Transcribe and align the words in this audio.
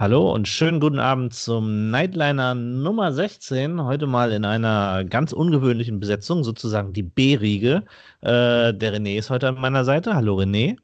Hallo 0.00 0.32
und 0.32 0.48
schönen 0.48 0.80
guten 0.80 0.98
Abend 0.98 1.34
zum 1.34 1.90
Nightliner 1.90 2.54
Nummer 2.54 3.12
16. 3.12 3.84
Heute 3.84 4.06
mal 4.06 4.32
in 4.32 4.46
einer 4.46 5.04
ganz 5.04 5.34
ungewöhnlichen 5.34 6.00
Besetzung, 6.00 6.42
sozusagen 6.42 6.94
die 6.94 7.02
B-Riege. 7.02 7.84
Äh, 8.22 8.72
der 8.72 8.94
René 8.94 9.18
ist 9.18 9.28
heute 9.28 9.48
an 9.48 9.56
meiner 9.56 9.84
Seite. 9.84 10.14
Hallo 10.14 10.38
René. 10.38 10.78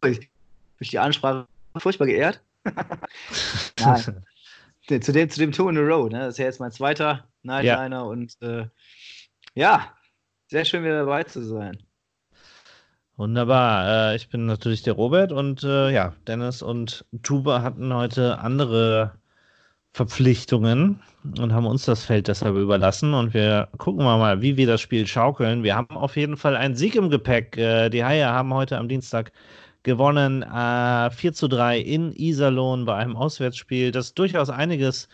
Durch 0.00 0.20
die 0.78 1.00
Ansprache 1.00 1.48
furchtbar 1.78 2.06
geehrt. 2.06 2.40
Nein. 3.80 4.22
zu, 5.00 5.12
dem, 5.12 5.30
zu 5.30 5.40
dem 5.40 5.50
Two 5.50 5.68
in 5.68 5.76
a 5.76 5.80
Row. 5.80 6.08
Ne? 6.08 6.20
Das 6.20 6.34
ist 6.34 6.38
ja 6.38 6.44
jetzt 6.44 6.60
mein 6.60 6.70
zweiter 6.70 7.26
Nightliner 7.42 7.90
ja. 7.90 8.02
und 8.02 8.40
äh, 8.40 8.66
ja, 9.56 9.92
sehr 10.46 10.64
schön 10.64 10.84
wieder 10.84 11.00
dabei 11.00 11.24
zu 11.24 11.42
sein. 11.42 11.82
Wunderbar. 13.16 14.12
Äh, 14.12 14.16
ich 14.16 14.28
bin 14.28 14.46
natürlich 14.46 14.82
der 14.82 14.94
Robert 14.94 15.32
und 15.32 15.62
äh, 15.64 15.90
ja, 15.90 16.14
Dennis 16.26 16.62
und 16.62 17.04
Tuba 17.22 17.62
hatten 17.62 17.92
heute 17.94 18.38
andere 18.38 19.12
Verpflichtungen 19.92 21.00
und 21.38 21.52
haben 21.52 21.66
uns 21.66 21.84
das 21.84 22.04
Feld 22.04 22.28
deshalb 22.28 22.56
überlassen. 22.56 23.12
Und 23.14 23.34
wir 23.34 23.68
gucken 23.76 24.04
mal, 24.04 24.40
wie 24.40 24.56
wir 24.56 24.66
das 24.66 24.80
Spiel 24.80 25.06
schaukeln. 25.06 25.62
Wir 25.62 25.76
haben 25.76 25.94
auf 25.96 26.16
jeden 26.16 26.36
Fall 26.38 26.56
einen 26.56 26.74
Sieg 26.74 26.94
im 26.94 27.10
Gepäck. 27.10 27.56
Äh, 27.58 27.90
die 27.90 28.04
Haie 28.04 28.26
haben 28.26 28.54
heute 28.54 28.78
am 28.78 28.88
Dienstag 28.88 29.32
gewonnen. 29.82 30.42
Äh, 30.42 31.10
4 31.10 31.32
zu 31.34 31.48
3 31.48 31.78
in 31.80 32.12
Iserlohn 32.12 32.86
bei 32.86 32.96
einem 32.96 33.16
Auswärtsspiel, 33.16 33.92
das 33.92 34.14
durchaus 34.14 34.48
einiges 34.50 35.08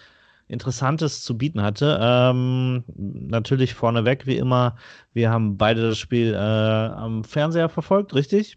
Interessantes 0.48 1.22
zu 1.22 1.36
bieten 1.36 1.62
hatte. 1.62 1.98
Ähm, 2.00 2.84
natürlich 2.96 3.74
vorneweg, 3.74 4.26
wie 4.26 4.38
immer, 4.38 4.76
wir 5.12 5.30
haben 5.30 5.56
beide 5.56 5.88
das 5.88 5.98
Spiel 5.98 6.34
äh, 6.34 6.36
am 6.36 7.24
Fernseher 7.24 7.68
verfolgt, 7.68 8.14
richtig? 8.14 8.56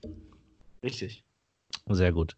Richtig. 0.83 1.23
Sehr 1.87 2.11
gut. 2.11 2.35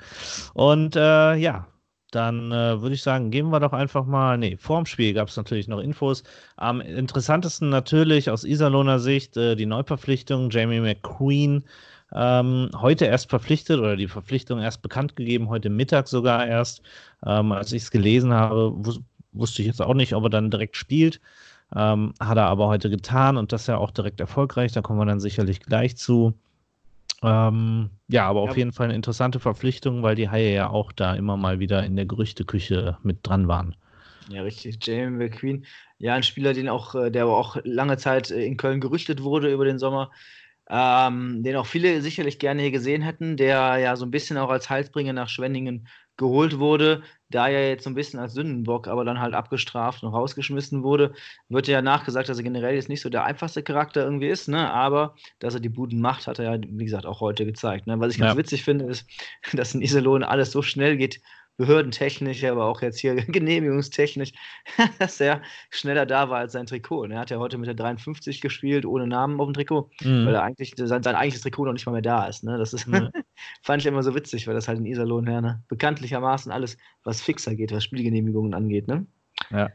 Und 0.54 0.96
äh, 0.96 1.36
ja, 1.36 1.68
dann 2.12 2.52
äh, 2.52 2.82
würde 2.82 2.96
ich 2.96 3.02
sagen, 3.02 3.32
gehen 3.32 3.50
wir 3.50 3.60
doch 3.60 3.74
einfach 3.74 4.06
mal. 4.06 4.38
Nee, 4.38 4.58
vorm 4.58 4.86
Spiel 4.86 5.14
gab 5.14 5.30
es 5.30 5.38
natürlich 5.38 5.68
noch 5.68 5.80
Infos. 5.80 6.24
Am 6.58 6.82
interessantesten 6.82 7.70
natürlich 7.70 8.30
aus 8.30 8.44
Iserlohner 8.44 9.00
Sicht 9.00 9.36
äh, 9.38 9.56
die 9.56 9.66
Neuverpflichtung 9.66 10.50
Jamie 10.50 10.80
McQueen. 10.80 11.64
Ähm, 12.16 12.70
heute 12.76 13.06
erst 13.06 13.32
verpflichtet 13.32 13.80
oder 13.80 13.96
die 13.96 14.08
Verpflichtung 14.08 14.60
erst 14.60 14.84
bekannt 14.84 15.16
gegeben, 15.16 15.50
heute 15.50 15.72
Mittag 15.72 16.08
sogar 16.08 16.46
erst. 16.46 16.84
Ähm, 17.26 17.52
als 17.52 17.72
ich 17.72 17.84
es 17.84 17.92
gelesen 17.92 18.34
habe, 18.34 18.76
wusste 19.34 19.62
ich 19.62 19.68
jetzt 19.68 19.82
auch 19.82 19.94
nicht, 19.94 20.14
ob 20.14 20.24
er 20.24 20.30
dann 20.30 20.52
direkt 20.52 20.78
spielt. 20.78 21.20
Ähm, 21.76 22.14
hat 22.20 22.38
er 22.38 22.46
aber 22.46 22.68
heute 22.68 22.90
getan 22.90 23.38
und 23.38 23.52
das 23.52 23.68
ja 23.68 23.78
auch 23.78 23.92
direkt 23.92 24.20
erfolgreich. 24.20 24.72
Da 24.72 24.82
kommen 24.82 25.00
wir 25.00 25.06
dann 25.06 25.20
sicherlich 25.20 25.60
gleich 25.60 25.98
zu. 25.98 26.34
Ähm, 27.24 27.90
ja, 28.10 28.28
aber 28.28 28.44
ja. 28.44 28.50
auf 28.50 28.58
jeden 28.58 28.74
Fall 28.74 28.86
eine 28.86 28.96
interessante 28.96 29.40
Verpflichtung, 29.40 30.04
weil 30.04 30.16
die 30.16 30.30
Haie 30.30 30.54
ja 30.54 30.70
auch 30.70 30.92
da 30.92 31.16
immer 31.16 31.38
mal 31.38 31.60
wieder 31.60 31.84
in 31.84 31.96
der 31.96 32.06
Gerüchteküche 32.06 32.98
mit 33.02 33.20
dran 33.24 33.48
waren. 33.48 33.76
Ja, 34.30 34.42
richtig. 34.44 34.86
Jamie 34.86 35.18
McQueen, 35.18 35.66
ja, 35.98 36.14
ein 36.16 36.24
Spieler, 36.24 36.54
den 36.54 36.70
auch, 36.70 36.96
äh, 36.96 37.10
der 37.10 37.28
auch 37.28 37.58
lange 37.64 37.98
Zeit 37.98 38.32
äh, 38.32 38.46
in 38.46 38.58
Köln 38.58 38.82
gerüchtet 38.82 39.24
wurde 39.24 39.52
über 39.52 39.66
den 39.66 39.80
Sommer, 39.80 40.12
ähm, 40.70 41.44
den 41.44 41.56
auch 41.56 41.66
viele 41.66 42.02
sicherlich 42.02 42.40
gerne 42.40 42.62
hier 42.62 42.72
gesehen 42.72 43.02
hätten, 43.02 43.38
der 43.38 43.78
ja 43.78 43.96
so 43.96 44.06
ein 44.06 44.12
bisschen 44.12 44.38
auch 44.38 44.50
als 44.50 44.70
Heilsbringer 44.70 45.14
nach 45.14 45.30
Schwenningen 45.30 45.88
geholt 46.18 46.60
wurde, 46.60 47.04
da 47.30 47.48
er 47.48 47.70
jetzt 47.70 47.84
so 47.84 47.90
ein 47.90 47.96
bisschen 47.96 48.20
als 48.20 48.34
Sündenbock, 48.34 48.88
aber 48.88 49.04
dann 49.04 49.20
halt 49.20 49.34
abgestraft 49.34 50.04
und 50.04 50.14
rausgeschmissen 50.14 50.84
wurde, 50.84 51.14
wird 51.50 51.68
ja 51.68 51.82
nachgesagt, 51.82 52.30
dass 52.30 52.38
er 52.38 52.44
generell 52.44 52.76
jetzt 52.76 52.90
nicht 52.90 53.02
so 53.02 53.10
der 53.10 53.24
einfachste 53.24 53.64
Charakter 53.64 54.04
irgendwie 54.04 54.28
ist, 54.28 54.48
ne? 54.48 54.72
aber 54.72 55.16
dass 55.40 55.56
er 55.56 55.60
die 55.60 55.70
Buden 55.70 56.00
macht, 56.00 56.28
hat 56.28 56.40
er 56.40 56.56
ja, 56.56 56.62
wie 56.68 56.86
gesagt, 56.86 57.06
auch 57.06 57.22
heute 57.22 57.46
gezeigt. 57.46 57.88
Ne? 57.88 58.00
Was 58.00 58.14
ich 58.14 58.20
ganz 58.20 58.34
ja. 58.34 58.38
witzig 58.38 58.64
finde, 58.64 58.86
ist, 58.86 59.08
dass 59.54 59.74
in 59.74 59.82
Iserlohn 59.82 60.24
alles 60.24 60.52
so 60.52 60.62
schnell 60.62 60.98
geht, 60.98 61.22
behördentechnisch, 61.58 62.44
aber 62.44 62.66
auch 62.66 62.82
jetzt 62.82 63.00
hier 63.00 63.16
genehmigungstechnisch, 63.28 64.34
dass 65.00 65.20
er 65.20 65.42
schneller 65.70 66.06
da 66.06 66.30
war 66.30 66.40
als 66.40 66.54
sein 66.54 66.66
Trikot. 66.66 67.06
Er 67.06 67.20
hat 67.20 67.30
ja 67.30 67.38
heute 67.38 67.58
mit 67.58 67.68
der 67.68 67.76
53 67.76 68.42
gespielt, 68.42 68.86
ohne 68.86 69.08
Namen 69.08 69.40
auf 69.40 69.48
dem 69.48 69.54
Trikot, 69.54 69.90
mhm. 70.02 70.26
weil 70.26 70.36
er 70.36 70.44
eigentlich 70.44 70.74
sein, 70.76 71.04
sein, 71.04 71.16
eigentliches 71.16 71.42
Trikot 71.42 71.66
noch 71.66 71.74
nicht 71.74 71.86
mal 71.86 71.92
mehr 71.92 72.02
da 72.02 72.26
ist. 72.26 72.44
Ne? 72.44 72.58
Das 72.58 72.74
ist, 72.74 72.88
mhm. 72.88 73.10
fand 73.62 73.82
ich 73.82 73.88
immer 73.88 74.04
so 74.04 74.16
witzig, 74.16 74.48
weil 74.48 74.56
das 74.56 74.68
halt 74.68 74.80
in 74.80 74.86
Iserlohn 74.86 75.28
her, 75.28 75.42
ne? 75.42 75.64
bekanntlichermaßen 75.68 76.52
alles, 76.52 76.78
was 77.04 77.22
fixer 77.22 77.56
geht, 77.56 77.72
was 77.72 77.84
Spielgenehmigungen 77.84 78.54
angeht. 78.54 78.88
Ne? 78.88 79.06
Ja. 79.52 79.70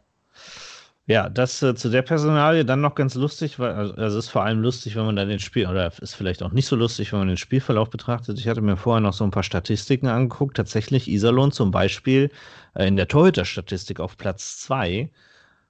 Ja, 1.08 1.30
das 1.30 1.62
äh, 1.62 1.74
zu 1.74 1.88
der 1.88 2.02
Personalie 2.02 2.66
dann 2.66 2.82
noch 2.82 2.94
ganz 2.94 3.14
lustig, 3.14 3.58
weil 3.58 3.72
also, 3.72 3.94
es 3.96 4.14
ist 4.14 4.28
vor 4.28 4.44
allem 4.44 4.60
lustig, 4.60 4.94
wenn 4.94 5.06
man 5.06 5.16
dann 5.16 5.30
den 5.30 5.38
Spiel, 5.38 5.66
oder 5.66 5.90
ist 6.02 6.14
vielleicht 6.14 6.42
auch 6.42 6.52
nicht 6.52 6.66
so 6.66 6.76
lustig, 6.76 7.12
wenn 7.12 7.20
man 7.20 7.28
den 7.28 7.38
Spielverlauf 7.38 7.88
betrachtet. 7.88 8.38
Ich 8.38 8.46
hatte 8.46 8.60
mir 8.60 8.76
vorher 8.76 9.00
noch 9.00 9.14
so 9.14 9.24
ein 9.24 9.30
paar 9.30 9.42
Statistiken 9.42 10.06
angeguckt. 10.06 10.58
Tatsächlich 10.58 11.08
Iserlohn 11.08 11.50
zum 11.50 11.70
Beispiel 11.70 12.30
äh, 12.74 12.86
in 12.86 12.96
der 12.96 13.08
Torhüter-Statistik 13.08 14.00
auf 14.00 14.18
Platz 14.18 14.58
2. 14.60 15.10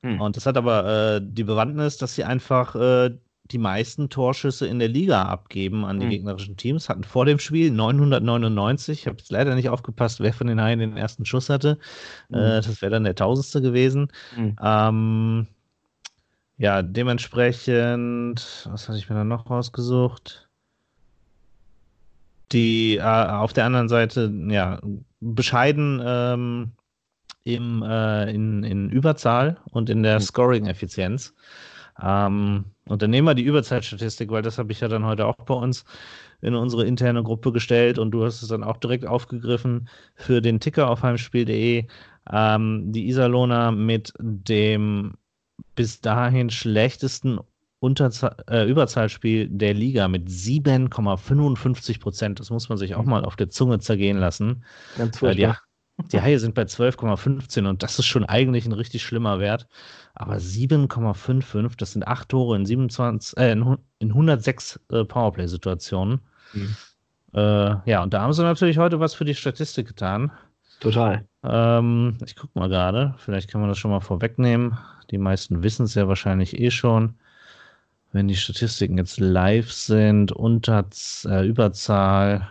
Hm. 0.03 0.21
Und 0.21 0.37
das 0.37 0.45
hat 0.45 0.57
aber 0.57 1.17
äh, 1.17 1.21
die 1.23 1.45
Bewandtnis, 1.45 1.99
dass 1.99 2.17
sie 2.17 2.25
einfach 2.25 2.75
äh, 2.75 3.11
die 3.51 3.59
meisten 3.59 4.11
Torschüsse 4.11 4.67
in 4.67 4.79
der 4.79 4.89
Liga 4.89 5.23
abgeben 5.23 5.85
an 5.85 6.01
die 6.01 6.07
mhm. 6.07 6.11
gegnerischen 6.11 6.57
Teams. 6.57 6.89
Hatten 6.89 7.05
vor 7.05 7.25
dem 7.25 7.39
Spiel 7.39 7.71
999. 7.71 9.01
Ich 9.01 9.07
habe 9.07 9.19
jetzt 9.19 9.31
leider 9.31 9.55
nicht 9.55 9.69
aufgepasst, 9.69 10.21
wer 10.21 10.33
von 10.33 10.47
den 10.47 10.61
Haien 10.61 10.79
den 10.79 10.97
ersten 10.97 11.25
Schuss 11.25 11.49
hatte. 11.49 11.79
Mhm. 12.29 12.37
Äh, 12.37 12.61
das 12.61 12.83
wäre 12.83 12.91
dann 12.91 13.05
der 13.05 13.15
tausendste 13.15 13.63
gewesen. 13.63 14.09
Mhm. 14.37 14.57
Ähm, 14.63 15.47
ja, 16.59 16.83
dementsprechend, 16.83 18.69
was 18.71 18.89
hatte 18.89 18.99
ich 18.99 19.09
mir 19.09 19.17
dann 19.17 19.29
noch 19.29 19.49
rausgesucht? 19.49 20.49
Die 22.53 22.97
äh, 22.97 23.03
auf 23.03 23.53
der 23.53 23.65
anderen 23.65 23.89
Seite, 23.89 24.33
ja, 24.49 24.81
bescheiden 25.21 26.03
ähm, 26.05 26.73
im, 27.45 27.83
äh, 27.83 28.31
in, 28.31 28.65
in 28.65 28.91
Überzahl 28.91 29.59
und 29.71 29.89
in 29.89 30.03
der 30.03 30.17
mhm. 30.17 30.23
Scoring-Effizienz. 30.23 31.35
Ähm, 32.03 32.65
und 32.87 33.03
dann 33.03 33.11
nehmen 33.11 33.27
wir 33.27 33.35
die 33.35 33.45
Überzeitstatistik, 33.45 34.31
weil 34.31 34.43
das 34.43 34.59
habe 34.59 34.73
ich 34.73 34.81
ja 34.81 34.89
dann 34.89 35.05
heute 35.05 35.27
auch 35.27 35.37
bei 35.37 35.55
uns 35.55 35.85
in 36.41 36.55
unsere 36.55 36.87
interne 36.87 37.23
Gruppe 37.23 37.53
gestellt 37.53 37.99
und 37.99 38.13
du 38.13 38.25
hast 38.25 38.43
es 38.43 38.49
dann 38.49 38.63
auch 38.63 38.77
direkt 38.77 39.07
aufgegriffen 39.07 39.89
für 40.15 40.41
den 40.41 40.61
Ticker 40.61 40.89
auf 40.89 41.03
heimspiel.de. 41.03 41.87
Ähm, 42.31 42.93
die 42.93 43.09
Iserlohner 43.09 43.73
mit 43.73 44.13
dem 44.19 45.15
bis 45.75 46.01
dahin 46.01 46.51
schlechtesten 46.51 47.41
Unterzahl, 47.81 48.37
äh, 48.49 48.69
Überzahlspiel 48.69 49.49
der 49.49 49.75
Liga 49.75 50.09
mit 50.09 50.29
7,55 50.29 52.01
Prozent. 52.01 52.41
Das 52.41 52.51
muss 52.51 52.69
man 52.69 52.79
sich 52.79 52.95
auch 52.95 53.05
mal 53.05 53.25
auf 53.25 53.37
der 53.37 53.51
Zunge 53.51 53.79
zergehen 53.79 54.19
lassen. 54.19 54.65
Ganz 54.97 55.23
äh, 55.23 55.55
die, 56.13 56.21
Haie 56.21 56.39
sind 56.39 56.55
bei 56.55 56.63
12,15 56.63 57.67
und 57.67 57.83
das 57.83 57.99
ist 57.99 58.07
schon 58.07 58.25
eigentlich 58.25 58.67
ein 58.67 58.73
richtig 58.73 59.03
schlimmer 59.03 59.41
Wert. 59.41 59.67
Aber 60.15 60.37
7,55, 60.37 61.77
das 61.77 61.93
sind 61.93 62.07
acht 62.07 62.29
Tore 62.29 62.57
in 62.57 62.67
27, 62.67 63.37
äh, 63.37 63.53
in, 63.53 63.79
106 64.01 64.81
äh, 64.91 65.05
Powerplay-Situationen. 65.05 66.21
Mhm. 66.53 66.77
Äh, 67.35 67.91
ja, 67.91 68.03
und 68.03 68.15
da 68.15 68.23
haben 68.23 68.33
sie 68.33 68.43
natürlich 68.43 68.79
heute 68.79 69.01
was 69.01 69.15
für 69.15 69.25
die 69.25 69.35
Statistik 69.35 69.89
getan. 69.89 70.31
Total. 70.81 71.27
Ähm, 71.43 72.17
ich 72.25 72.37
gucke 72.37 72.59
mal 72.59 72.69
gerade, 72.69 73.15
vielleicht 73.19 73.51
kann 73.51 73.61
man 73.61 73.69
das 73.69 73.79
schon 73.79 73.91
mal 73.91 74.01
vorwegnehmen. 74.01 74.79
Die 75.11 75.19
meisten 75.19 75.63
wissen 75.63 75.85
es 75.85 75.95
ja 75.95 76.09
wahrscheinlich 76.09 76.59
eh 76.59 76.71
schon. 76.71 77.15
Wenn 78.13 78.29
die 78.29 78.37
Statistiken 78.37 78.97
jetzt 78.97 79.21
live 79.21 79.71
sind, 79.71 80.33
unter 80.33 80.87
äh, 81.27 81.47
Überzahl, 81.47 82.51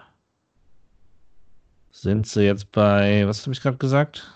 sind 2.01 2.27
sie 2.27 2.43
jetzt 2.43 2.71
bei, 2.71 3.27
was 3.27 3.41
habe 3.41 3.53
ich 3.53 3.61
gerade 3.61 3.77
gesagt? 3.77 4.31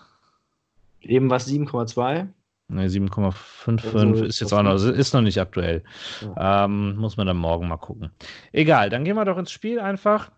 Eben 1.01 1.29
was 1.29 1.47
7,2. 1.47 2.27
Ne, 2.67 2.87
7,55 2.87 3.95
also, 3.95 4.23
ist 4.23 4.39
jetzt 4.39 4.53
auch 4.53 4.63
noch, 4.63 4.75
ist 4.75 5.13
noch 5.13 5.21
nicht 5.21 5.39
aktuell. 5.39 5.83
Ja. 6.21 6.65
Ähm, 6.65 6.95
muss 6.95 7.17
man 7.17 7.27
dann 7.27 7.37
morgen 7.37 7.67
mal 7.67 7.77
gucken. 7.77 8.11
Egal, 8.51 8.89
dann 8.89 9.03
gehen 9.03 9.15
wir 9.15 9.25
doch 9.25 9.37
ins 9.37 9.51
Spiel 9.51 9.79
einfach. 9.79 10.31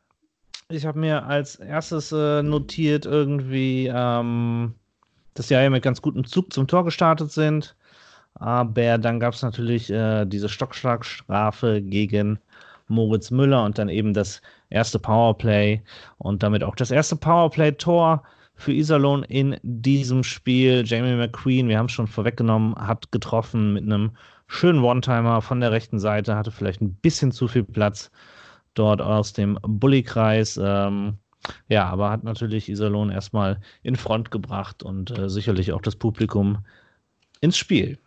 Ich 0.70 0.86
habe 0.86 1.00
mir 1.00 1.25
als 1.25 1.56
erstes 1.56 2.12
äh, 2.12 2.42
notiert 2.42 3.06
irgendwie, 3.06 3.90
ähm, 3.94 4.74
dass 5.36 5.48
die 5.48 5.54
ja 5.54 5.69
mit 5.69 5.84
ganz 5.84 6.02
gutem 6.02 6.26
Zug 6.26 6.52
zum 6.52 6.68
Tor 6.68 6.84
gestartet 6.84 7.31
sind. 7.31 7.76
Aber 8.36 8.98
dann 8.98 9.19
gab 9.19 9.34
es 9.36 9.44
natürlich 9.44 9.92
äh, 9.92 10.26
diese 10.26 10.50
Stockschlagstrafe 10.50 11.81
gegen 11.81 12.40
Moritz 12.88 13.31
Müller 13.31 13.63
und 13.63 13.77
dann 13.77 13.89
eben 13.89 14.13
das 14.13 14.41
erste 14.69 15.00
Powerplay 15.00 15.81
und 16.18 16.44
damit 16.44 16.63
auch 16.63 16.75
das 16.75 16.91
erste 16.91 17.15
Powerplay-Tor 17.15 18.24
für 18.56 18.71
Iserlohn 18.71 19.24
in 19.24 19.57
diesem 19.63 20.24
Spiel. 20.24 20.83
Jamie 20.85 21.15
McQueen, 21.15 21.69
wir 21.69 21.77
haben 21.77 21.88
es 21.88 21.91
schon 21.91 22.07
vorweggenommen, 22.07 22.75
hat 22.75 23.12
getroffen 23.12 23.74
mit 23.74 23.83
einem 23.83 24.12
schönen 24.47 24.83
One-Timer 24.83 25.41
von 25.41 25.59
der 25.59 25.71
rechten 25.71 26.00
Seite, 26.00 26.35
hatte 26.35 26.51
vielleicht 26.51 26.81
ein 26.81 26.94
bisschen 26.95 27.31
zu 27.31 27.47
viel 27.47 27.63
Platz 27.63 28.12
dort 28.74 29.01
aus 29.01 29.33
dem 29.33 29.57
Bullykreis. 29.62 30.59
Ähm, 30.62 31.18
ja, 31.68 31.85
aber 31.85 32.09
hat 32.09 32.24
natürlich 32.24 32.69
Iserlohn 32.69 33.09
erstmal 33.09 33.59
in 33.81 33.95
Front 33.95 34.31
gebracht 34.31 34.83
und 34.83 35.18
äh, 35.18 35.30
sicherlich 35.30 35.74
auch 35.74 35.81
das 35.81 35.95
Publikum 35.95 36.59
ins 37.41 37.57
Spiel. 37.57 37.97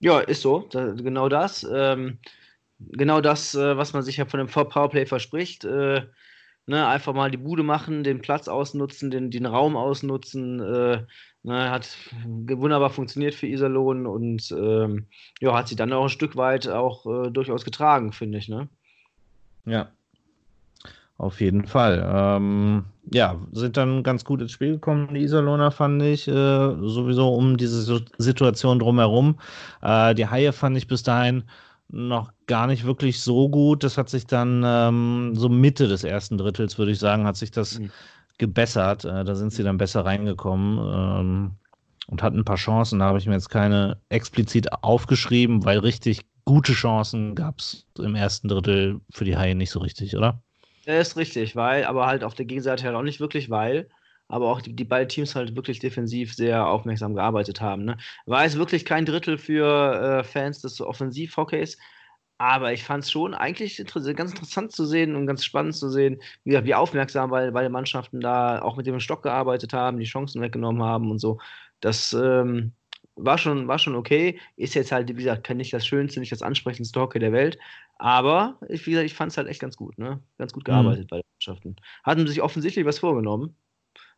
Ja, 0.00 0.20
ist 0.20 0.42
so. 0.42 0.66
Da, 0.70 0.92
genau 0.92 1.28
das. 1.28 1.66
Ähm, 1.70 2.18
genau 2.92 3.20
das, 3.20 3.54
äh, 3.54 3.76
was 3.76 3.92
man 3.92 4.02
sich 4.02 4.16
ja 4.16 4.26
von 4.26 4.38
dem 4.38 4.48
Powerplay 4.48 5.06
verspricht. 5.06 5.64
Äh, 5.64 6.02
Ne, 6.66 6.86
einfach 6.86 7.12
mal 7.12 7.30
die 7.30 7.36
Bude 7.36 7.62
machen, 7.62 8.04
den 8.04 8.22
Platz 8.22 8.48
ausnutzen, 8.48 9.10
den, 9.10 9.30
den 9.30 9.44
Raum 9.44 9.76
ausnutzen. 9.76 10.60
Äh, 10.60 11.04
ne, 11.42 11.70
hat 11.70 11.98
wunderbar 12.24 12.88
funktioniert 12.88 13.34
für 13.34 13.46
Iserlohn 13.46 14.06
und 14.06 14.50
ähm, 14.50 15.06
ja, 15.40 15.54
hat 15.54 15.68
sie 15.68 15.76
dann 15.76 15.92
auch 15.92 16.04
ein 16.04 16.08
Stück 16.08 16.36
weit 16.36 16.66
auch 16.66 17.04
äh, 17.04 17.30
durchaus 17.30 17.66
getragen, 17.66 18.12
finde 18.12 18.38
ich. 18.38 18.48
Ne? 18.48 18.68
Ja, 19.66 19.90
auf 21.18 21.42
jeden 21.42 21.66
Fall. 21.66 22.02
Ähm, 22.10 22.86
ja, 23.12 23.38
sind 23.52 23.76
dann 23.76 24.02
ganz 24.02 24.24
gut 24.24 24.40
ins 24.40 24.52
Spiel 24.52 24.72
gekommen, 24.72 25.12
die 25.12 25.20
Iserlohner, 25.20 25.70
fand 25.70 26.02
ich, 26.02 26.26
äh, 26.26 26.32
sowieso 26.32 27.34
um 27.34 27.58
diese 27.58 28.02
Situation 28.16 28.78
drumherum. 28.78 29.38
Äh, 29.82 30.14
die 30.14 30.28
Haie 30.28 30.54
fand 30.54 30.78
ich 30.78 30.88
bis 30.88 31.02
dahin 31.02 31.44
noch 31.88 32.32
gar 32.46 32.66
nicht 32.66 32.84
wirklich 32.84 33.20
so 33.20 33.48
gut. 33.48 33.84
Das 33.84 33.98
hat 33.98 34.08
sich 34.08 34.26
dann 34.26 34.62
ähm, 34.64 35.32
so 35.34 35.48
Mitte 35.48 35.88
des 35.88 36.04
ersten 36.04 36.38
Drittels, 36.38 36.78
würde 36.78 36.92
ich 36.92 36.98
sagen, 36.98 37.26
hat 37.26 37.36
sich 37.36 37.50
das 37.50 37.78
mhm. 37.78 37.90
gebessert. 38.38 39.04
Äh, 39.04 39.24
da 39.24 39.34
sind 39.34 39.52
sie 39.52 39.62
dann 39.62 39.78
besser 39.78 40.04
reingekommen 40.04 40.78
ähm, 40.78 41.50
und 42.08 42.22
hatten 42.22 42.38
ein 42.38 42.44
paar 42.44 42.56
Chancen. 42.56 42.98
Da 42.98 43.06
habe 43.06 43.18
ich 43.18 43.26
mir 43.26 43.34
jetzt 43.34 43.50
keine 43.50 44.00
explizit 44.08 44.72
aufgeschrieben, 44.82 45.64
weil 45.64 45.78
richtig 45.78 46.22
gute 46.44 46.72
Chancen 46.72 47.34
gab 47.34 47.58
es 47.58 47.86
im 47.98 48.14
ersten 48.14 48.48
Drittel 48.48 49.00
für 49.10 49.24
die 49.24 49.36
Haie 49.36 49.54
nicht 49.54 49.70
so 49.70 49.80
richtig, 49.80 50.16
oder? 50.16 50.42
Ja, 50.86 50.98
ist 50.98 51.16
richtig, 51.16 51.56
weil, 51.56 51.84
aber 51.84 52.06
halt 52.06 52.24
auf 52.24 52.34
der 52.34 52.44
Gegenseite 52.44 52.84
halt 52.84 52.94
auch 52.94 53.02
nicht 53.02 53.20
wirklich, 53.20 53.48
weil, 53.48 53.88
aber 54.28 54.50
auch 54.50 54.60
die, 54.60 54.74
die 54.74 54.84
beiden 54.84 55.08
Teams 55.08 55.34
halt 55.34 55.56
wirklich 55.56 55.78
defensiv 55.78 56.34
sehr 56.34 56.66
aufmerksam 56.66 57.14
gearbeitet 57.14 57.60
haben. 57.60 57.84
Ne? 57.84 57.96
War 58.26 58.44
es 58.44 58.56
wirklich 58.56 58.84
kein 58.84 59.06
Drittel 59.06 59.38
für 59.38 60.20
äh, 60.20 60.24
Fans 60.24 60.60
des 60.60 60.80
Offensiv-Hockeys, 60.80 61.78
aber 62.38 62.72
ich 62.72 62.82
fand 62.82 63.04
es 63.04 63.10
schon 63.10 63.32
eigentlich 63.34 63.76
ganz 64.16 64.32
interessant 64.32 64.72
zu 64.72 64.86
sehen 64.86 65.14
und 65.14 65.26
ganz 65.26 65.44
spannend 65.44 65.76
zu 65.76 65.88
sehen, 65.88 66.20
wie, 66.44 66.62
wie 66.64 66.74
aufmerksam 66.74 67.30
weil 67.30 67.52
beide 67.52 67.70
Mannschaften 67.70 68.20
da 68.20 68.60
auch 68.60 68.76
mit 68.76 68.86
dem 68.86 68.98
Stock 69.00 69.22
gearbeitet 69.22 69.72
haben, 69.72 69.98
die 69.98 70.04
Chancen 70.04 70.42
weggenommen 70.42 70.82
haben 70.82 71.10
und 71.10 71.20
so. 71.20 71.38
Das 71.80 72.12
ähm, 72.12 72.72
war, 73.16 73.38
schon, 73.38 73.68
war 73.68 73.78
schon 73.78 73.94
okay. 73.94 74.40
Ist 74.56 74.74
jetzt 74.74 74.92
halt, 74.92 75.08
wie 75.08 75.14
gesagt, 75.14 75.48
nicht 75.50 75.72
das 75.72 75.86
Schönste, 75.86 76.20
nicht 76.20 76.32
das 76.32 76.42
ansprechendste 76.42 77.00
Hockey 77.00 77.18
der 77.18 77.32
Welt. 77.32 77.58
Aber 77.98 78.58
ich, 78.68 78.84
wie 78.86 78.90
gesagt, 78.90 79.06
ich 79.06 79.14
fand 79.14 79.30
es 79.32 79.38
halt 79.38 79.48
echt 79.48 79.60
ganz 79.60 79.76
gut, 79.76 79.96
ne? 79.98 80.20
Ganz 80.38 80.52
gut 80.52 80.64
mhm. 80.64 80.72
gearbeitet 80.72 81.04
mhm. 81.04 81.08
bei 81.08 81.16
den 81.18 81.26
Mannschaften. 81.36 81.76
Hatten 82.02 82.26
sich 82.26 82.42
offensichtlich 82.42 82.84
was 82.84 82.98
vorgenommen. 82.98 83.56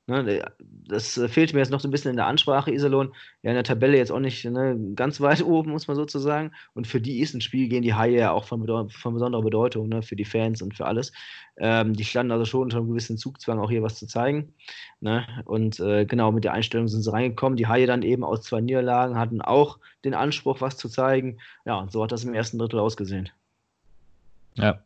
Ne, 0.08 0.44
das 0.87 1.19
äh, 1.19 1.26
fehlt 1.29 1.53
mir 1.53 1.58
jetzt 1.58 1.73
noch 1.73 1.81
so 1.81 1.88
ein 1.88 1.91
bisschen 1.91 2.12
in 2.12 2.17
der 2.17 2.26
Ansprache, 2.26 2.70
Iserlohn. 2.70 3.12
Ja, 3.43 3.50
in 3.50 3.56
der 3.56 3.64
Tabelle 3.64 3.97
jetzt 3.97 4.12
auch 4.12 4.20
nicht 4.20 4.44
ne, 4.44 4.79
ganz 4.94 5.20
weit 5.20 5.43
oben, 5.44 5.73
muss 5.73 5.88
man 5.88 5.97
sozusagen. 5.97 6.53
Und 6.75 6.87
für 6.87 7.00
die 7.00 7.19
ist 7.19 7.35
ein 7.35 7.41
Spiel 7.41 7.69
gehen 7.69 7.82
die 7.82 7.94
Haie 7.94 8.17
ja 8.17 8.31
auch 8.31 8.44
von, 8.44 8.64
von 8.88 9.14
besonderer 9.14 9.43
Bedeutung, 9.43 9.88
ne, 9.88 10.03
für 10.03 10.14
die 10.14 10.25
Fans 10.25 10.62
und 10.62 10.76
für 10.76 10.87
alles. 10.87 11.11
Ähm, 11.56 11.94
die 11.94 12.05
standen 12.05 12.31
also 12.31 12.44
schon 12.44 12.62
unter 12.62 12.76
einem 12.76 12.88
gewissen 12.88 13.19
Zugzwang, 13.19 13.58
auch 13.58 13.70
hier 13.70 13.82
was 13.82 13.99
zu 13.99 14.06
zeigen. 14.06 14.55
Ne? 15.00 15.26
Und 15.44 15.81
äh, 15.81 16.05
genau 16.06 16.31
mit 16.31 16.44
der 16.44 16.52
Einstellung 16.52 16.87
sind 16.87 17.02
sie 17.02 17.11
reingekommen. 17.11 17.56
Die 17.56 17.67
Haie 17.67 17.87
dann 17.87 18.02
eben 18.02 18.23
aus 18.23 18.43
zwei 18.43 18.61
Niederlagen 18.61 19.19
hatten 19.19 19.41
auch 19.41 19.81
den 20.05 20.14
Anspruch, 20.14 20.61
was 20.61 20.76
zu 20.76 20.88
zeigen. 20.88 21.41
Ja, 21.64 21.81
und 21.81 21.91
so 21.91 22.05
hat 22.05 22.12
das 22.12 22.23
im 22.23 22.32
ersten 22.32 22.59
Drittel 22.59 22.79
ausgesehen. 22.79 23.29
Ja, 24.55 24.81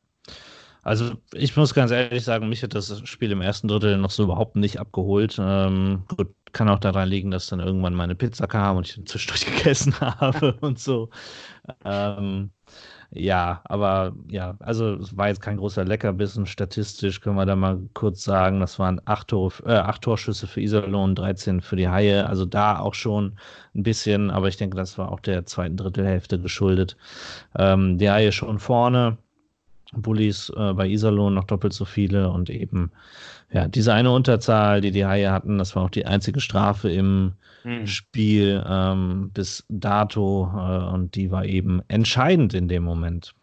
also 0.83 1.13
ich 1.33 1.57
muss 1.57 1.75
ganz 1.75 1.91
ehrlich 1.91 2.25
sagen, 2.25 2.49
mich 2.49 2.63
hat 2.63 2.75
das 2.75 3.07
Spiel 3.09 3.33
im 3.33 3.43
ersten 3.43 3.69
Drittel 3.69 3.99
noch 3.99 4.11
so 4.11 4.25
überhaupt 4.25 4.57
nicht 4.57 4.81
abgeholt. 4.81 5.37
Ähm, 5.41 6.05
gut, 6.17 6.35
kann 6.53 6.69
auch 6.69 6.79
daran 6.79 7.09
liegen, 7.09 7.31
dass 7.31 7.47
dann 7.49 7.61
irgendwann 7.61 7.95
meine 7.95 8.15
Pizza 8.15 8.47
kam 8.47 8.79
und 8.79 8.89
ich 8.89 9.07
zwischendurch 9.07 9.47
gegessen 9.59 9.95
habe 10.01 10.53
und 10.61 10.79
so. 10.79 11.11
Ähm, 11.85 12.51
ja, 13.13 13.61
aber 13.65 14.15
ja, 14.29 14.57
also 14.61 14.95
es 14.95 15.17
war 15.17 15.29
jetzt 15.29 15.41
kein 15.43 15.57
großer 15.57 15.85
Leckerbissen. 15.85 16.47
Statistisch 16.47 17.21
können 17.21 17.37
wir 17.37 17.47
da 17.47 17.57
mal 17.57 17.81
kurz 17.93 18.23
sagen, 18.23 18.61
das 18.61 18.79
waren 18.79 19.01
acht, 19.05 19.29
Tore, 19.29 19.53
äh, 19.67 19.73
acht 19.75 20.03
Torschüsse 20.03 20.47
für 20.47 20.61
Iserlohn, 20.61 21.15
13 21.17 21.61
für 21.61 21.77
die 21.77 21.89
Haie. 21.89 22.27
Also 22.27 22.47
da 22.47 22.79
auch 22.79 22.95
schon 22.95 23.37
ein 23.75 23.83
bisschen, 23.83 24.31
aber 24.31 24.49
ich 24.49 24.57
denke, 24.59 24.77
das 24.77 24.97
war 24.97 25.11
auch 25.11 25.21
der 25.21 25.45
zweiten 25.47 25.77
Drittelhälfte 25.77 26.41
geschuldet. 26.41 26.97
Ähm, 27.57 27.99
die 27.99 28.11
Haie 28.11 28.33
schon 28.33 28.59
vorne 28.61 29.19
Bullies 29.93 30.53
äh, 30.57 30.73
bei 30.73 30.87
Iserlohn 30.89 31.35
noch 31.35 31.45
doppelt 31.45 31.73
so 31.73 31.85
viele 31.85 32.31
und 32.31 32.51
eben 32.51 32.91
ja 33.53 33.69
diese 33.69 33.93
eine 33.93 34.13
Unterzahl, 34.13 34.81
die 34.81 34.93
die 34.93 35.05
Haie 35.05 35.33
hatten, 35.33 35.59
das 35.59 35.75
war 35.75 35.85
auch 35.85 35.91
die 35.91 36.07
einzige 36.07 36.41
Strafe 36.41 36.91
im 36.91 37.33
mhm. 37.65 37.87
Spiel 37.87 38.65
ähm, 38.69 39.31
bis 39.35 39.65
dato 39.69 40.51
äh, 40.55 40.95
und 40.95 41.15
die 41.15 41.31
war 41.31 41.45
eben 41.45 41.83
entscheidend 41.89 42.55
in 42.55 42.69
dem 42.69 42.85
Moment. 42.85 43.35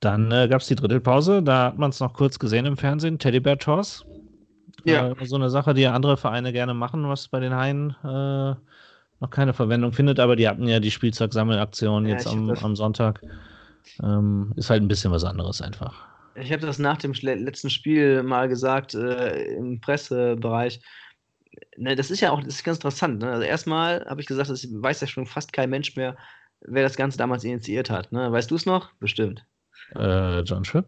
Dann 0.00 0.30
äh, 0.30 0.46
gab 0.48 0.60
es 0.60 0.68
die 0.68 0.76
Drittelpause, 0.76 1.42
da 1.42 1.66
hat 1.66 1.78
man 1.78 1.90
es 1.90 2.00
noch 2.00 2.12
kurz 2.12 2.38
gesehen 2.38 2.66
im 2.66 2.76
Fernsehen, 2.76 3.18
Teddybär 3.18 3.58
Toss. 3.58 4.04
Ja. 4.84 5.08
Äh, 5.10 5.26
so 5.26 5.36
eine 5.36 5.50
Sache, 5.50 5.74
die 5.74 5.86
andere 5.86 6.16
Vereine 6.16 6.52
gerne 6.52 6.74
machen, 6.74 7.08
was 7.08 7.28
bei 7.28 7.40
den 7.40 7.54
Haien 7.54 7.96
äh, 8.04 8.54
noch 9.20 9.30
keine 9.30 9.52
Verwendung 9.52 9.92
findet, 9.92 10.20
aber 10.20 10.36
die 10.36 10.48
hatten 10.48 10.68
ja 10.68 10.78
die 10.78 10.92
Spielzeugsammelaktion 10.92 12.06
ja, 12.06 12.12
jetzt 12.12 12.28
am, 12.28 12.50
am 12.50 12.76
Sonntag. 12.76 13.22
Ähm, 14.02 14.52
ist 14.56 14.70
halt 14.70 14.82
ein 14.82 14.88
bisschen 14.88 15.12
was 15.12 15.24
anderes 15.24 15.60
einfach. 15.62 16.06
Ich 16.34 16.52
habe 16.52 16.64
das 16.64 16.78
nach 16.78 16.98
dem 16.98 17.12
letzten 17.12 17.70
Spiel 17.70 18.22
mal 18.22 18.48
gesagt 18.48 18.94
äh, 18.94 19.54
im 19.54 19.80
Pressebereich. 19.80 20.80
Ne, 21.76 21.96
das 21.96 22.10
ist 22.10 22.20
ja 22.20 22.30
auch 22.30 22.42
das 22.42 22.54
ist 22.54 22.64
ganz 22.64 22.78
interessant. 22.78 23.20
Ne? 23.20 23.30
Also 23.30 23.42
erstmal 23.42 24.04
habe 24.06 24.20
ich 24.20 24.26
gesagt, 24.26 24.50
das 24.50 24.66
weiß 24.70 25.00
ja 25.00 25.06
schon 25.06 25.26
fast 25.26 25.52
kein 25.52 25.70
Mensch 25.70 25.96
mehr, 25.96 26.16
wer 26.60 26.82
das 26.82 26.96
Ganze 26.96 27.18
damals 27.18 27.44
initiiert 27.44 27.90
hat. 27.90 28.12
Ne? 28.12 28.30
Weißt 28.30 28.50
du 28.50 28.54
es 28.54 28.66
noch? 28.66 28.92
Bestimmt. 29.00 29.44
Äh, 29.96 30.40
John 30.40 30.64
Schwipp? 30.64 30.86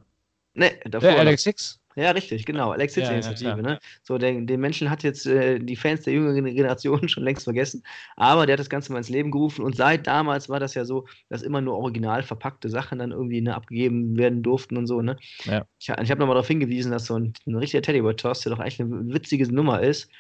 Ne, 0.55 0.73
davor. 0.85 1.11
Ja, 1.11 1.17
Alex 1.17 1.45
Hicks? 1.45 1.80
Ja, 1.97 2.13
richtig, 2.13 2.47
genau. 2.47 2.75
Hits 2.75 2.95
ja, 2.97 3.11
Initiative. 3.11 3.49
Ja, 3.49 3.57
ne? 3.57 3.79
So, 4.03 4.17
den, 4.17 4.47
den 4.47 4.61
Menschen 4.61 4.91
hat 4.91 5.03
jetzt 5.03 5.27
äh, 5.27 5.59
die 5.59 5.77
Fans 5.77 6.03
der 6.03 6.13
jüngeren 6.13 6.45
Generation 6.45 7.09
schon 7.09 7.25
längst 7.25 7.45
vergessen, 7.45 7.83
aber 8.17 8.47
der 8.47 8.55
hat 8.55 8.61
das 8.61 8.71
Ganze 8.71 8.93
mal 8.93 8.99
ins 8.99 9.09
Leben 9.09 9.31
gerufen 9.31 9.65
und 9.65 9.77
seit 9.77 10.07
damals 10.07 10.49
war 10.49 10.61
das 10.61 10.75
ja 10.75 10.85
so, 10.85 11.07
dass 11.29 11.43
immer 11.43 11.61
nur 11.61 11.77
original 11.77 12.23
verpackte 12.23 12.69
Sachen 12.69 13.01
dann 13.01 13.11
irgendwie 13.11 13.41
ne, 13.41 13.55
abgegeben 13.55 14.17
werden 14.17 14.43
durften 14.43 14.77
und 14.77 14.87
so. 14.87 15.03
Ne? 15.03 15.17
Ja. 15.45 15.67
Ich, 15.79 15.89
ich 15.89 16.11
habe 16.11 16.21
nochmal 16.21 16.35
darauf 16.35 16.49
hingewiesen, 16.49 16.93
dass 16.93 17.07
so 17.07 17.19
ein, 17.19 17.33
ein 17.47 17.57
richtiger 17.57 17.83
Teddybird-Toss, 17.83 18.43
der 18.43 18.51
doch 18.51 18.61
eigentlich 18.61 18.81
eine 18.81 19.13
witzige 19.13 19.53
Nummer 19.53 19.81
ist, 19.83 20.11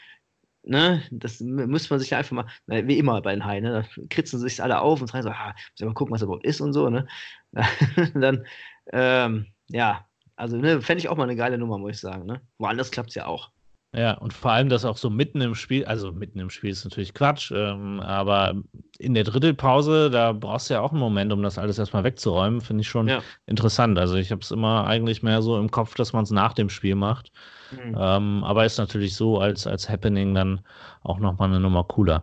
Ne, 0.62 1.02
das 1.11 1.40
müsste 1.40 1.94
man 1.94 2.00
sich 2.00 2.14
einfach 2.14 2.32
mal, 2.67 2.87
wie 2.87 2.99
immer 2.99 3.22
bei 3.22 3.32
den 3.32 3.46
Haien, 3.46 3.64
ne, 3.64 3.72
da 3.72 4.05
kritzen 4.11 4.38
sie 4.38 4.46
sich 4.46 4.62
alle 4.62 4.82
auf 4.82 5.00
und 5.00 5.06
sagen 5.06 5.22
so, 5.22 5.31
ah, 5.31 5.55
muss 5.55 5.81
ja 5.81 5.87
mal 5.87 5.94
gucken, 5.94 6.12
was 6.12 6.20
er 6.20 6.26
überhaupt 6.26 6.44
ist 6.44 6.61
und 6.61 6.75
so, 6.75 6.90
ne. 6.90 7.08
dann, 8.14 8.44
ähm, 8.93 9.46
ja, 9.69 10.06
also, 10.41 10.56
ne, 10.56 10.81
fände 10.81 11.01
ich 11.01 11.09
auch 11.09 11.17
mal 11.17 11.25
eine 11.25 11.37
geile 11.37 11.59
Nummer, 11.59 11.79
muss 11.79 11.93
ich 11.93 12.01
sagen. 12.01 12.27
Ne? 12.27 12.41
Woanders 12.59 12.91
klappt 12.91 13.11
es 13.11 13.15
ja 13.15 13.27
auch. 13.27 13.51
Ja, 13.93 14.13
und 14.19 14.32
vor 14.32 14.53
allem 14.53 14.69
das 14.69 14.85
auch 14.85 14.97
so 14.97 15.11
mitten 15.11 15.41
im 15.41 15.56
Spiel, 15.56 15.85
also 15.85 16.13
mitten 16.13 16.39
im 16.39 16.49
Spiel 16.49 16.70
ist 16.70 16.85
natürlich 16.85 17.13
Quatsch, 17.13 17.51
ähm, 17.51 17.99
aber 17.99 18.55
in 18.99 19.15
der 19.15 19.25
Drittelpause, 19.25 20.11
da 20.11 20.32
brauchst 20.32 20.70
du 20.70 20.75
ja 20.75 20.81
auch 20.81 20.93
einen 20.93 21.01
Moment, 21.01 21.32
um 21.32 21.43
das 21.43 21.59
alles 21.59 21.77
erstmal 21.77 22.05
wegzuräumen, 22.05 22.61
finde 22.61 22.82
ich 22.82 22.89
schon 22.89 23.09
ja. 23.09 23.20
interessant. 23.47 23.99
Also 23.99 24.15
ich 24.15 24.31
habe 24.31 24.43
es 24.43 24.53
immer 24.53 24.87
eigentlich 24.87 25.25
mehr 25.25 25.43
so 25.43 25.59
im 25.59 25.73
Kopf, 25.73 25.94
dass 25.94 26.13
man 26.13 26.23
es 26.23 26.31
nach 26.31 26.53
dem 26.53 26.70
Spiel 26.70 26.94
macht. 26.94 27.32
Mhm. 27.73 27.97
Ähm, 27.99 28.44
aber 28.44 28.65
ist 28.65 28.79
natürlich 28.79 29.17
so 29.17 29.41
als, 29.41 29.67
als 29.67 29.89
Happening 29.89 30.35
dann 30.35 30.61
auch 31.03 31.19
nochmal 31.19 31.49
eine 31.49 31.59
Nummer 31.59 31.82
cooler. 31.82 32.23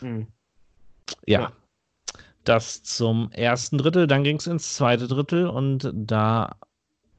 Mhm. 0.00 0.28
Ja. 1.26 1.40
ja. 1.40 1.52
Das 2.44 2.84
zum 2.84 3.32
ersten 3.32 3.78
Drittel, 3.78 4.06
dann 4.06 4.22
ging 4.22 4.36
es 4.36 4.46
ins 4.46 4.76
zweite 4.76 5.08
Drittel 5.08 5.48
und 5.48 5.90
da 5.92 6.56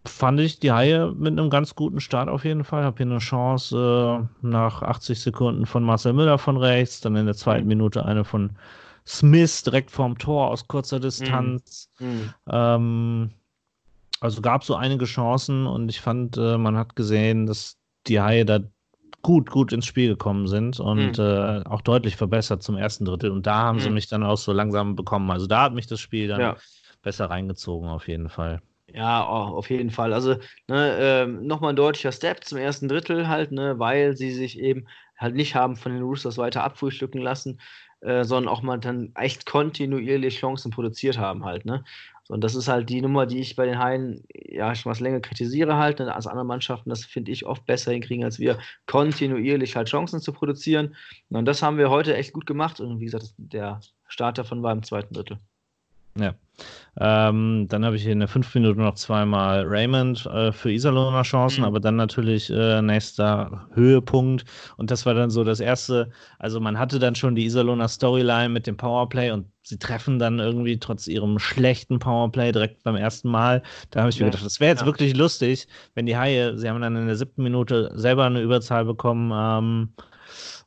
fand 0.05 0.39
ich 0.39 0.59
die 0.59 0.71
Haie 0.71 1.13
mit 1.15 1.31
einem 1.31 1.49
ganz 1.49 1.75
guten 1.75 1.99
Start 1.99 2.27
auf 2.27 2.43
jeden 2.43 2.63
Fall. 2.63 2.83
Habe 2.83 2.97
hier 2.97 3.05
eine 3.05 3.19
Chance 3.19 4.27
äh, 4.43 4.47
nach 4.47 4.81
80 4.81 5.19
Sekunden 5.19 5.65
von 5.65 5.83
Marcel 5.83 6.13
Müller 6.13 6.37
von 6.37 6.57
rechts, 6.57 7.01
dann 7.01 7.15
in 7.15 7.27
der 7.27 7.35
zweiten 7.35 7.63
mhm. 7.63 7.69
Minute 7.69 8.05
eine 8.05 8.23
von 8.23 8.51
Smith 9.05 9.63
direkt 9.63 9.91
vorm 9.91 10.17
Tor 10.17 10.49
aus 10.49 10.67
kurzer 10.67 10.99
Distanz. 10.99 11.89
Mhm. 11.99 12.07
mhm. 12.07 12.33
Ähm, 12.49 13.29
also 14.21 14.41
gab 14.41 14.63
so 14.63 14.75
einige 14.75 15.05
Chancen 15.05 15.65
und 15.65 15.89
ich 15.89 15.99
fand, 15.99 16.37
äh, 16.37 16.57
man 16.57 16.77
hat 16.77 16.95
gesehen, 16.95 17.47
dass 17.47 17.77
die 18.05 18.21
Haie 18.21 18.45
da 18.45 18.59
gut, 19.23 19.49
gut 19.49 19.73
ins 19.73 19.87
Spiel 19.87 20.09
gekommen 20.09 20.47
sind 20.47 20.79
und 20.79 21.17
mhm. 21.17 21.23
äh, 21.23 21.63
auch 21.65 21.81
deutlich 21.81 22.15
verbessert 22.15 22.61
zum 22.61 22.77
ersten 22.77 23.05
Drittel. 23.05 23.31
Und 23.31 23.47
da 23.47 23.55
haben 23.55 23.79
sie 23.79 23.89
mhm. 23.89 23.95
mich 23.95 24.07
dann 24.07 24.23
auch 24.23 24.37
so 24.37 24.51
langsam 24.51 24.95
bekommen. 24.95 25.29
Also 25.31 25.47
da 25.47 25.63
hat 25.63 25.73
mich 25.73 25.87
das 25.87 25.99
Spiel 25.99 26.27
dann 26.27 26.39
ja. 26.39 26.55
besser 27.01 27.31
reingezogen, 27.31 27.89
auf 27.89 28.07
jeden 28.07 28.29
Fall. 28.29 28.61
Ja, 28.93 29.23
oh, 29.25 29.55
auf 29.57 29.69
jeden 29.69 29.89
Fall. 29.89 30.13
Also 30.13 30.35
ne, 30.67 31.23
äh, 31.23 31.25
nochmal 31.25 31.71
ein 31.71 31.75
deutlicher 31.77 32.11
Step 32.11 32.43
zum 32.43 32.57
ersten 32.57 32.89
Drittel 32.89 33.27
halt, 33.29 33.51
ne, 33.51 33.79
weil 33.79 34.17
sie 34.17 34.31
sich 34.31 34.59
eben 34.59 34.85
halt 35.17 35.35
nicht 35.35 35.55
haben 35.55 35.77
von 35.77 35.93
den 35.93 36.01
Roosters 36.03 36.37
weiter 36.37 36.63
abfrühstücken 36.63 37.21
lassen, 37.21 37.61
äh, 38.01 38.25
sondern 38.25 38.51
auch 38.51 38.61
mal 38.63 38.77
dann 38.79 39.13
echt 39.15 39.45
kontinuierlich 39.45 40.39
Chancen 40.39 40.71
produziert 40.71 41.17
haben 41.17 41.45
halt. 41.45 41.63
Ne? 41.65 41.85
Und 42.27 42.43
das 42.43 42.53
ist 42.55 42.67
halt 42.67 42.89
die 42.89 43.01
Nummer, 43.01 43.25
die 43.25 43.39
ich 43.39 43.55
bei 43.55 43.65
den 43.65 43.79
Haien 43.79 44.23
ja 44.33 44.75
schon 44.75 44.91
was 44.91 44.99
länger 44.99 45.21
kritisiere 45.21 45.77
halt, 45.77 45.99
ne, 45.99 46.13
als 46.13 46.27
andere 46.27 46.45
Mannschaften 46.45 46.89
das 46.89 47.05
finde 47.05 47.31
ich 47.31 47.45
oft 47.45 47.65
besser 47.65 47.91
hinkriegen 47.93 48.25
als 48.25 48.39
wir, 48.39 48.59
kontinuierlich 48.87 49.75
halt 49.77 49.87
Chancen 49.89 50.19
zu 50.19 50.33
produzieren. 50.33 50.95
Und 51.29 51.45
das 51.45 51.61
haben 51.63 51.77
wir 51.77 51.89
heute 51.89 52.15
echt 52.15 52.33
gut 52.33 52.45
gemacht 52.45 52.81
und 52.81 52.99
wie 52.99 53.05
gesagt, 53.05 53.33
der 53.37 53.79
Start 54.07 54.37
davon 54.37 54.63
war 54.63 54.73
im 54.73 54.83
zweiten 54.83 55.13
Drittel. 55.13 55.39
Ja. 56.19 56.33
Ähm, 56.99 57.67
dann 57.69 57.85
habe 57.85 57.95
ich 57.95 58.05
in 58.05 58.19
der 58.19 58.27
fünf 58.27 58.53
Minuten 58.53 58.81
noch 58.81 58.95
zweimal 58.95 59.63
Raymond 59.65 60.25
äh, 60.25 60.51
für 60.51 60.71
Iserlohner 60.71 61.23
Chancen, 61.23 61.61
mhm. 61.61 61.67
aber 61.67 61.79
dann 61.79 61.95
natürlich 61.95 62.49
äh, 62.49 62.81
nächster 62.81 63.65
Höhepunkt. 63.73 64.43
Und 64.77 64.91
das 64.91 65.05
war 65.05 65.13
dann 65.13 65.29
so 65.29 65.43
das 65.43 65.61
erste. 65.61 66.11
Also, 66.37 66.59
man 66.59 66.77
hatte 66.77 66.99
dann 66.99 67.15
schon 67.15 67.35
die 67.35 67.45
Iserlohner 67.45 67.87
Storyline 67.87 68.49
mit 68.49 68.67
dem 68.67 68.75
Powerplay 68.75 69.31
und 69.31 69.47
sie 69.63 69.79
treffen 69.79 70.19
dann 70.19 70.39
irgendwie 70.39 70.77
trotz 70.79 71.07
ihrem 71.07 71.39
schlechten 71.39 71.99
Powerplay 71.99 72.51
direkt 72.51 72.83
beim 72.83 72.97
ersten 72.97 73.29
Mal. 73.29 73.63
Da 73.91 74.01
habe 74.01 74.09
ich 74.09 74.17
ja. 74.17 74.25
mir 74.25 74.31
gedacht, 74.31 74.45
das 74.45 74.59
wäre 74.59 74.71
jetzt 74.71 74.81
ja. 74.81 74.85
wirklich 74.85 75.15
lustig, 75.15 75.67
wenn 75.95 76.05
die 76.05 76.17
Haie, 76.17 76.57
sie 76.57 76.69
haben 76.69 76.81
dann 76.81 76.97
in 76.97 77.07
der 77.07 77.15
siebten 77.15 77.43
Minute 77.43 77.91
selber 77.95 78.25
eine 78.25 78.41
Überzahl 78.41 78.83
bekommen, 78.83 79.31
ähm, 79.33 79.93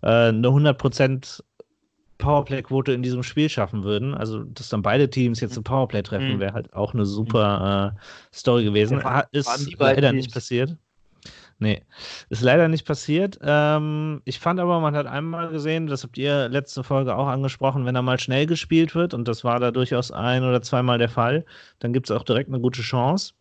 äh, 0.02 0.28
eine 0.28 0.48
100 0.48 0.78
Prozent 0.78 1.44
Powerplay-Quote 2.18 2.92
in 2.92 3.02
diesem 3.02 3.22
Spiel 3.22 3.48
schaffen 3.48 3.84
würden. 3.84 4.14
Also, 4.14 4.44
dass 4.44 4.68
dann 4.68 4.82
beide 4.82 5.10
Teams 5.10 5.40
jetzt 5.40 5.56
ein 5.56 5.64
Powerplay 5.64 6.02
treffen, 6.02 6.34
mhm. 6.34 6.40
wäre 6.40 6.54
halt 6.54 6.72
auch 6.72 6.94
eine 6.94 7.06
super 7.06 7.94
äh, 7.96 8.34
Story 8.34 8.64
gewesen. 8.64 9.00
Ja, 9.00 9.24
ist 9.32 9.76
leider 9.78 10.12
nicht 10.12 10.32
passiert. 10.32 10.76
Nee, 11.58 11.82
ist 12.30 12.42
leider 12.42 12.68
nicht 12.68 12.84
passiert. 12.84 13.38
Ähm, 13.42 14.20
ich 14.24 14.40
fand 14.40 14.58
aber, 14.58 14.80
man 14.80 14.96
hat 14.96 15.06
einmal 15.06 15.50
gesehen, 15.50 15.86
das 15.86 16.02
habt 16.02 16.18
ihr 16.18 16.48
letzte 16.48 16.82
Folge 16.82 17.16
auch 17.16 17.28
angesprochen, 17.28 17.86
wenn 17.86 17.94
er 17.94 18.02
mal 18.02 18.18
schnell 18.18 18.46
gespielt 18.46 18.94
wird, 18.94 19.14
und 19.14 19.28
das 19.28 19.44
war 19.44 19.60
da 19.60 19.70
durchaus 19.70 20.10
ein 20.10 20.42
oder 20.42 20.62
zweimal 20.62 20.98
der 20.98 21.08
Fall, 21.08 21.44
dann 21.78 21.92
gibt 21.92 22.10
es 22.10 22.16
auch 22.16 22.24
direkt 22.24 22.48
eine 22.48 22.60
gute 22.60 22.82
Chance. 22.82 23.34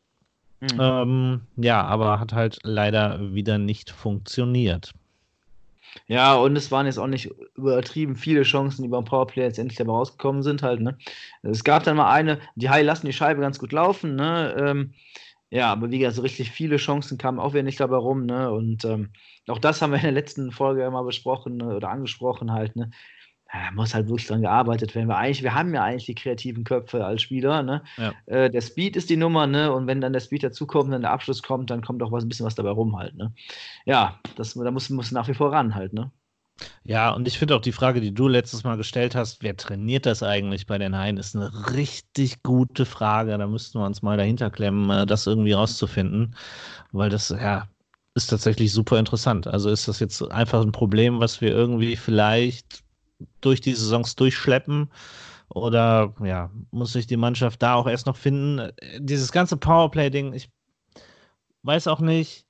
Mhm. 0.62 0.80
Ähm, 0.80 1.42
ja, 1.58 1.84
aber 1.84 2.20
hat 2.20 2.34
halt 2.34 2.60
leider 2.64 3.34
wieder 3.34 3.58
nicht 3.58 3.90
funktioniert. 3.90 4.94
Ja, 6.08 6.36
und 6.36 6.56
es 6.56 6.72
waren 6.72 6.86
jetzt 6.86 6.98
auch 6.98 7.08
nicht 7.08 7.30
übertrieben 7.56 8.16
viele 8.16 8.44
Chancen, 8.44 8.84
die 8.84 8.88
beim 8.90 9.06
Powerplay 9.06 9.44
jetzt 9.44 9.60
endlich 9.60 9.78
dabei 9.78 9.94
rausgekommen 9.94 10.44
sind 10.44 10.64
halt, 10.64 10.82
ne? 10.82 10.98
Es 11.44 11.64
gab 11.64 11.84
dann 11.84 11.98
mal 11.98 12.12
eine, 12.12 12.40
die 12.56 12.70
High 12.70 12.86
lassen 12.86 13.06
die 13.06 13.14
Scheibe 13.14 13.42
ganz 13.42 13.60
gut 13.60 13.72
laufen, 13.72 14.16
ne? 14.16 14.56
Ähm, 14.58 14.94
ja, 15.50 15.72
aber 15.72 15.92
wie 15.92 16.00
gesagt, 16.00 16.16
so 16.16 16.22
richtig 16.24 16.52
viele 16.52 16.78
Chancen 16.78 17.18
kamen 17.18 17.40
auch 17.40 17.54
wieder 17.54 17.64
nicht 17.64 17.80
dabei 17.80 17.98
rum, 17.98 18.26
ne? 18.26 18.52
Und 18.52 18.86
ähm, 18.86 19.12
auch 19.48 19.60
das 19.60 19.82
haben 19.82 19.92
wir 19.92 19.98
in 19.98 20.04
der 20.04 20.12
letzten 20.12 20.52
Folge 20.52 20.82
ja 20.82 20.90
mal 20.90 21.04
besprochen 21.04 21.58
ne? 21.58 21.76
oder 21.76 21.90
angesprochen 21.90 22.52
halt, 22.52 22.76
ne? 22.76 22.90
Muss 23.74 23.94
halt 23.94 24.08
wirklich 24.08 24.28
dran 24.28 24.42
gearbeitet 24.42 24.96
werden. 24.96 25.08
Wir, 25.08 25.18
eigentlich, 25.18 25.44
wir 25.44 25.54
haben 25.54 25.74
ja 25.74 25.84
eigentlich 25.84 26.06
die 26.06 26.16
kreativen 26.16 26.64
Köpfe 26.64 27.06
als 27.06 27.22
Spieler. 27.22 27.64
Ne? 27.64 27.84
Ja. 27.98 28.14
Äh, 28.26 28.50
der 28.50 28.62
Speed 28.62 28.96
ist 28.96 29.10
die 29.10 29.18
Nummer, 29.18 29.48
ne? 29.48 29.72
Und 29.72 29.88
wenn 29.88 30.02
dann 30.02 30.14
der 30.14 30.20
Speed 30.22 30.44
dazukommt, 30.44 30.92
dann 30.92 31.02
der 31.02 31.12
Abschluss 31.12 31.44
kommt, 31.44 31.70
dann 31.70 31.82
kommt 31.84 32.02
auch 32.02 32.12
was, 32.12 32.24
ein 32.24 32.30
bisschen 32.30 32.46
was 32.46 32.56
dabei 32.56 32.72
rum 32.72 32.98
halt. 32.98 33.16
Ne? 33.16 33.32
Ja, 33.86 34.20
das, 34.36 34.54
da 34.54 34.72
muss, 34.72 34.90
muss 34.90 35.12
nach 35.12 35.28
wie 35.28 35.34
vor 35.34 35.52
ran 35.52 35.76
halt, 35.76 35.94
ne? 35.94 36.12
Ja, 36.84 37.12
und 37.12 37.28
ich 37.28 37.40
finde 37.40 37.56
auch 37.56 37.62
die 37.62 37.72
Frage, 37.72 38.00
die 38.00 38.14
du 38.14 38.28
letztes 38.28 38.64
Mal 38.64 38.78
gestellt 38.78 39.16
hast, 39.16 39.42
wer 39.42 39.58
trainiert 39.58 40.06
das 40.06 40.22
eigentlich 40.22 40.66
bei 40.66 40.78
den 40.78 40.96
Haien, 40.96 41.18
ist 41.18 41.36
eine 41.36 41.52
richtig 41.74 42.44
gute 42.44 42.86
Frage. 42.86 43.38
Da 43.38 43.48
müssten 43.48 43.80
wir 43.80 43.86
uns 43.86 44.02
mal 44.02 44.18
dahinter 44.18 44.50
klemmen, 44.50 44.90
äh, 44.90 45.06
das 45.06 45.28
irgendwie 45.28 45.54
rauszufinden, 45.54 46.36
weil 46.92 47.10
das, 47.10 47.30
ja, 47.30 47.68
ist 48.16 48.28
tatsächlich 48.30 48.72
super 48.72 49.00
interessant. 49.00 49.48
Also 49.48 49.70
ist 49.70 49.88
das 49.88 50.00
jetzt 50.00 50.22
einfach 50.32 50.62
ein 50.62 50.72
Problem, 50.72 51.20
was 51.20 51.42
wir 51.42 51.50
irgendwie 51.50 51.96
vielleicht 51.96 52.84
durch 53.42 53.62
die 53.62 53.74
Saisons 53.74 54.16
durchschleppen? 54.16 54.90
Oder 55.50 56.14
ja, 56.24 56.50
muss 56.72 56.94
sich 56.94 57.06
die 57.08 57.18
Mannschaft 57.18 57.62
da 57.62 57.76
auch 57.76 57.88
erst 57.88 58.08
noch 58.08 58.18
finden? 58.18 58.72
Dieses 59.00 59.32
ganze 59.32 59.58
Powerplay-Ding, 59.58 60.34
ich 60.34 60.50
weiß 61.64 61.88
auch 61.88 62.00
nicht, 62.00 62.46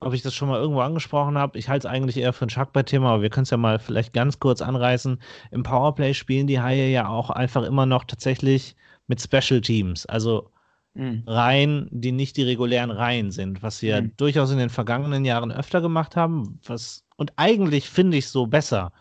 ob 0.00 0.14
ich 0.14 0.22
das 0.22 0.34
schon 0.34 0.48
mal 0.48 0.60
irgendwo 0.60 0.80
angesprochen 0.80 1.36
habe. 1.38 1.58
Ich 1.58 1.68
halte 1.68 1.86
es 1.86 1.92
eigentlich 1.92 2.16
eher 2.16 2.32
für 2.32 2.46
ein 2.46 2.50
Schackball-Thema, 2.50 3.10
aber 3.10 3.22
wir 3.22 3.30
können 3.30 3.44
es 3.44 3.50
ja 3.50 3.56
mal 3.56 3.78
vielleicht 3.78 4.12
ganz 4.12 4.38
kurz 4.38 4.62
anreißen. 4.62 5.20
Im 5.50 5.62
Powerplay 5.62 6.14
spielen 6.14 6.46
die 6.46 6.60
Haie 6.60 6.90
ja 6.90 7.08
auch 7.08 7.30
einfach 7.30 7.64
immer 7.64 7.86
noch 7.86 8.04
tatsächlich 8.04 8.76
mit 9.08 9.20
Special 9.20 9.60
Teams. 9.60 10.06
Also 10.06 10.50
mhm. 10.94 11.24
Reihen, 11.26 11.88
die 11.90 12.12
nicht 12.12 12.36
die 12.36 12.44
regulären 12.44 12.90
Reihen 12.90 13.32
sind, 13.32 13.62
was 13.62 13.82
wir 13.82 14.02
mhm. 14.02 14.12
durchaus 14.16 14.50
in 14.52 14.58
den 14.58 14.70
vergangenen 14.70 15.24
Jahren 15.24 15.50
öfter 15.50 15.80
gemacht 15.80 16.14
haben. 16.14 16.60
Was, 16.64 17.04
und 17.16 17.32
eigentlich 17.36 17.88
finde 17.88 18.18
ich 18.18 18.28
so 18.28 18.46
besser. 18.46 18.92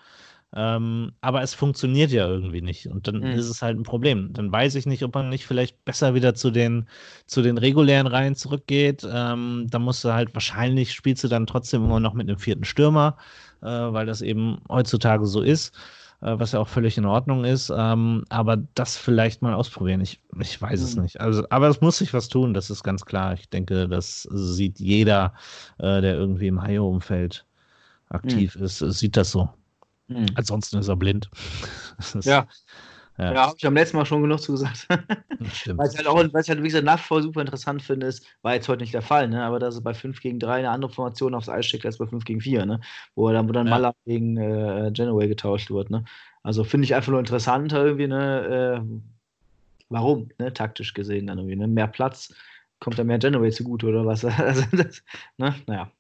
Ähm, 0.56 1.12
aber 1.20 1.42
es 1.42 1.54
funktioniert 1.54 2.12
ja 2.12 2.28
irgendwie 2.28 2.62
nicht. 2.62 2.88
Und 2.88 3.08
dann 3.08 3.20
mhm. 3.20 3.32
ist 3.32 3.50
es 3.50 3.62
halt 3.62 3.78
ein 3.78 3.84
Problem. 3.84 4.32
Dann 4.34 4.52
weiß 4.52 4.76
ich 4.76 4.86
nicht, 4.86 5.04
ob 5.04 5.14
man 5.14 5.30
nicht 5.30 5.46
vielleicht 5.46 5.84
besser 5.84 6.14
wieder 6.14 6.36
zu 6.36 6.52
den, 6.52 6.88
zu 7.26 7.42
den 7.42 7.58
regulären 7.58 8.08
Reihen 8.08 8.36
zurückgeht. 8.36 9.06
Ähm, 9.10 9.68
da 9.70 9.80
musst 9.80 10.04
du 10.04 10.14
halt 10.14 10.34
wahrscheinlich 10.34 10.94
spielst 10.94 11.24
du 11.24 11.28
dann 11.28 11.48
trotzdem 11.48 11.84
immer 11.84 12.00
noch 12.00 12.14
mit 12.14 12.30
einem 12.30 12.40
vierten 12.40 12.64
Stürmer, 12.64 13.18
äh, 13.62 13.68
weil 13.68 14.06
das 14.06 14.22
eben 14.22 14.60
heutzutage 14.70 15.26
so 15.26 15.42
ist, 15.42 15.76
äh, 16.22 16.40
was 16.40 16.54
ja 16.54 16.60
auch 16.62 16.70
völlig 16.70 16.98
in 16.98 17.06
Ordnung 17.06 17.44
ist. 17.44 17.70
Ähm, 17.76 18.24
aber 18.30 18.56
das 18.74 18.96
vielleicht 18.96 19.42
mal 19.42 19.54
ausprobieren. 19.54 20.00
Ich, 20.00 20.22
ich 20.40 20.62
weiß 20.62 20.80
mhm. 20.80 20.86
es 20.86 20.96
nicht. 20.96 21.20
Also, 21.20 21.44
aber 21.50 21.68
es 21.68 21.82
muss 21.82 21.98
sich 21.98 22.14
was 22.14 22.30
tun, 22.30 22.54
das 22.54 22.70
ist 22.70 22.84
ganz 22.84 23.04
klar. 23.06 23.34
Ich 23.34 23.50
denke, 23.50 23.90
das 23.90 24.24
sieht 24.32 24.80
jeder, 24.80 25.34
äh, 25.78 26.00
der 26.00 26.16
irgendwie 26.16 26.48
im 26.48 26.62
Haie-Umfeld 26.62 27.46
aktiv 28.10 28.56
mhm. 28.56 28.64
ist, 28.64 28.80
sieht 28.80 29.18
das 29.18 29.32
so. 29.32 29.50
Hm. 30.10 30.26
Ansonsten 30.36 30.78
ist 30.78 30.88
er 30.88 30.96
blind. 30.96 31.30
Ist, 32.00 32.26
ja. 32.26 32.48
Ja, 33.18 33.34
ja 33.34 33.42
habe 33.48 33.56
ich 33.58 33.66
am 33.66 33.74
letzten 33.74 33.98
Mal 33.98 34.06
schon 34.06 34.22
genug 34.22 34.40
zu 34.40 34.52
gesagt. 34.52 34.88
weil 34.90 35.90
ich 35.90 35.98
halt 35.98 36.08
auch, 36.08 36.24
was 36.34 36.46
ich 36.46 36.50
halt, 36.50 36.60
wie 36.60 36.68
gesagt, 36.68 36.86
nach 36.86 37.00
voll 37.00 37.24
super 37.24 37.42
interessant 37.42 37.82
finde, 37.82 38.08
ist, 38.08 38.26
war 38.44 38.54
jetzt 38.54 38.70
heute 38.70 38.84
nicht 38.84 38.94
der 38.94 39.02
Fall, 39.02 39.28
ne? 39.28 39.44
aber 39.44 39.60
dass 39.60 39.76
es 39.76 39.82
bei 39.82 39.94
5 39.94 40.22
gegen 40.22 40.40
3 40.40 40.60
eine 40.60 40.70
andere 40.70 40.92
Formation 40.92 41.34
aufs 41.34 41.50
Eis 41.50 41.66
schickt 41.66 41.86
als 41.86 41.98
bei 41.98 42.06
5 42.06 42.26
gegen 42.26 42.42
4, 42.42 42.66
ne? 42.66 42.80
wo 43.16 43.32
dann, 43.32 43.48
wo 43.50 43.54
dann 43.54 43.68
ja. 43.68 43.72
Maller 43.72 43.96
gegen 44.06 44.38
äh, 44.38 44.92
Genoway 44.94 45.28
getauscht 45.28 45.72
wird. 45.72 45.90
Ne? 45.90 46.06
Also 46.44 46.64
finde 46.64 46.86
ich 46.86 46.96
einfach 46.96 47.12
nur 47.12 47.20
interessant 47.20 47.74
irgendwie, 47.74 48.08
ne? 48.08 48.84
Äh, 48.86 49.00
warum, 49.90 50.30
ne? 50.38 50.54
taktisch 50.54 50.94
gesehen 50.94 51.28
dann 51.28 51.40
irgendwie. 51.40 51.56
Ne? 51.56 51.68
Mehr 51.68 51.88
Platz, 51.88 52.34
kommt 52.80 53.00
da 53.00 53.04
mehr 53.04 53.18
Genoway 53.18 53.52
zugute 53.52 53.88
oder 53.88 54.06
was? 54.06 54.24
also 54.26 54.64
das, 54.72 55.04
ne? 55.38 55.56
Naja. 55.66 55.92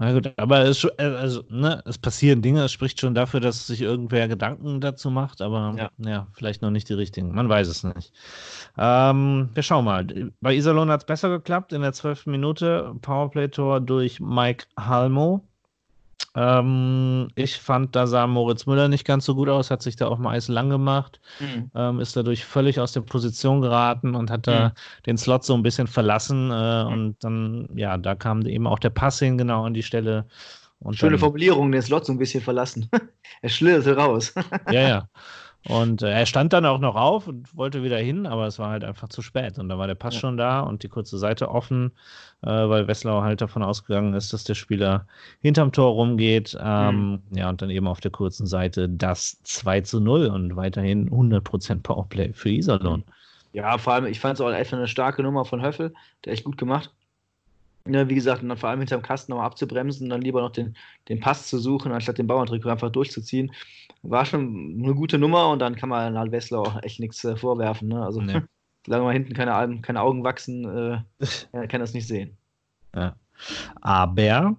Na 0.00 0.14
gut, 0.14 0.32
aber 0.38 0.60
es, 0.60 0.82
äh, 0.96 1.02
also, 1.02 1.42
ne, 1.50 1.82
es 1.84 1.98
passieren 1.98 2.40
Dinge, 2.40 2.64
es 2.64 2.72
spricht 2.72 2.98
schon 2.98 3.14
dafür, 3.14 3.40
dass 3.40 3.66
sich 3.66 3.82
irgendwer 3.82 4.28
Gedanken 4.28 4.80
dazu 4.80 5.10
macht, 5.10 5.42
aber 5.42 5.74
ja, 5.76 5.90
ja 5.98 6.26
vielleicht 6.32 6.62
noch 6.62 6.70
nicht 6.70 6.88
die 6.88 6.94
richtigen. 6.94 7.34
Man 7.34 7.50
weiß 7.50 7.68
es 7.68 7.84
nicht. 7.84 8.10
Ähm, 8.78 9.50
wir 9.52 9.62
schauen 9.62 9.84
mal. 9.84 10.06
Bei 10.40 10.54
Iserlohn 10.54 10.90
hat 10.90 11.02
es 11.02 11.06
besser 11.06 11.28
geklappt 11.28 11.74
in 11.74 11.82
der 11.82 11.92
zwölften 11.92 12.30
Minute. 12.30 12.94
Powerplay-Tor 13.02 13.82
durch 13.82 14.20
Mike 14.20 14.64
Halmo. 14.78 15.46
Ähm, 16.36 17.28
ich 17.34 17.58
fand, 17.58 17.96
da 17.96 18.06
sah 18.06 18.26
Moritz 18.26 18.66
Müller 18.66 18.88
nicht 18.88 19.04
ganz 19.04 19.24
so 19.24 19.34
gut 19.34 19.48
aus, 19.48 19.70
hat 19.70 19.82
sich 19.82 19.96
da 19.96 20.06
auch 20.06 20.18
mal 20.18 20.36
Eis 20.36 20.46
lang 20.46 20.70
gemacht, 20.70 21.20
mhm. 21.40 21.70
ähm, 21.74 22.00
ist 22.00 22.16
dadurch 22.16 22.44
völlig 22.44 22.78
aus 22.78 22.92
der 22.92 23.00
Position 23.00 23.60
geraten 23.60 24.14
und 24.14 24.30
hat 24.30 24.46
da 24.46 24.68
mhm. 24.68 24.72
den 25.06 25.18
Slot 25.18 25.44
so 25.44 25.54
ein 25.54 25.62
bisschen 25.62 25.88
verlassen. 25.88 26.50
Äh, 26.52 26.84
mhm. 26.84 26.92
Und 26.92 27.24
dann, 27.24 27.68
ja, 27.74 27.96
da 27.98 28.14
kam 28.14 28.46
eben 28.46 28.66
auch 28.66 28.78
der 28.78 28.90
Pass 28.90 29.18
hin 29.18 29.38
genau 29.38 29.64
an 29.64 29.74
die 29.74 29.82
Stelle. 29.82 30.26
Und 30.78 30.96
Schöne 30.96 31.12
dann, 31.12 31.20
Formulierung, 31.20 31.72
den 31.72 31.82
Slot 31.82 32.06
so 32.06 32.12
ein 32.12 32.18
bisschen 32.18 32.42
verlassen. 32.42 32.88
er 33.42 33.48
schlitterte 33.48 33.96
raus. 33.96 34.32
ja, 34.70 34.88
ja. 34.88 35.08
Und 35.68 36.02
äh, 36.02 36.10
er 36.10 36.26
stand 36.26 36.52
dann 36.52 36.64
auch 36.64 36.78
noch 36.78 36.96
auf 36.96 37.28
und 37.28 37.54
wollte 37.54 37.82
wieder 37.82 37.98
hin, 37.98 38.26
aber 38.26 38.46
es 38.46 38.58
war 38.58 38.70
halt 38.70 38.82
einfach 38.82 39.08
zu 39.08 39.20
spät. 39.20 39.58
Und 39.58 39.68
da 39.68 39.76
war 39.76 39.86
der 39.86 39.94
Pass 39.94 40.14
ja. 40.14 40.20
schon 40.20 40.36
da 40.36 40.60
und 40.60 40.82
die 40.82 40.88
kurze 40.88 41.18
Seite 41.18 41.50
offen, 41.50 41.92
äh, 42.42 42.46
weil 42.48 42.88
Wesslau 42.88 43.22
halt 43.22 43.42
davon 43.42 43.62
ausgegangen 43.62 44.14
ist, 44.14 44.32
dass 44.32 44.44
der 44.44 44.54
Spieler 44.54 45.06
hinterm 45.40 45.72
Tor 45.72 45.92
rumgeht. 45.92 46.56
Ähm, 46.60 47.20
mhm. 47.30 47.36
Ja, 47.36 47.50
und 47.50 47.60
dann 47.60 47.70
eben 47.70 47.86
auf 47.86 48.00
der 48.00 48.10
kurzen 48.10 48.46
Seite 48.46 48.88
das 48.88 49.42
2 49.42 49.82
zu 49.82 50.00
0 50.00 50.26
und 50.28 50.56
weiterhin 50.56 51.10
100% 51.10 51.82
Powerplay 51.82 52.32
für 52.32 52.48
Iserlohn. 52.48 53.04
Ja, 53.52 53.76
vor 53.78 53.94
allem, 53.94 54.06
ich 54.06 54.20
fand 54.20 54.34
es 54.34 54.40
auch 54.40 54.48
einfach 54.48 54.78
eine 54.78 54.88
starke 54.88 55.22
Nummer 55.22 55.44
von 55.44 55.60
Höffel, 55.60 55.92
der 56.24 56.32
echt 56.32 56.44
gut 56.44 56.56
gemacht. 56.56 56.90
Ja, 57.88 58.08
wie 58.08 58.14
gesagt, 58.14 58.42
und 58.42 58.48
dann 58.48 58.58
vor 58.58 58.68
allem 58.68 58.80
hinterm 58.80 59.02
Kasten 59.02 59.32
nochmal 59.32 59.46
abzubremsen 59.46 60.04
und 60.04 60.10
dann 60.10 60.20
lieber 60.20 60.42
noch 60.42 60.52
den, 60.52 60.76
den 61.08 61.20
Pass 61.20 61.46
zu 61.46 61.58
suchen, 61.58 61.92
anstatt 61.92 62.18
den 62.18 62.26
Bauerntrick 62.26 62.64
einfach 62.66 62.90
durchzuziehen. 62.90 63.52
War 64.02 64.24
schon 64.26 64.78
eine 64.82 64.94
gute 64.94 65.18
Nummer 65.18 65.48
und 65.50 65.60
dann 65.60 65.76
kann 65.76 65.88
man 65.88 66.16
halt 66.16 66.32
Wessler 66.32 66.60
auch 66.60 66.82
echt 66.82 67.00
nichts 67.00 67.24
äh, 67.24 67.36
vorwerfen. 67.36 67.88
Ne? 67.88 68.04
Also, 68.04 68.20
nee. 68.20 68.42
solange 68.86 69.04
mal 69.04 69.12
hinten 69.12 69.34
keine, 69.34 69.80
keine 69.80 70.00
Augen 70.02 70.24
wachsen, 70.24 70.64
äh, 70.64 71.66
kann 71.68 71.80
das 71.80 71.94
nicht 71.94 72.06
sehen. 72.06 72.36
Ja. 72.94 73.16
Aber 73.80 74.56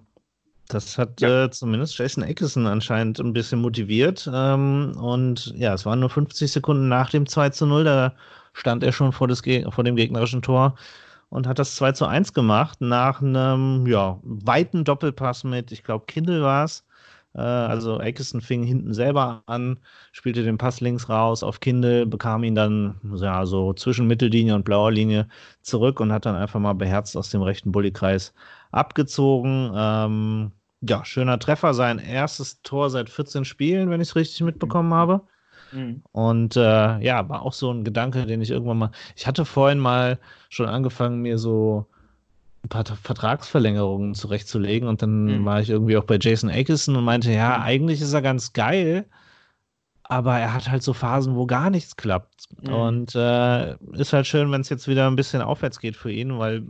das 0.68 0.96
hat 0.98 1.20
ja. 1.20 1.44
äh, 1.44 1.50
zumindest 1.50 1.98
Jason 1.98 2.24
Eckerson 2.24 2.66
anscheinend 2.66 3.20
ein 3.20 3.32
bisschen 3.32 3.60
motiviert. 3.60 4.28
Ähm, 4.32 4.92
und 5.00 5.52
ja, 5.56 5.74
es 5.74 5.84
waren 5.84 6.00
nur 6.00 6.10
50 6.10 6.50
Sekunden 6.50 6.88
nach 6.88 7.10
dem 7.10 7.26
2 7.26 7.50
zu 7.50 7.66
0. 7.66 7.84
Da 7.84 8.14
stand 8.54 8.82
er 8.82 8.92
schon 8.92 9.12
vor, 9.12 9.28
das, 9.28 9.42
vor 9.70 9.84
dem 9.84 9.96
gegnerischen 9.96 10.42
Tor 10.42 10.76
und 11.32 11.46
hat 11.46 11.58
das 11.58 11.76
2 11.76 11.92
zu 11.92 12.06
1 12.06 12.34
gemacht 12.34 12.82
nach 12.82 13.22
einem 13.22 13.86
ja, 13.86 14.20
weiten 14.22 14.84
Doppelpass 14.84 15.44
mit, 15.44 15.72
ich 15.72 15.82
glaube, 15.82 16.04
Kindle 16.06 16.42
war 16.42 16.64
es. 16.64 16.84
Äh, 17.34 17.40
also 17.40 17.98
Eckerson 18.00 18.42
fing 18.42 18.62
hinten 18.64 18.92
selber 18.92 19.42
an, 19.46 19.78
spielte 20.12 20.42
den 20.44 20.58
Pass 20.58 20.82
links 20.82 21.08
raus 21.08 21.42
auf 21.42 21.60
Kindle, 21.60 22.04
bekam 22.04 22.44
ihn 22.44 22.54
dann 22.54 23.00
ja, 23.14 23.46
so 23.46 23.72
zwischen 23.72 24.06
Mittellinie 24.06 24.54
und 24.54 24.64
blauer 24.66 24.90
Linie 24.92 25.26
zurück 25.62 26.00
und 26.00 26.12
hat 26.12 26.26
dann 26.26 26.36
einfach 26.36 26.60
mal 26.60 26.74
beherzt 26.74 27.16
aus 27.16 27.30
dem 27.30 27.40
rechten 27.40 27.72
Bullykreis 27.72 28.34
abgezogen. 28.70 29.72
Ähm, 29.74 30.52
ja, 30.82 31.02
schöner 31.04 31.38
Treffer, 31.38 31.72
sein 31.72 31.98
erstes 31.98 32.60
Tor 32.62 32.90
seit 32.90 33.08
14 33.08 33.46
Spielen, 33.46 33.88
wenn 33.88 34.02
ich 34.02 34.08
es 34.08 34.16
richtig 34.16 34.42
mitbekommen 34.42 34.92
habe. 34.92 35.22
Mhm. 35.72 36.02
Und 36.12 36.56
äh, 36.56 36.98
ja, 37.00 37.28
war 37.28 37.42
auch 37.42 37.52
so 37.52 37.70
ein 37.70 37.84
Gedanke, 37.84 38.26
den 38.26 38.42
ich 38.42 38.50
irgendwann 38.50 38.78
mal. 38.78 38.90
Ich 39.16 39.26
hatte 39.26 39.44
vorhin 39.44 39.78
mal 39.78 40.18
schon 40.48 40.68
angefangen, 40.68 41.22
mir 41.22 41.38
so 41.38 41.86
ein 42.64 42.68
paar 42.68 42.84
Vertragsverlängerungen 42.84 44.14
zurechtzulegen 44.14 44.88
und 44.88 45.02
dann 45.02 45.40
mhm. 45.40 45.44
war 45.44 45.60
ich 45.60 45.70
irgendwie 45.70 45.96
auch 45.96 46.04
bei 46.04 46.18
Jason 46.20 46.50
Akeson 46.50 46.96
und 46.96 47.04
meinte, 47.04 47.32
ja, 47.32 47.58
mhm. 47.58 47.62
eigentlich 47.64 48.00
ist 48.00 48.12
er 48.12 48.22
ganz 48.22 48.52
geil, 48.52 49.06
aber 50.04 50.38
er 50.38 50.52
hat 50.52 50.70
halt 50.70 50.82
so 50.82 50.92
Phasen, 50.92 51.34
wo 51.34 51.46
gar 51.46 51.70
nichts 51.70 51.96
klappt. 51.96 52.48
Mhm. 52.60 52.72
Und 52.72 53.14
äh, 53.14 53.74
ist 53.92 54.12
halt 54.12 54.26
schön, 54.26 54.52
wenn 54.52 54.60
es 54.60 54.68
jetzt 54.68 54.86
wieder 54.86 55.06
ein 55.08 55.16
bisschen 55.16 55.42
aufwärts 55.42 55.80
geht 55.80 55.96
für 55.96 56.12
ihn, 56.12 56.38
weil 56.38 56.62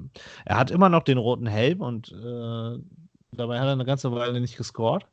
er 0.45 0.59
hat 0.59 0.71
immer 0.71 0.89
noch 0.89 1.03
den 1.03 1.19
roten 1.19 1.47
Helm 1.47 1.81
und 1.81 2.11
äh, 2.13 2.79
dabei 3.33 3.59
hat 3.59 3.67
er 3.67 3.73
eine 3.73 3.85
ganze 3.85 4.13
Weile 4.13 4.41
nicht 4.41 4.57
gescored 4.57 5.07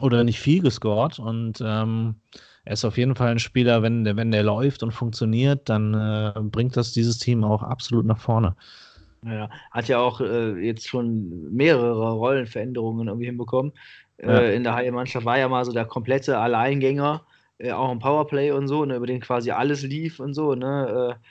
oder 0.00 0.24
nicht 0.24 0.40
viel 0.40 0.60
gescored 0.60 1.18
und 1.18 1.62
ähm, 1.64 2.16
er 2.64 2.72
ist 2.72 2.84
auf 2.84 2.96
jeden 2.96 3.14
Fall 3.14 3.28
ein 3.28 3.38
Spieler, 3.38 3.82
wenn 3.82 4.04
der, 4.04 4.16
wenn 4.16 4.30
der 4.30 4.42
läuft 4.42 4.82
und 4.82 4.92
funktioniert, 4.92 5.68
dann 5.68 5.94
äh, 5.94 6.32
bringt 6.40 6.76
das 6.76 6.92
dieses 6.92 7.18
Team 7.18 7.44
auch 7.44 7.62
absolut 7.62 8.06
nach 8.06 8.18
vorne. 8.18 8.56
Ja, 9.24 9.48
hat 9.70 9.88
ja 9.88 9.98
auch 9.98 10.20
äh, 10.20 10.52
jetzt 10.60 10.88
schon 10.88 11.52
mehrere 11.54 12.12
Rollenveränderungen 12.12 13.08
irgendwie 13.08 13.26
hinbekommen. 13.26 13.72
Ja. 14.20 14.38
Äh, 14.38 14.54
in 14.54 14.64
der 14.64 14.74
Haie-Mannschaft 14.74 15.24
war 15.24 15.38
ja 15.38 15.48
mal 15.48 15.64
so 15.64 15.72
der 15.72 15.86
komplette 15.86 16.38
Alleingänger, 16.38 17.22
äh, 17.58 17.72
auch 17.72 17.90
im 17.90 17.98
Powerplay 17.98 18.50
und 18.50 18.68
so, 18.68 18.84
ne, 18.84 18.96
über 18.96 19.06
den 19.06 19.20
quasi 19.20 19.50
alles 19.50 19.82
lief 19.82 20.20
und 20.20 20.34
so. 20.34 20.54
Ne, 20.54 21.16
äh, 21.18 21.26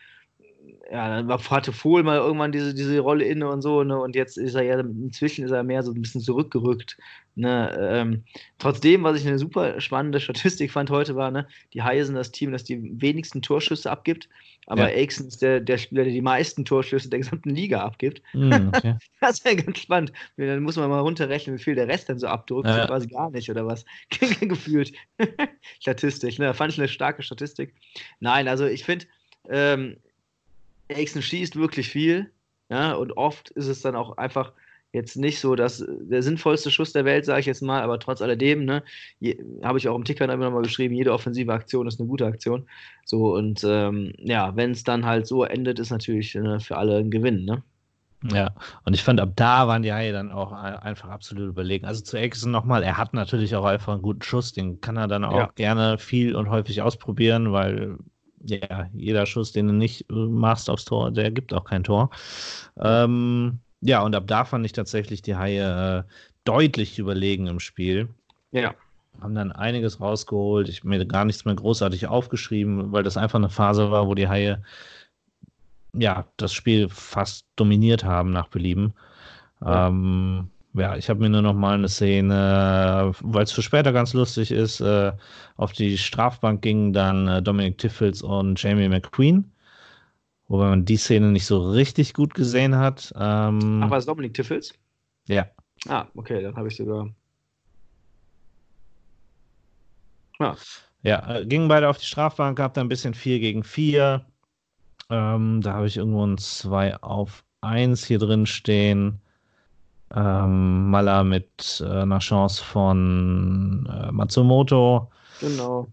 ja, 0.91 1.21
dann 1.21 1.29
hatte 1.29 1.73
Fohl 1.73 2.03
mal 2.03 2.17
irgendwann 2.17 2.51
diese, 2.51 2.73
diese 2.73 2.99
Rolle 2.99 3.25
inne 3.25 3.49
und 3.49 3.61
so, 3.61 3.83
ne? 3.83 3.99
Und 3.99 4.15
jetzt 4.15 4.37
ist 4.37 4.55
er 4.55 4.63
ja, 4.63 4.79
inzwischen 4.79 5.45
ist 5.45 5.51
er 5.51 5.63
mehr 5.63 5.83
so 5.83 5.91
ein 5.91 6.01
bisschen 6.01 6.21
zurückgerückt. 6.21 6.97
Ne? 7.35 7.75
Ähm, 7.79 8.23
trotzdem, 8.59 9.03
was 9.03 9.19
ich 9.19 9.27
eine 9.27 9.39
super 9.39 9.81
spannende 9.81 10.19
Statistik 10.19 10.71
fand 10.71 10.91
heute, 10.91 11.15
war, 11.15 11.31
ne, 11.31 11.47
die 11.73 11.81
Haie 11.81 12.05
sind 12.05 12.15
das 12.15 12.31
Team, 12.31 12.51
das 12.51 12.63
die 12.63 13.01
wenigsten 13.01 13.41
Torschüsse 13.41 13.89
abgibt, 13.89 14.29
aber 14.67 14.89
ja. 14.89 14.97
Aixen 14.97 15.27
ist 15.27 15.41
der, 15.41 15.59
der 15.59 15.77
Spieler, 15.77 16.03
der 16.03 16.13
die 16.13 16.21
meisten 16.21 16.63
Torschüsse 16.63 17.09
der 17.09 17.19
gesamten 17.19 17.49
Liga 17.49 17.81
abgibt. 17.81 18.21
Mm, 18.33 18.69
okay. 18.69 18.95
das 19.19 19.39
ist 19.39 19.45
ja 19.45 19.55
ganz 19.55 19.79
spannend. 19.79 20.13
Dann 20.37 20.63
muss 20.63 20.77
man 20.77 20.89
mal 20.89 20.99
runterrechnen, 20.99 21.57
wie 21.57 21.63
viel 21.63 21.75
der 21.75 21.87
Rest 21.87 22.09
dann 22.09 22.19
so 22.19 22.27
abdrückt. 22.27 22.67
Ja. 22.67 22.87
Quasi 22.87 23.07
gar 23.07 23.29
nicht, 23.31 23.49
oder 23.49 23.65
was? 23.65 23.83
Gefühlt. 24.39 24.93
Statistik, 25.79 26.39
ne? 26.39 26.53
Fand 26.53 26.71
ich 26.71 26.79
eine 26.79 26.87
starke 26.87 27.23
Statistik. 27.23 27.73
Nein, 28.19 28.47
also 28.47 28.65
ich 28.65 28.85
finde, 28.85 29.05
ähm, 29.49 29.97
Aixen 30.89 31.21
schießt 31.21 31.55
wirklich 31.55 31.89
viel. 31.89 32.31
Ja, 32.69 32.93
und 32.93 33.17
oft 33.17 33.49
ist 33.51 33.67
es 33.67 33.81
dann 33.81 33.95
auch 33.95 34.17
einfach 34.17 34.53
jetzt 34.93 35.17
nicht 35.17 35.39
so 35.39 35.55
dass 35.55 35.83
der 35.87 36.21
sinnvollste 36.21 36.69
Schuss 36.71 36.93
der 36.93 37.03
Welt, 37.03 37.25
sage 37.25 37.41
ich 37.41 37.45
jetzt 37.47 37.63
mal, 37.63 37.81
aber 37.81 37.99
trotz 37.99 38.21
alledem, 38.21 38.63
ne, 38.63 38.83
habe 39.63 39.79
ich 39.79 39.89
auch 39.89 39.95
im 39.95 40.05
Ticker 40.05 40.25
immer 40.25 40.45
noch 40.45 40.51
mal 40.51 40.61
geschrieben, 40.61 40.93
jede 40.93 41.11
offensive 41.11 41.51
Aktion 41.51 41.87
ist 41.87 41.99
eine 41.99 42.07
gute 42.07 42.27
Aktion. 42.27 42.67
So, 43.03 43.33
und 43.33 43.63
ähm, 43.67 44.13
ja, 44.19 44.55
wenn 44.55 44.71
es 44.71 44.83
dann 44.83 45.05
halt 45.05 45.25
so 45.27 45.43
endet, 45.43 45.79
ist 45.79 45.89
natürlich 45.89 46.35
ne, 46.35 46.59
für 46.59 46.77
alle 46.77 46.97
ein 46.97 47.11
Gewinn, 47.11 47.43
ne? 47.43 47.63
Ja, 48.31 48.51
und 48.85 48.93
ich 48.93 49.03
fand, 49.03 49.19
ab 49.19 49.33
da 49.35 49.67
waren 49.67 49.81
die 49.81 49.91
Haie 49.91 50.13
dann 50.13 50.31
auch 50.31 50.53
einfach 50.53 51.09
absolut 51.09 51.49
überlegen. 51.49 51.85
Also 51.85 52.01
zu 52.01 52.15
Exen 52.15 52.53
nochmal, 52.53 52.81
er 52.81 52.97
hat 52.97 53.13
natürlich 53.13 53.53
auch 53.53 53.65
einfach 53.65 53.91
einen 53.91 54.01
guten 54.01 54.21
Schuss, 54.21 54.53
den 54.53 54.79
kann 54.79 54.95
er 54.95 55.09
dann 55.09 55.25
auch 55.25 55.35
ja. 55.35 55.51
gerne 55.55 55.97
viel 55.97 56.33
und 56.33 56.49
häufig 56.49 56.81
ausprobieren, 56.81 57.51
weil 57.51 57.97
ja, 58.45 58.89
jeder 58.93 59.25
Schuss, 59.25 59.51
den 59.51 59.67
du 59.67 59.73
nicht 59.73 60.09
äh, 60.09 60.13
machst 60.13 60.69
aufs 60.69 60.85
Tor, 60.85 61.11
der 61.11 61.31
gibt 61.31 61.53
auch 61.53 61.63
kein 61.63 61.83
Tor. 61.83 62.09
Ähm, 62.77 63.59
ja, 63.81 64.01
und 64.01 64.15
ab 64.15 64.25
da 64.27 64.45
fand 64.45 64.65
ich 64.65 64.71
tatsächlich 64.71 65.21
die 65.21 65.35
Haie 65.35 66.05
äh, 66.05 66.11
deutlich 66.45 66.99
überlegen 66.99 67.47
im 67.47 67.59
Spiel. 67.59 68.09
Ja. 68.51 68.73
Haben 69.21 69.35
dann 69.35 69.51
einiges 69.51 69.99
rausgeholt. 69.99 70.69
Ich 70.69 70.79
habe 70.79 70.89
mir 70.89 71.05
gar 71.05 71.25
nichts 71.25 71.45
mehr 71.45 71.55
großartig 71.55 72.07
aufgeschrieben, 72.07 72.91
weil 72.91 73.03
das 73.03 73.17
einfach 73.17 73.39
eine 73.39 73.49
Phase 73.49 73.91
war, 73.91 74.07
wo 74.07 74.15
die 74.15 74.27
Haie 74.27 74.63
ja 75.93 76.25
das 76.37 76.53
Spiel 76.53 76.89
fast 76.89 77.45
dominiert 77.55 78.03
haben 78.03 78.31
nach 78.31 78.47
Belieben. 78.47 78.93
Ja. 79.61 79.87
Ähm, 79.87 80.49
ja, 80.73 80.95
ich 80.97 81.09
habe 81.09 81.19
mir 81.19 81.29
nur 81.29 81.41
noch 81.41 81.53
mal 81.53 81.75
eine 81.75 81.89
Szene, 81.89 83.11
weil 83.21 83.43
es 83.43 83.51
für 83.51 83.61
später 83.61 83.91
ganz 83.93 84.13
lustig 84.13 84.51
ist, 84.51 84.81
äh, 84.81 85.11
auf 85.55 85.71
die 85.73 85.97
Strafbank 85.97 86.61
gingen 86.61 86.93
dann 86.93 87.27
äh, 87.27 87.41
Dominic 87.41 87.77
Tiffels 87.77 88.21
und 88.21 88.61
Jamie 88.61 88.89
McQueen. 88.89 89.51
Wobei 90.47 90.69
man 90.69 90.85
die 90.85 90.97
Szene 90.97 91.31
nicht 91.31 91.45
so 91.45 91.71
richtig 91.71 92.13
gut 92.13 92.33
gesehen 92.33 92.75
hat. 92.75 93.13
Ähm, 93.15 93.81
Ach, 93.83 93.89
war 93.89 93.97
es 93.97 94.05
Dominic 94.05 94.33
Tiffels? 94.33 94.73
Ja. 95.27 95.47
Ah, 95.87 96.05
okay, 96.15 96.41
dann 96.41 96.55
habe 96.55 96.67
ich 96.67 96.75
sogar. 96.75 97.09
Ja. 100.39 100.55
Ja, 101.03 101.35
äh, 101.35 101.45
gingen 101.45 101.67
beide 101.67 101.89
auf 101.89 101.97
die 101.97 102.05
Strafbank, 102.05 102.57
gab 102.57 102.73
da 102.73 102.81
ein 102.81 102.89
bisschen 102.89 103.13
4 103.13 103.39
gegen 103.39 103.63
4. 103.63 104.25
Ähm, 105.09 105.61
da 105.61 105.73
habe 105.73 105.87
ich 105.87 105.97
irgendwo 105.97 106.25
ein 106.25 106.37
2 106.37 106.95
auf 107.01 107.43
1 107.61 108.05
hier 108.05 108.19
drin 108.19 108.45
stehen. 108.45 109.22
Ähm, 110.15 110.89
Mala 110.89 111.23
mit 111.23 111.83
äh, 111.85 112.01
einer 112.01 112.19
Chance 112.19 112.63
von 112.63 113.89
äh, 113.91 114.11
Matsumoto. 114.11 115.11
Genau. 115.39 115.87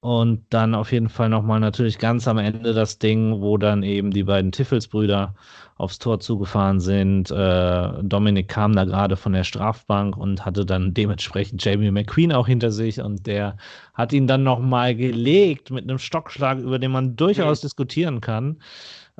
Und 0.00 0.46
dann 0.48 0.74
auf 0.74 0.92
jeden 0.92 1.10
Fall 1.10 1.28
nochmal 1.28 1.60
natürlich 1.60 1.98
ganz 1.98 2.26
am 2.26 2.38
Ende 2.38 2.72
das 2.72 2.98
Ding, 2.98 3.42
wo 3.42 3.58
dann 3.58 3.82
eben 3.82 4.10
die 4.12 4.24
beiden 4.24 4.50
Tiffels-Brüder 4.50 5.34
aufs 5.76 5.98
Tor 5.98 6.20
zugefahren 6.20 6.80
sind. 6.80 7.30
Äh, 7.30 8.02
Dominik 8.02 8.48
kam 8.48 8.74
da 8.74 8.84
gerade 8.84 9.16
von 9.16 9.34
der 9.34 9.44
Strafbank 9.44 10.16
und 10.16 10.44
hatte 10.44 10.64
dann 10.64 10.94
dementsprechend 10.94 11.62
Jamie 11.62 11.90
McQueen 11.90 12.32
auch 12.32 12.46
hinter 12.46 12.70
sich 12.70 13.00
und 13.00 13.26
der 13.26 13.58
hat 13.92 14.14
ihn 14.14 14.26
dann 14.26 14.42
nochmal 14.42 14.94
gelegt 14.94 15.70
mit 15.70 15.84
einem 15.84 15.98
Stockschlag, 15.98 16.58
über 16.58 16.78
den 16.78 16.92
man 16.92 17.16
durchaus 17.16 17.60
mhm. 17.62 17.66
diskutieren 17.66 18.20
kann. 18.22 18.62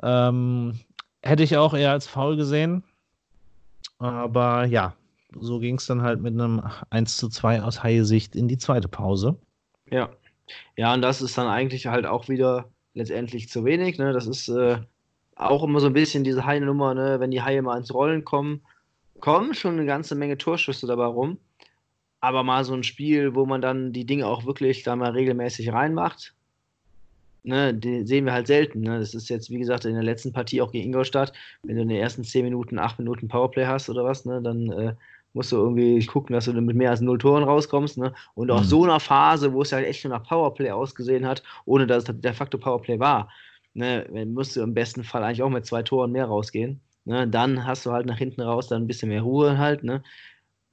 Ähm, 0.01 0.79
hätte 1.21 1.43
ich 1.43 1.57
auch 1.57 1.75
eher 1.75 1.91
als 1.91 2.07
faul 2.07 2.37
gesehen. 2.37 2.83
Aber 4.01 4.65
ja, 4.65 4.95
so 5.39 5.59
ging 5.59 5.75
es 5.75 5.85
dann 5.85 6.01
halt 6.01 6.21
mit 6.21 6.33
einem 6.33 6.63
1 6.89 7.17
zu 7.17 7.29
2 7.29 7.61
aus 7.61 7.83
Haie-Sicht 7.83 8.35
in 8.35 8.47
die 8.47 8.57
zweite 8.57 8.87
Pause. 8.87 9.37
Ja. 9.91 10.09
Ja, 10.75 10.93
und 10.95 11.03
das 11.03 11.21
ist 11.21 11.37
dann 11.37 11.47
eigentlich 11.47 11.85
halt 11.85 12.07
auch 12.07 12.27
wieder 12.27 12.71
letztendlich 12.95 13.47
zu 13.47 13.63
wenig. 13.63 13.99
Ne? 13.99 14.11
Das 14.11 14.25
ist 14.25 14.49
äh, 14.49 14.79
auch 15.35 15.63
immer 15.63 15.79
so 15.79 15.85
ein 15.85 15.93
bisschen 15.93 16.23
diese 16.23 16.47
Haie-Nummer, 16.47 16.95
ne? 16.95 17.19
wenn 17.19 17.29
die 17.29 17.43
Haie 17.43 17.61
mal 17.61 17.77
ins 17.77 17.93
Rollen 17.93 18.25
kommen, 18.25 18.61
kommen 19.19 19.53
schon 19.53 19.73
eine 19.73 19.85
ganze 19.85 20.15
Menge 20.15 20.39
Torschüsse 20.39 20.87
dabei 20.87 21.05
rum. 21.05 21.37
Aber 22.21 22.43
mal 22.43 22.65
so 22.65 22.73
ein 22.73 22.83
Spiel, 22.83 23.35
wo 23.35 23.45
man 23.45 23.61
dann 23.61 23.93
die 23.93 24.07
Dinge 24.07 24.25
auch 24.25 24.45
wirklich 24.45 24.81
da 24.81 24.95
mal 24.95 25.11
regelmäßig 25.11 25.71
reinmacht, 25.71 26.33
ne, 27.43 27.73
die 27.73 28.05
sehen 28.05 28.25
wir 28.25 28.33
halt 28.33 28.47
selten. 28.47 28.81
Ne? 28.81 28.99
Das 28.99 29.13
ist 29.13 29.29
jetzt, 29.29 29.49
wie 29.49 29.59
gesagt, 29.59 29.85
in 29.85 29.93
der 29.93 30.03
letzten 30.03 30.31
Partie 30.31 30.61
auch 30.61 30.71
gegen 30.71 30.85
Ingolstadt, 30.85 31.33
wenn 31.63 31.75
du 31.75 31.81
in 31.81 31.89
den 31.89 31.97
ersten 31.97 32.23
10 32.23 32.43
Minuten, 32.45 32.79
8 32.79 32.99
Minuten 32.99 33.27
Powerplay 33.27 33.65
hast 33.65 33.89
oder 33.89 34.03
was, 34.03 34.25
ne, 34.25 34.41
dann 34.41 34.71
äh, 34.71 34.93
musst 35.33 35.51
du 35.51 35.57
irgendwie 35.57 36.05
gucken, 36.05 36.33
dass 36.33 36.45
du 36.45 36.53
mit 36.53 36.75
mehr 36.75 36.89
als 36.91 37.01
null 37.01 37.17
Toren 37.17 37.43
rauskommst. 37.43 37.97
Ne? 37.97 38.13
Und 38.35 38.51
auch 38.51 38.61
mhm. 38.61 38.65
so 38.65 38.83
einer 38.83 38.99
Phase, 38.99 39.53
wo 39.53 39.61
es 39.61 39.71
halt 39.71 39.85
echt 39.85 40.03
nur 40.03 40.13
nach 40.17 40.27
Powerplay 40.27 40.71
ausgesehen 40.71 41.25
hat, 41.25 41.43
ohne 41.65 41.87
dass 41.87 42.09
es 42.09 42.21
de 42.21 42.33
facto 42.33 42.57
Powerplay 42.57 42.99
war, 42.99 43.29
ne, 43.73 44.05
musst 44.25 44.55
du 44.55 44.61
im 44.61 44.73
besten 44.73 45.03
Fall 45.03 45.23
eigentlich 45.23 45.43
auch 45.43 45.49
mit 45.49 45.65
zwei 45.65 45.83
Toren 45.83 46.11
mehr 46.11 46.25
rausgehen. 46.25 46.81
Ne? 47.05 47.27
Dann 47.27 47.65
hast 47.65 47.85
du 47.85 47.91
halt 47.91 48.05
nach 48.05 48.17
hinten 48.17 48.41
raus 48.41 48.67
dann 48.67 48.83
ein 48.83 48.87
bisschen 48.87 49.09
mehr 49.09 49.21
Ruhe 49.21 49.57
halt. 49.57 49.83
Ne? 49.83 50.03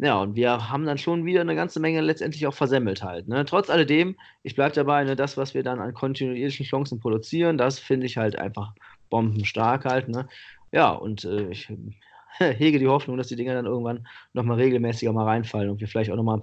Ja, 0.00 0.20
und 0.20 0.37
wir 0.37 0.70
haben 0.70 0.87
dann 0.87 0.96
schon 0.96 1.24
wieder 1.24 1.40
eine 1.40 1.56
ganze 1.56 1.80
Menge 1.80 2.00
letztendlich 2.00 2.46
auch 2.46 2.54
versemmelt 2.54 3.02
halt. 3.02 3.26
Ne? 3.26 3.44
Trotz 3.44 3.68
alledem, 3.68 4.16
ich 4.44 4.54
bleibe 4.54 4.74
dabei, 4.74 5.02
ne, 5.02 5.16
das, 5.16 5.37
was 5.37 5.54
wir 5.54 5.64
dann 5.64 5.80
an 5.80 5.92
kontinuierlichen 5.92 6.64
Chancen 6.64 7.00
produzieren, 7.00 7.58
das 7.58 7.80
finde 7.80 8.06
ich 8.06 8.16
halt 8.16 8.38
einfach 8.38 8.74
bombenstark 9.11 9.84
halt. 9.84 10.08
Ne? 10.08 10.28
Ja, 10.70 10.92
und 10.92 11.24
äh, 11.24 11.48
ich 11.50 11.68
hege 12.38 12.78
die 12.78 12.87
Hoffnung, 12.87 13.16
dass 13.16 13.26
die 13.26 13.34
Dinger 13.37 13.54
dann 13.54 13.66
irgendwann 13.66 14.06
nochmal 14.34 14.58
regelmäßiger 14.58 15.12
mal 15.12 15.24
reinfallen 15.24 15.68
und 15.68 15.80
wir 15.80 15.88
vielleicht 15.88 16.12
auch 16.12 16.16
nochmal, 16.16 16.42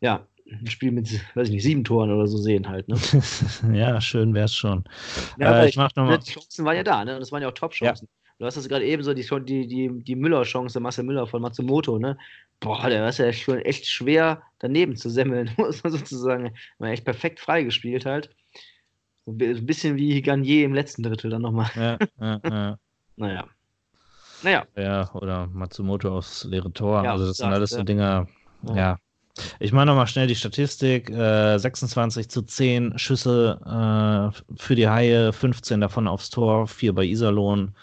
ja, 0.00 0.26
ein 0.50 0.66
Spiel 0.66 0.92
mit, 0.92 1.08
weiß 1.34 1.48
ich 1.48 1.54
nicht, 1.54 1.62
sieben 1.62 1.82
Toren 1.82 2.12
oder 2.12 2.26
so 2.26 2.36
sehen 2.36 2.68
halt. 2.68 2.88
Ne? 2.88 2.96
ja, 3.72 4.00
schön 4.00 4.34
wäre 4.34 4.44
es 4.44 4.54
schon. 4.54 4.84
Ja, 5.38 5.62
äh, 5.62 5.68
ich 5.68 5.76
mach 5.76 5.90
noch 5.96 6.06
mal. 6.06 6.18
Die 6.18 6.30
Chancen 6.30 6.64
waren 6.64 6.76
ja 6.76 6.84
da, 6.84 7.04
ne? 7.04 7.14
Und 7.14 7.20
das 7.20 7.32
waren 7.32 7.42
ja 7.42 7.48
auch 7.48 7.52
Top-Chancen. 7.52 8.06
Ja. 8.06 8.25
Du 8.38 8.44
hast 8.44 8.56
das 8.56 8.68
gerade 8.68 8.84
eben 8.84 9.02
so, 9.02 9.14
die, 9.14 9.24
die, 9.44 9.66
die, 9.66 9.90
die 10.04 10.14
Müller-Chance, 10.14 10.78
Marcel 10.80 11.04
Müller 11.04 11.26
von 11.26 11.40
Matsumoto, 11.40 11.98
ne? 11.98 12.18
Boah, 12.60 12.88
der 12.88 13.08
ist 13.08 13.18
ja 13.18 13.32
schon 13.32 13.58
echt 13.60 13.86
schwer 13.86 14.42
daneben 14.58 14.96
zu 14.96 15.08
semmeln, 15.08 15.50
muss 15.56 15.82
man 15.82 15.92
sozusagen. 15.92 16.54
Man 16.78 16.90
echt 16.90 17.04
perfekt 17.04 17.40
freigespielt 17.40 18.04
halt. 18.04 18.30
So 19.24 19.32
ein 19.32 19.66
bisschen 19.66 19.96
wie 19.96 20.20
Garnier 20.22 20.64
im 20.64 20.74
letzten 20.74 21.02
Drittel 21.02 21.30
dann 21.30 21.42
nochmal. 21.42 21.70
Ja, 21.74 21.98
ja, 22.20 22.40
ja. 22.44 22.78
naja. 23.16 23.44
Naja. 24.42 24.66
Ja, 24.76 25.10
oder 25.14 25.46
Matsumoto 25.46 26.16
aufs 26.16 26.44
leere 26.44 26.72
Tor. 26.72 27.04
Ja, 27.04 27.12
also 27.12 27.26
das 27.26 27.38
sind 27.38 27.52
alles 27.52 27.70
so 27.70 27.82
Dinger, 27.82 28.28
ja. 28.68 28.76
ja. 28.76 28.98
Ich 29.60 29.72
mache 29.72 29.86
nochmal 29.86 30.06
schnell 30.06 30.26
die 30.26 30.34
Statistik. 30.34 31.10
Äh, 31.10 31.58
26 31.58 32.28
zu 32.28 32.42
10 32.42 32.98
Schüsse 32.98 33.60
äh, 33.64 34.56
für 34.56 34.74
die 34.74 34.88
Haie, 34.88 35.32
15 35.32 35.80
davon 35.80 36.08
aufs 36.08 36.30
Tor, 36.30 36.66
4 36.66 36.94
bei 36.94 37.04
Iserlohn. 37.04 37.74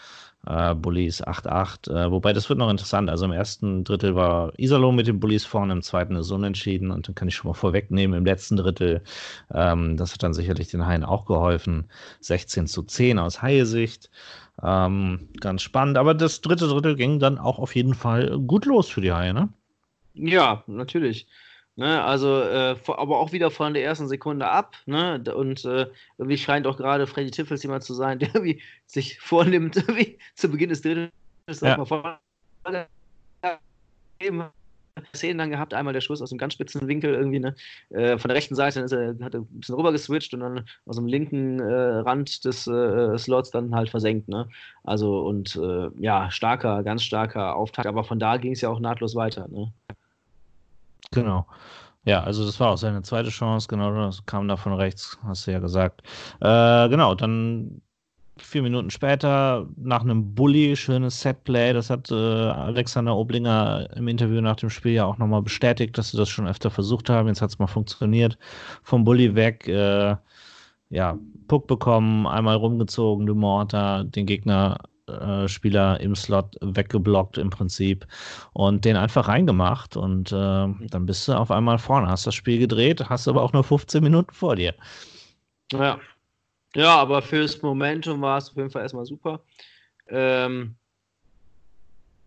Äh, 0.46 0.74
Bullies 0.74 1.22
8-8. 1.22 1.90
Äh, 1.90 2.10
wobei 2.10 2.32
das 2.32 2.48
wird 2.48 2.58
noch 2.58 2.70
interessant. 2.70 3.10
Also 3.10 3.24
im 3.24 3.32
ersten 3.32 3.84
Drittel 3.84 4.14
war 4.14 4.52
Iserlohn 4.58 4.96
mit 4.96 5.06
den 5.06 5.20
Bullies 5.20 5.44
vorne, 5.44 5.72
im 5.72 5.82
zweiten 5.82 6.16
ist 6.16 6.30
unentschieden 6.30 6.90
und 6.90 7.08
dann 7.08 7.14
kann 7.14 7.28
ich 7.28 7.34
schon 7.34 7.48
mal 7.48 7.54
vorwegnehmen, 7.54 8.18
im 8.18 8.24
letzten 8.24 8.56
Drittel, 8.56 9.02
ähm, 9.52 9.96
das 9.96 10.12
hat 10.12 10.22
dann 10.22 10.34
sicherlich 10.34 10.68
den 10.68 10.86
Haien 10.86 11.04
auch 11.04 11.26
geholfen, 11.26 11.88
16 12.20 12.66
zu 12.66 12.82
10 12.82 13.18
aus 13.18 13.42
Haie-Sicht. 13.42 14.10
Ähm, 14.62 15.28
ganz 15.40 15.62
spannend, 15.62 15.98
aber 15.98 16.14
das 16.14 16.40
dritte 16.40 16.68
Drittel 16.68 16.96
ging 16.96 17.18
dann 17.18 17.38
auch 17.38 17.58
auf 17.58 17.74
jeden 17.74 17.94
Fall 17.94 18.38
gut 18.38 18.66
los 18.66 18.88
für 18.88 19.00
die 19.00 19.12
Haie, 19.12 19.34
ne? 19.34 19.48
Ja, 20.14 20.62
natürlich. 20.68 21.26
Ne, 21.76 22.04
also, 22.04 22.40
äh, 22.40 22.76
aber 22.86 23.18
auch 23.18 23.32
wieder 23.32 23.50
von 23.50 23.74
der 23.74 23.82
ersten 23.82 24.06
Sekunde 24.06 24.48
ab. 24.48 24.76
Ne, 24.86 25.22
und 25.34 25.64
äh, 25.64 25.86
irgendwie 26.18 26.38
scheint 26.38 26.66
auch 26.66 26.76
gerade 26.76 27.06
Freddy 27.06 27.32
Tiffels 27.32 27.64
jemand 27.64 27.82
zu 27.82 27.94
sein, 27.94 28.18
der 28.20 28.28
irgendwie 28.34 28.62
sich 28.86 29.18
vornimmt, 29.20 29.76
irgendwie 29.76 30.18
zu 30.34 30.48
Beginn 30.48 30.68
des 30.68 30.82
Drittels 30.82 31.10
ja. 31.60 31.76
mal 31.76 32.18
Szenen 35.14 35.38
dann 35.38 35.50
gehabt, 35.50 35.74
einmal 35.74 35.92
der 35.92 36.00
Schuss 36.00 36.22
aus 36.22 36.30
dem 36.30 36.38
ganz 36.38 36.54
spitzen 36.54 36.86
Winkel 36.86 37.14
irgendwie, 37.14 37.40
ne? 37.40 37.56
Äh, 37.90 38.16
von 38.16 38.28
der 38.28 38.36
rechten 38.36 38.54
Seite 38.54 38.80
ist 38.80 38.92
er, 38.92 39.16
hat 39.20 39.34
er 39.34 39.40
ein 39.40 39.46
bisschen 39.50 39.74
rüber 39.74 39.90
geswitcht 39.90 40.32
und 40.34 40.40
dann 40.40 40.64
aus 40.86 40.96
dem 40.96 41.06
linken 41.06 41.58
äh, 41.58 41.64
Rand 41.64 42.44
des 42.44 42.68
äh, 42.68 43.18
Slots 43.18 43.50
dann 43.50 43.74
halt 43.74 43.90
versenkt, 43.90 44.28
ne? 44.28 44.48
Also 44.84 45.26
und 45.26 45.56
äh, 45.56 45.88
ja, 45.98 46.30
starker, 46.30 46.84
ganz 46.84 47.02
starker 47.02 47.56
Auftakt, 47.56 47.88
aber 47.88 48.04
von 48.04 48.20
da 48.20 48.36
ging 48.36 48.52
es 48.52 48.60
ja 48.60 48.68
auch 48.68 48.78
nahtlos 48.78 49.16
weiter, 49.16 49.48
ne? 49.48 49.72
Genau. 51.14 51.46
Ja, 52.04 52.22
also 52.22 52.44
das 52.44 52.60
war 52.60 52.72
auch 52.72 52.76
seine 52.76 53.02
zweite 53.02 53.30
Chance, 53.30 53.66
genau, 53.68 53.90
das 53.94 54.26
kam 54.26 54.46
da 54.46 54.56
von 54.56 54.74
rechts, 54.74 55.18
hast 55.24 55.46
du 55.46 55.52
ja 55.52 55.58
gesagt. 55.58 56.02
Äh, 56.40 56.88
genau, 56.90 57.14
dann 57.14 57.80
vier 58.36 58.62
Minuten 58.62 58.90
später, 58.90 59.66
nach 59.76 60.02
einem 60.02 60.34
Bully, 60.34 60.76
schönes 60.76 61.20
Setplay, 61.20 61.72
das 61.72 61.88
hat 61.88 62.10
äh, 62.10 62.14
Alexander 62.14 63.16
Oblinger 63.16 63.88
im 63.96 64.08
Interview 64.08 64.40
nach 64.40 64.56
dem 64.56 64.70
Spiel 64.70 64.92
ja 64.92 65.06
auch 65.06 65.18
nochmal 65.18 65.40
bestätigt, 65.42 65.96
dass 65.96 66.10
sie 66.10 66.16
das 66.18 66.28
schon 66.28 66.48
öfter 66.48 66.70
versucht 66.70 67.08
haben, 67.08 67.28
jetzt 67.28 67.40
hat 67.40 67.50
es 67.50 67.58
mal 67.58 67.68
funktioniert. 67.68 68.36
Vom 68.82 69.04
Bully 69.04 69.34
weg, 69.34 69.66
äh, 69.68 70.16
ja, 70.90 71.18
Puck 71.48 71.66
bekommen, 71.68 72.26
einmal 72.26 72.56
rumgezogen, 72.56 73.26
Dumont 73.26 73.72
da 73.72 74.04
den 74.04 74.26
Gegner 74.26 74.78
Spieler 75.46 76.00
im 76.00 76.14
Slot 76.14 76.56
weggeblockt 76.60 77.36
im 77.36 77.50
Prinzip 77.50 78.06
und 78.54 78.84
den 78.84 78.96
einfach 78.96 79.28
reingemacht 79.28 79.96
und 79.96 80.32
äh, 80.32 80.34
dann 80.34 81.06
bist 81.06 81.28
du 81.28 81.34
auf 81.34 81.50
einmal 81.50 81.78
vorne, 81.78 82.08
hast 82.08 82.26
das 82.26 82.34
Spiel 82.34 82.58
gedreht, 82.58 83.08
hast 83.08 83.28
aber 83.28 83.42
auch 83.42 83.52
nur 83.52 83.64
15 83.64 84.02
Minuten 84.02 84.32
vor 84.32 84.56
dir. 84.56 84.74
Ja, 85.72 86.00
ja 86.74 86.96
aber 86.96 87.20
fürs 87.20 87.60
Momentum 87.60 88.22
war 88.22 88.38
es 88.38 88.48
auf 88.48 88.56
jeden 88.56 88.70
Fall 88.70 88.82
erstmal 88.82 89.04
super. 89.04 89.40
Ähm, 90.08 90.74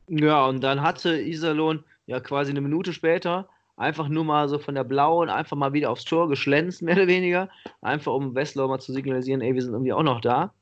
ja, 0.08 0.46
und 0.46 0.62
dann 0.62 0.82
hatte 0.82 1.20
Iserlohn 1.20 1.84
ja 2.06 2.20
quasi 2.20 2.52
eine 2.52 2.62
Minute 2.62 2.94
später 2.94 3.50
einfach 3.76 4.08
nur 4.08 4.24
mal 4.24 4.50
so 4.50 4.60
von 4.60 4.76
der 4.76 4.84
blauen 4.84 5.30
einfach 5.30 5.56
mal 5.56 5.74
wieder 5.74 5.92
aufs 5.92 6.06
Tor 6.06 6.30
geschlänzt, 6.30 6.82
mehr 6.82 6.96
oder 6.96 7.08
weniger. 7.08 7.50
Einfach 7.82 8.14
um 8.14 8.36
Westlau 8.36 8.68
mal 8.68 8.80
zu 8.80 8.94
signalisieren, 8.94 9.42
ey, 9.42 9.54
wir 9.54 9.62
sind 9.62 9.74
irgendwie 9.74 9.94
auch 9.94 10.04
noch 10.04 10.22
da. 10.22 10.54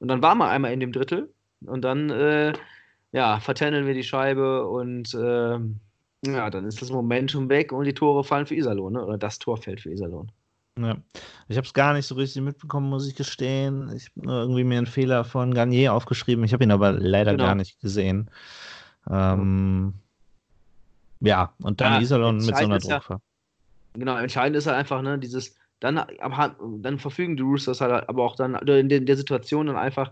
Und 0.00 0.08
dann 0.08 0.22
war 0.22 0.34
man 0.34 0.48
einmal 0.48 0.72
in 0.72 0.80
dem 0.80 0.92
Drittel 0.92 1.32
und 1.66 1.82
dann, 1.82 2.10
äh, 2.10 2.52
ja, 3.12 3.40
vertenneln 3.40 3.86
wir 3.86 3.94
die 3.94 4.04
Scheibe 4.04 4.66
und 4.66 5.14
äh, 5.14 5.58
ja, 6.24 6.50
dann 6.50 6.64
ist 6.66 6.80
das 6.80 6.90
Momentum 6.90 7.48
weg 7.48 7.72
und 7.72 7.84
die 7.84 7.94
Tore 7.94 8.24
fallen 8.24 8.46
für 8.46 8.54
Iserlohn, 8.54 8.92
ne? 8.92 9.04
oder 9.04 9.18
das 9.18 9.38
Tor 9.38 9.56
fällt 9.56 9.80
für 9.80 9.90
Iserlohn. 9.90 10.30
Ja. 10.78 10.96
Ich 11.48 11.56
habe 11.56 11.66
es 11.66 11.74
gar 11.74 11.92
nicht 11.92 12.06
so 12.06 12.14
richtig 12.14 12.42
mitbekommen, 12.42 12.88
muss 12.88 13.06
ich 13.06 13.14
gestehen. 13.14 13.92
Ich 13.94 14.10
habe 14.16 14.32
irgendwie 14.32 14.64
mir 14.64 14.78
einen 14.78 14.86
Fehler 14.86 15.24
von 15.24 15.52
Garnier 15.52 15.92
aufgeschrieben. 15.92 16.44
Ich 16.44 16.52
habe 16.54 16.64
ihn 16.64 16.70
aber 16.70 16.92
leider 16.92 17.32
genau. 17.32 17.44
gar 17.44 17.54
nicht 17.54 17.80
gesehen. 17.80 18.30
Ähm, 19.10 19.94
ja, 21.20 21.52
und 21.62 21.80
dann 21.80 21.94
ja, 21.94 22.00
Iserlohn 22.00 22.36
mit 22.36 22.56
so 22.56 22.64
einer 22.64 22.78
Druckfahrt. 22.78 23.20
Ja, 23.20 23.98
genau, 23.98 24.16
entscheidend 24.16 24.56
ist 24.56 24.66
halt 24.66 24.78
einfach, 24.78 25.02
ne, 25.02 25.18
dieses, 25.18 25.56
dann, 25.80 26.00
dann 26.80 26.98
verfügen 26.98 27.36
die 27.36 27.42
Roosters 27.42 27.80
halt 27.80 28.08
aber 28.08 28.22
auch 28.22 28.36
dann 28.36 28.54
in 28.54 28.88
der, 28.88 28.98
in 28.98 29.06
der 29.06 29.16
Situation 29.16 29.66
dann 29.66 29.76
einfach 29.76 30.10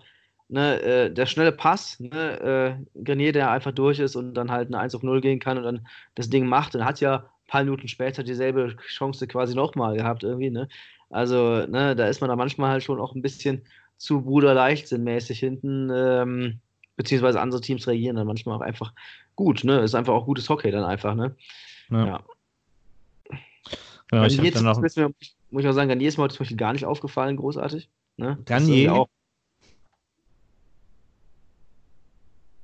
ne, 0.51 0.81
äh, 0.83 1.11
der 1.11 1.27
schnelle 1.27 1.53
Pass, 1.53 1.99
ne, 2.01 2.79
äh, 2.95 3.03
Grenier, 3.03 3.33
der 3.33 3.51
einfach 3.51 3.73
durch 3.73 3.99
ist 3.99 4.17
und 4.17 4.35
dann 4.35 4.51
halt 4.51 4.69
eine 4.69 4.79
1 4.79 4.95
auf 4.95 5.03
0 5.03 5.21
gehen 5.21 5.39
kann 5.39 5.59
und 5.59 5.65
dann 5.65 5.87
das 6.15 6.31
Ding 6.31 6.47
macht 6.47 6.75
und 6.75 6.85
hat 6.85 7.01
ja 7.01 7.17
ein 7.17 7.47
paar 7.47 7.65
Minuten 7.65 7.89
später 7.89 8.23
dieselbe 8.23 8.77
Chance 8.87 9.27
quasi 9.27 9.55
nochmal 9.55 9.97
gehabt 9.97 10.23
irgendwie, 10.23 10.51
ne? 10.51 10.69
Also, 11.09 11.67
ne, 11.67 11.97
da 11.97 12.07
ist 12.07 12.21
man 12.21 12.31
da 12.31 12.37
manchmal 12.37 12.71
halt 12.71 12.85
schon 12.85 13.01
auch 13.01 13.15
ein 13.15 13.23
bisschen 13.23 13.63
zu 13.97 14.23
Bruder 14.23 14.55
Leichtsinnmäßig 14.55 15.39
hinten, 15.39 15.91
ähm, 15.93 16.61
beziehungsweise 16.97 17.41
andere 17.41 17.61
Teams 17.61 17.87
reagieren 17.87 18.17
dann 18.17 18.27
manchmal 18.27 18.57
auch 18.57 18.63
einfach 18.63 18.93
gut, 19.37 19.65
ne? 19.65 19.81
Ist 19.81 19.95
einfach 19.95 20.15
auch 20.15 20.27
gutes 20.27 20.49
Hockey 20.49 20.71
dann 20.71 20.85
einfach, 20.85 21.15
ne? 21.15 21.35
Ja. 21.91 22.07
ja. 22.07 22.21
Genau, 24.11 24.25
ich 24.25 24.37
jetzt, 24.39 24.61
noch... 24.61 24.81
muss 24.81 24.97
ich 24.97 25.69
auch 25.69 25.73
sagen, 25.73 25.89
Garnier 25.89 26.09
ist 26.09 26.17
mir 26.17 26.25
heute 26.25 26.35
zum 26.35 26.45
Beispiel 26.45 26.57
gar 26.57 26.73
nicht 26.73 26.85
aufgefallen, 26.85 27.37
großartig. 27.37 27.89
Ne? 28.17 28.39
Garnier? 28.45 29.07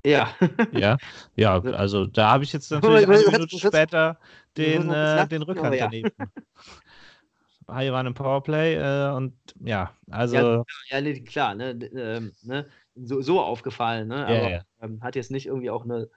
Ja. 0.07 0.33
ja, 0.73 0.97
ja, 1.35 1.59
also 1.75 2.07
da 2.07 2.31
habe 2.31 2.45
ich 2.45 2.53
jetzt 2.53 2.71
natürlich 2.71 3.09
eine 3.09 3.38
Minute 3.38 3.59
später 3.59 4.19
den, 4.57 4.88
äh, 4.90 5.27
den 5.27 5.42
Rückhand 5.42 5.75
daneben. 5.79 6.11
Hier 7.79 7.92
war 7.92 8.05
ein 8.05 8.14
Powerplay 8.14 8.77
äh, 8.77 9.12
und 9.12 9.35
ja, 9.59 9.92
also. 10.09 10.37
Ja, 10.37 10.64
ja 10.90 11.01
nee, 11.01 11.19
klar, 11.21 11.57
ne, 11.57 11.71
ähm, 11.97 12.33
ne, 12.42 12.66
so, 12.95 13.21
so 13.21 13.40
aufgefallen, 13.40 14.07
ne? 14.07 14.25
aber 14.25 14.51
ja, 14.51 14.61
ähm, 14.81 15.03
hat 15.03 15.16
jetzt 15.16 15.33
nicht 15.33 15.47
irgendwie 15.47 15.71
auch 15.71 15.85
eine 15.85 16.09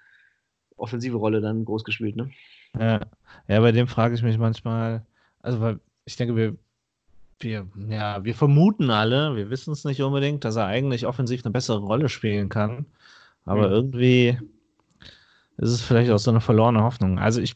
offensive 0.77 1.17
Rolle 1.17 1.41
dann 1.41 1.65
groß 1.65 1.83
gespielt, 1.83 2.15
ne? 2.15 2.29
Ja, 2.79 2.99
ja 3.47 3.59
bei 3.59 3.71
dem 3.71 3.87
frage 3.87 4.13
ich 4.13 4.21
mich 4.21 4.37
manchmal, 4.37 5.03
also 5.41 5.59
weil 5.59 5.79
ich 6.05 6.15
denke, 6.17 6.35
wir, 6.35 6.55
wir, 7.39 7.67
ja, 7.89 8.23
wir 8.23 8.35
vermuten 8.35 8.91
alle, 8.91 9.35
wir 9.35 9.49
wissen 9.49 9.73
es 9.73 9.85
nicht 9.85 10.03
unbedingt, 10.03 10.45
dass 10.45 10.55
er 10.55 10.67
eigentlich 10.67 11.07
offensiv 11.07 11.43
eine 11.43 11.51
bessere 11.51 11.79
Rolle 11.79 12.09
spielen 12.09 12.49
kann. 12.49 12.85
Aber 13.49 13.67
mhm. 13.67 13.73
irgendwie 13.73 14.37
ist 15.57 15.71
es 15.71 15.81
vielleicht 15.81 16.11
auch 16.11 16.19
so 16.19 16.31
eine 16.31 16.41
verlorene 16.41 16.83
Hoffnung. 16.83 17.17
Also 17.19 17.41
ich 17.41 17.55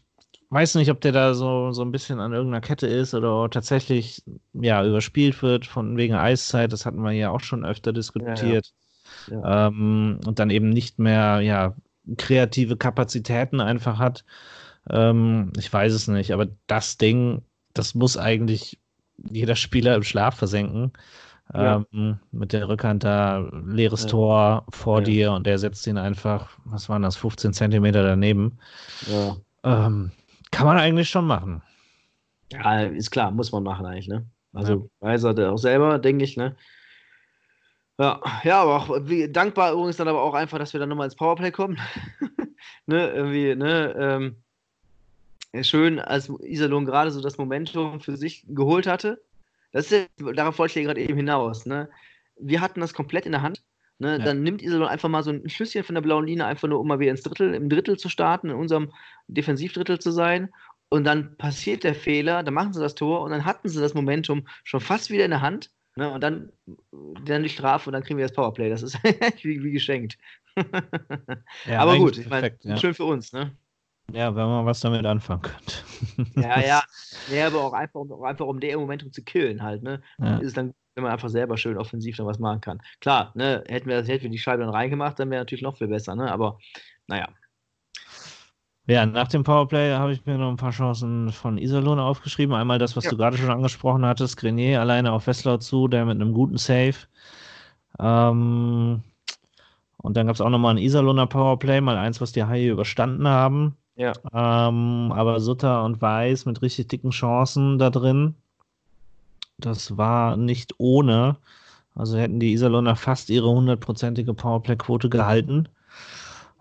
weiß 0.49 0.75
nicht, 0.75 0.89
ob 0.89 1.01
der 1.01 1.11
da 1.11 1.33
so, 1.33 1.71
so 1.71 1.83
ein 1.83 1.91
bisschen 1.91 2.19
an 2.19 2.33
irgendeiner 2.33 2.61
Kette 2.61 2.87
ist 2.87 3.13
oder 3.13 3.49
tatsächlich 3.49 4.23
ja 4.53 4.85
überspielt 4.85 5.41
wird 5.43 5.65
von 5.65 5.95
wegen 5.97 6.15
Eiszeit. 6.15 6.73
Das 6.73 6.85
hatten 6.85 7.01
wir 7.03 7.11
ja 7.11 7.29
auch 7.29 7.41
schon 7.41 7.63
öfter 7.63 7.93
diskutiert. 7.93 8.41
Ja, 8.41 9.35
ja. 9.35 9.41
Ja. 9.41 9.67
Ähm, 9.67 10.19
und 10.25 10.39
dann 10.39 10.49
eben 10.49 10.69
nicht 10.69 10.97
mehr 10.97 11.41
ja 11.41 11.75
kreative 12.17 12.75
Kapazitäten 12.75 13.61
einfach 13.61 13.99
hat. 13.99 14.25
Ähm, 14.89 15.53
ich 15.57 15.71
weiß 15.71 15.93
es 15.93 16.07
nicht, 16.07 16.31
aber 16.31 16.47
das 16.67 16.97
Ding, 16.97 17.43
das 17.73 17.93
muss 17.93 18.17
eigentlich 18.17 18.79
jeder 19.17 19.55
Spieler 19.55 19.95
im 19.95 20.03
Schlaf 20.03 20.35
versenken. 20.37 20.91
Ja. 21.53 21.83
Ähm, 21.93 22.19
mit 22.31 22.53
der 22.53 22.67
Rückhand 22.67 23.03
da, 23.03 23.47
leeres 23.65 24.03
ja. 24.03 24.09
Tor 24.09 24.65
vor 24.69 24.99
ja. 24.99 25.03
dir 25.03 25.31
und 25.33 25.45
der 25.45 25.59
setzt 25.59 25.85
ihn 25.87 25.97
einfach, 25.97 26.49
was 26.65 26.89
waren 26.89 27.01
das, 27.01 27.17
15 27.17 27.53
Zentimeter 27.53 28.03
daneben. 28.03 28.57
Ähm, 29.63 30.11
kann 30.51 30.65
man 30.65 30.77
eigentlich 30.77 31.09
schon 31.09 31.27
machen. 31.27 31.61
Ja, 32.51 32.81
ist 32.81 33.11
klar, 33.11 33.31
muss 33.31 33.51
man 33.51 33.63
machen 33.63 33.85
eigentlich, 33.85 34.07
ne? 34.07 34.25
Also 34.53 34.89
weiß 34.99 35.23
er 35.23 35.51
auch 35.51 35.57
selber, 35.57 35.99
denke 35.99 36.23
ich, 36.23 36.37
ne? 36.37 36.55
Ja, 37.99 38.21
ja, 38.43 38.61
aber 38.61 38.75
auch 38.75 38.89
wie, 39.03 39.31
dankbar 39.31 39.73
übrigens 39.73 39.97
dann 39.97 40.07
aber 40.07 40.21
auch 40.21 40.33
einfach, 40.33 40.57
dass 40.57 40.73
wir 40.73 40.79
dann 40.79 40.89
nochmal 40.89 41.05
ins 41.05 41.15
Powerplay 41.15 41.51
kommen. 41.51 41.79
ne, 42.85 43.09
irgendwie, 43.09 43.55
ne, 43.55 44.33
ähm, 45.53 45.63
schön, 45.63 45.99
als 45.99 46.29
Iserlohn 46.29 46.85
gerade 46.85 47.11
so 47.11 47.21
das 47.21 47.37
Momentum 47.37 47.99
für 47.99 48.17
sich 48.17 48.45
geholt 48.47 48.87
hatte 48.87 49.21
das 49.73 49.91
ist, 49.91 50.09
darauf 50.35 50.57
wollte 50.59 50.71
ich 50.71 50.75
ja 50.83 50.87
gerade 50.87 51.01
eben 51.01 51.17
hinaus. 51.17 51.65
Ne? 51.65 51.89
Wir 52.39 52.61
hatten 52.61 52.79
das 52.79 52.93
komplett 52.93 53.25
in 53.25 53.33
der 53.33 53.41
Hand. 53.41 53.63
Ne? 53.99 54.17
Ja. 54.17 54.17
Dann 54.19 54.43
nimmt 54.43 54.61
Iserlohn 54.61 54.87
einfach 54.87 55.09
mal 55.09 55.23
so 55.23 55.31
ein 55.31 55.49
Schlüsschen 55.49 55.83
von 55.83 55.95
der 55.95 56.01
blauen 56.01 56.25
Linie, 56.25 56.45
einfach 56.45 56.67
nur, 56.67 56.79
um 56.79 56.87
mal 56.87 56.99
wieder 56.99 57.11
ins 57.11 57.23
Drittel, 57.23 57.53
im 57.53 57.69
Drittel 57.69 57.97
zu 57.97 58.07
starten, 58.07 58.49
in 58.49 58.55
unserem 58.55 58.91
Defensivdrittel 59.27 59.99
zu 59.99 60.11
sein. 60.11 60.49
Und 60.89 61.05
dann 61.05 61.35
passiert 61.37 61.83
der 61.83 61.95
Fehler, 61.95 62.43
dann 62.43 62.53
machen 62.53 62.73
sie 62.73 62.79
das 62.79 62.95
Tor 62.95 63.21
und 63.21 63.31
dann 63.31 63.45
hatten 63.45 63.67
sie 63.67 63.81
das 63.81 63.95
Momentum 63.95 64.47
schon 64.63 64.79
fast 64.79 65.09
wieder 65.09 65.25
in 65.25 65.31
der 65.31 65.41
Hand. 65.41 65.71
Ne? 65.95 66.11
Und 66.11 66.21
dann, 66.21 66.51
dann 67.25 67.43
die 67.43 67.49
Strafe 67.49 67.89
und 67.89 67.93
dann 67.93 68.03
kriegen 68.03 68.17
wir 68.17 68.25
das 68.25 68.35
Powerplay. 68.35 68.69
Das 68.69 68.83
ist 68.83 68.97
wie, 69.43 69.63
wie 69.63 69.71
geschenkt. 69.71 70.17
ja, 71.65 71.79
Aber 71.79 71.97
gut, 71.97 72.17
ich 72.19 72.29
meine, 72.29 72.55
ja. 72.61 72.77
schön 72.77 72.93
für 72.93 73.05
uns, 73.05 73.33
ne? 73.33 73.57
Ja, 74.11 74.35
wenn 74.35 74.45
man 74.45 74.65
was 74.65 74.81
damit 74.81 75.05
anfangen 75.05 75.41
könnte. 75.41 75.75
ja, 76.35 76.59
ja. 76.61 76.83
Ja, 77.27 77.47
aber 77.47 77.63
auch 77.63 77.73
einfach, 77.73 78.01
auch 78.01 78.23
einfach 78.23 78.45
um 78.45 78.59
der 78.59 78.77
Momentum 78.77 79.11
zu 79.11 79.23
killen 79.23 79.61
halt, 79.63 79.81
ne? 79.83 80.01
Ja. 80.19 80.37
Ist 80.37 80.47
es 80.47 80.53
dann, 80.53 80.73
wenn 80.95 81.03
man 81.03 81.13
einfach 81.13 81.29
selber 81.29 81.57
schön 81.57 81.77
offensiv 81.77 82.17
dann 82.17 82.25
was 82.25 82.39
machen 82.39 82.61
kann. 82.61 82.81
Klar, 82.99 83.31
ne, 83.35 83.63
hätten 83.67 83.89
wir, 83.89 84.03
hätten 84.03 84.23
wir 84.23 84.29
die 84.29 84.37
Scheibe 84.37 84.63
dann 84.63 84.69
reingemacht, 84.73 85.19
dann 85.19 85.29
wäre 85.31 85.41
natürlich 85.41 85.61
noch 85.63 85.77
viel 85.77 85.87
besser, 85.87 86.15
ne? 86.15 86.31
Aber 86.31 86.57
naja. 87.07 87.27
Ja, 88.85 89.05
nach 89.05 89.29
dem 89.29 89.43
Powerplay 89.43 89.93
habe 89.93 90.11
ich 90.11 90.25
mir 90.25 90.37
noch 90.37 90.49
ein 90.49 90.57
paar 90.57 90.71
Chancen 90.71 91.31
von 91.31 91.57
Iserlohn 91.57 91.99
aufgeschrieben. 91.99 92.53
Einmal 92.55 92.79
das, 92.79 92.95
was 92.97 93.05
ja. 93.05 93.11
du 93.11 93.17
gerade 93.17 93.37
schon 93.37 93.49
angesprochen 93.49 94.05
hattest, 94.05 94.37
Grenier 94.37 94.81
alleine 94.81 95.13
auf 95.13 95.27
Wesslau 95.27 95.57
zu, 95.57 95.87
der 95.87 96.05
mit 96.05 96.19
einem 96.19 96.33
guten 96.33 96.57
Save. 96.57 96.95
Ähm, 97.99 99.03
Und 99.97 100.17
dann 100.17 100.27
gab 100.27 100.35
es 100.35 100.41
auch 100.41 100.49
nochmal 100.49 100.75
ein 100.75 100.77
Iserlohner 100.83 101.27
Powerplay, 101.27 101.81
mal 101.81 101.97
eins, 101.97 102.19
was 102.21 102.33
die 102.33 102.43
Haie 102.43 102.71
überstanden 102.71 103.27
haben. 103.27 103.77
Ja. 103.95 104.13
Ähm, 104.33 105.11
aber 105.11 105.39
Sutter 105.39 105.83
und 105.83 106.01
Weiß 106.01 106.45
mit 106.45 106.61
richtig 106.61 106.87
dicken 106.87 107.11
Chancen 107.11 107.77
da 107.77 107.89
drin. 107.89 108.35
Das 109.57 109.97
war 109.97 110.35
nicht 110.37 110.75
ohne. 110.77 111.37
Also 111.95 112.17
hätten 112.17 112.39
die 112.39 112.53
Iserlohner 112.53 112.95
fast 112.95 113.29
ihre 113.29 113.49
hundertprozentige 113.49 114.33
Powerplay-Quote 114.33 115.09
gehalten. 115.09 115.69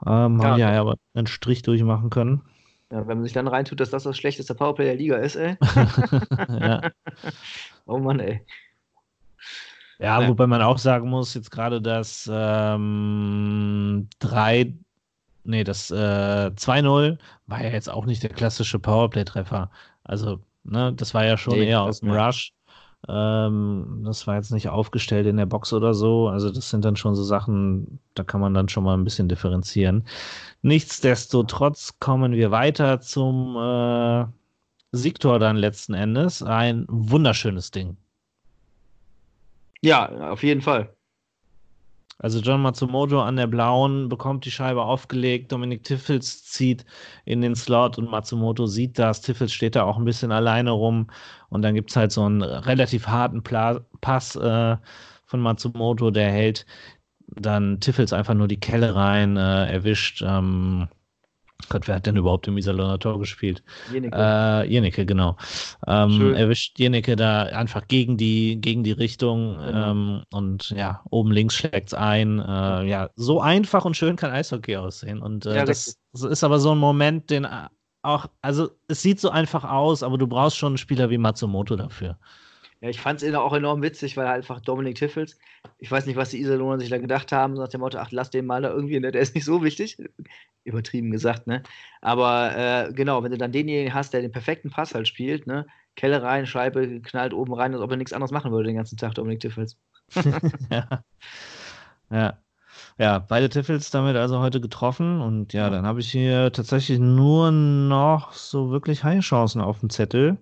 Ähm, 0.07 0.41
ja, 0.41 0.45
haben 0.45 0.57
die 0.57 0.63
aber 0.65 0.97
einen 1.15 1.27
Strich 1.27 1.63
durchmachen 1.63 2.11
können. 2.11 2.43
Ja, 2.91 3.07
wenn 3.07 3.19
man 3.19 3.25
sich 3.25 3.33
dann 3.33 3.49
reintut, 3.49 3.81
dass 3.81 3.91
das 3.91 4.03
das 4.03 4.19
schlechteste 4.19 4.55
Powerplay 4.55 4.85
der 4.85 4.97
Liga 4.97 5.17
ist, 5.17 5.37
ey. 5.37 5.57
ja. 6.61 6.81
Oh 7.87 7.99
Mann, 7.99 8.21
ey. 8.21 8.47
Ja, 9.99 10.21
ja, 10.21 10.29
wobei 10.29 10.47
man 10.47 10.63
auch 10.63 10.79
sagen 10.79 11.09
muss, 11.09 11.35
jetzt 11.35 11.51
gerade 11.51 11.83
das 11.83 12.31
ähm, 12.33 14.09
3, 14.21 14.73
nee, 15.45 15.65
das 15.65 15.91
äh, 15.91 16.51
2-0 16.57 17.19
war 17.47 17.63
ja 17.63 17.71
jetzt 17.71 17.91
auch 17.91 18.07
nicht 18.07 18.23
der 18.23 18.31
klassische 18.31 18.79
Powerplay-Treffer. 18.79 19.71
Also, 20.05 20.41
ne, 20.65 20.93
das 20.95 21.15
war 21.15 21.25
ja 21.25 21.37
schon 21.37 21.59
nee, 21.59 21.69
eher 21.69 21.83
aus 21.83 22.01
dem 22.01 22.11
Rush. 22.11 22.53
Ähm, 23.09 24.03
das 24.05 24.27
war 24.27 24.37
jetzt 24.37 24.53
nicht 24.53 24.69
aufgestellt 24.69 25.27
in 25.27 25.37
der 25.37 25.47
Box 25.47 25.73
oder 25.73 25.93
so. 25.95 26.29
Also 26.29 26.51
das 26.51 26.71
sind 26.71 26.85
dann 26.85 26.97
schon 26.97 27.15
so 27.15 27.25
Sachen, 27.25 27.99
da 28.15 28.23
kann 28.23 28.41
man 28.41 28.55
dann 28.55 28.69
schon 28.69 28.85
mal 28.85 28.95
ein 28.95 29.05
bisschen 29.05 29.29
differenzieren. 29.29 30.05
Nichtsdestotrotz 30.63 31.99
kommen 31.99 32.33
wir 32.33 32.51
weiter 32.53 33.01
zum 33.01 33.57
äh, 33.57 34.27
Siegtor 34.93 35.39
dann 35.39 35.57
letzten 35.57 35.95
Endes. 35.95 36.43
Ein 36.43 36.87
wunderschönes 36.89 37.71
Ding. 37.73 37.97
Ja, 39.81 40.31
auf 40.31 40.45
jeden 40.45 40.61
Fall. 40.61 40.95
Also 42.19 42.41
John 42.41 42.63
Matsumoto 42.63 43.21
an 43.21 43.37
der 43.37 43.47
blauen 43.49 44.09
bekommt 44.09 44.45
die 44.45 44.51
Scheibe 44.51 44.83
aufgelegt, 44.83 45.51
Dominik 45.51 45.83
Tiffels 45.85 46.45
zieht 46.45 46.85
in 47.25 47.41
den 47.41 47.57
Slot 47.57 47.99
und 47.99 48.11
Matsumoto 48.11 48.67
sieht 48.67 48.99
das. 48.99 49.21
Tiffels 49.23 49.53
steht 49.53 49.75
da 49.77 49.85
auch 49.85 49.99
ein 49.99 50.05
bisschen 50.05 50.31
alleine 50.33 50.71
rum 50.71 51.09
und 51.49 51.63
dann 51.63 51.75
gibt 51.75 51.91
es 51.91 51.97
halt 51.97 52.13
so 52.13 52.23
einen 52.25 52.43
relativ 52.43 53.09
harten 53.09 53.43
Pla 53.43 53.81
Pass 54.01 54.37
äh, 54.37 54.77
von 55.27 55.41
Matsumoto, 55.41 56.11
der 56.11 56.31
hält 56.31 56.67
dann 57.29 57.81
Tiffels 57.81 58.13
einfach 58.13 58.35
nur 58.35 58.49
die 58.49 58.61
Kelle 58.61 58.95
rein, 58.95 59.37
äh, 59.37 59.73
erwischt. 59.73 60.23
Ähm, 60.27 60.89
Gott, 61.69 61.89
wer 61.89 61.97
hat 61.97 62.07
denn 62.07 62.17
überhaupt 62.17 62.49
im 62.49 62.59
Iserlohner 62.59 62.99
Tor 62.99 63.19
gespielt? 63.19 63.63
Jeneke. 63.93 64.17
Äh, 64.17 64.69
Jeneke, 64.69 65.07
genau. 65.07 65.37
Ähm, 65.87 66.35
erwischt 66.35 66.79
Jeneke 66.79 67.17
da 67.17 67.45
einfach 67.45 67.89
gegen 67.89 68.17
die, 68.17 68.61
gegen 68.61 68.85
die 68.85 68.93
Richtung 68.93 69.59
genau. 69.59 69.91
ähm, 69.91 70.23
und 70.33 70.71
ja, 70.71 71.03
oben 71.11 71.33
links 71.33 71.55
schlägt 71.55 71.89
es 71.89 71.95
ein. 71.95 72.39
Äh, 72.39 72.85
ja, 72.89 73.11
so 73.17 73.41
einfach 73.41 73.85
und 73.85 73.97
schön 73.97 74.17
kann 74.17 74.31
Eishockey 74.31 74.77
aussehen. 74.77 75.21
Und 75.21 75.47
äh, 75.47 75.57
ja, 75.57 75.65
das, 75.65 75.99
das, 76.13 76.23
ist 76.23 76.45
aber 76.45 76.59
so 76.59 76.73
ein 76.73 76.79
Moment, 76.79 77.31
den 77.31 77.47
auch, 78.03 78.27
also 78.43 78.71
es 78.89 79.03
sieht 79.03 79.21
so 79.21 79.31
einfach 79.31 79.65
aus, 79.65 80.03
aber 80.03 80.19
du 80.19 80.27
brauchst 80.27 80.57
schon 80.57 80.73
einen 80.73 80.79
Spieler 80.79 81.11
wie 81.11 81.19
Matsumoto 81.19 81.77
dafür. 81.77 82.19
Ja, 82.83 82.89
ich 82.89 83.01
fand 83.01 83.23
es 83.23 83.35
auch 83.35 83.53
enorm 83.53 83.81
witzig, 83.81 84.17
weil 84.17 84.27
einfach 84.27 84.61
Dominik 84.61 84.97
Tiffels, 84.97 85.39
ich 85.79 85.89
weiß 85.89 86.05
nicht, 86.07 86.17
was 86.17 86.31
die 86.31 86.41
Iserlohner 86.41 86.81
sich 86.81 86.91
da 86.91 86.99
gedacht 86.99 87.31
haben, 87.31 87.55
nach 87.55 87.69
dem 87.69 87.81
Motto, 87.81 87.99
ach, 87.99 88.11
lass 88.11 88.31
den 88.31 88.45
mal 88.45 88.61
da 88.61 88.71
irgendwie, 88.71 88.99
ne, 88.99 89.13
der 89.13 89.23
ist 89.23 89.37
nicht 89.37 89.45
so 89.45 89.63
wichtig. 89.63 89.99
Übertrieben 90.65 91.13
gesagt, 91.13 91.47
ne? 91.47 91.63
Aber 92.01 92.57
äh, 92.57 92.93
genau, 92.93 93.23
wenn 93.23 93.31
du 93.31 93.39
dann 93.39 93.53
denjenigen 93.53 93.95
hast, 93.95 94.13
der 94.13 94.21
den 94.21 94.33
perfekten 94.33 94.71
Pass 94.71 94.95
halt 94.95 95.07
spielt, 95.07 95.47
ne? 95.47 95.67
Kelle 95.95 96.23
rein, 96.23 96.45
Scheibe 96.45 97.01
knallt 97.03 97.35
oben 97.35 97.55
rein, 97.55 97.73
als 97.73 97.83
ob 97.83 97.91
er 97.93 97.97
nichts 97.97 98.13
anderes 98.13 98.33
machen 98.33 98.51
würde 98.51 98.67
den 98.67 98.77
ganzen 98.77 98.97
Tag, 98.97 99.15
Dominik 99.15 99.41
Tiffels. 99.41 99.79
ja. 100.71 101.05
ja. 102.11 102.39
Ja, 102.99 103.19
beide 103.21 103.49
Tiffels 103.49 103.91
damit 103.91 104.17
also 104.17 104.41
heute 104.41 104.61
getroffen 104.61 105.21
und 105.21 105.53
ja, 105.53 105.71
dann 105.71 105.87
habe 105.87 106.01
ich 106.01 106.11
hier 106.11 106.53
tatsächlich 106.53 106.99
nur 106.99 107.51
noch 107.53 108.33
so 108.33 108.71
wirklich 108.71 109.05
High 109.05 109.21
Chancen 109.21 109.61
auf 109.61 109.81
dem 109.81 109.91
Zettel. 109.91 110.39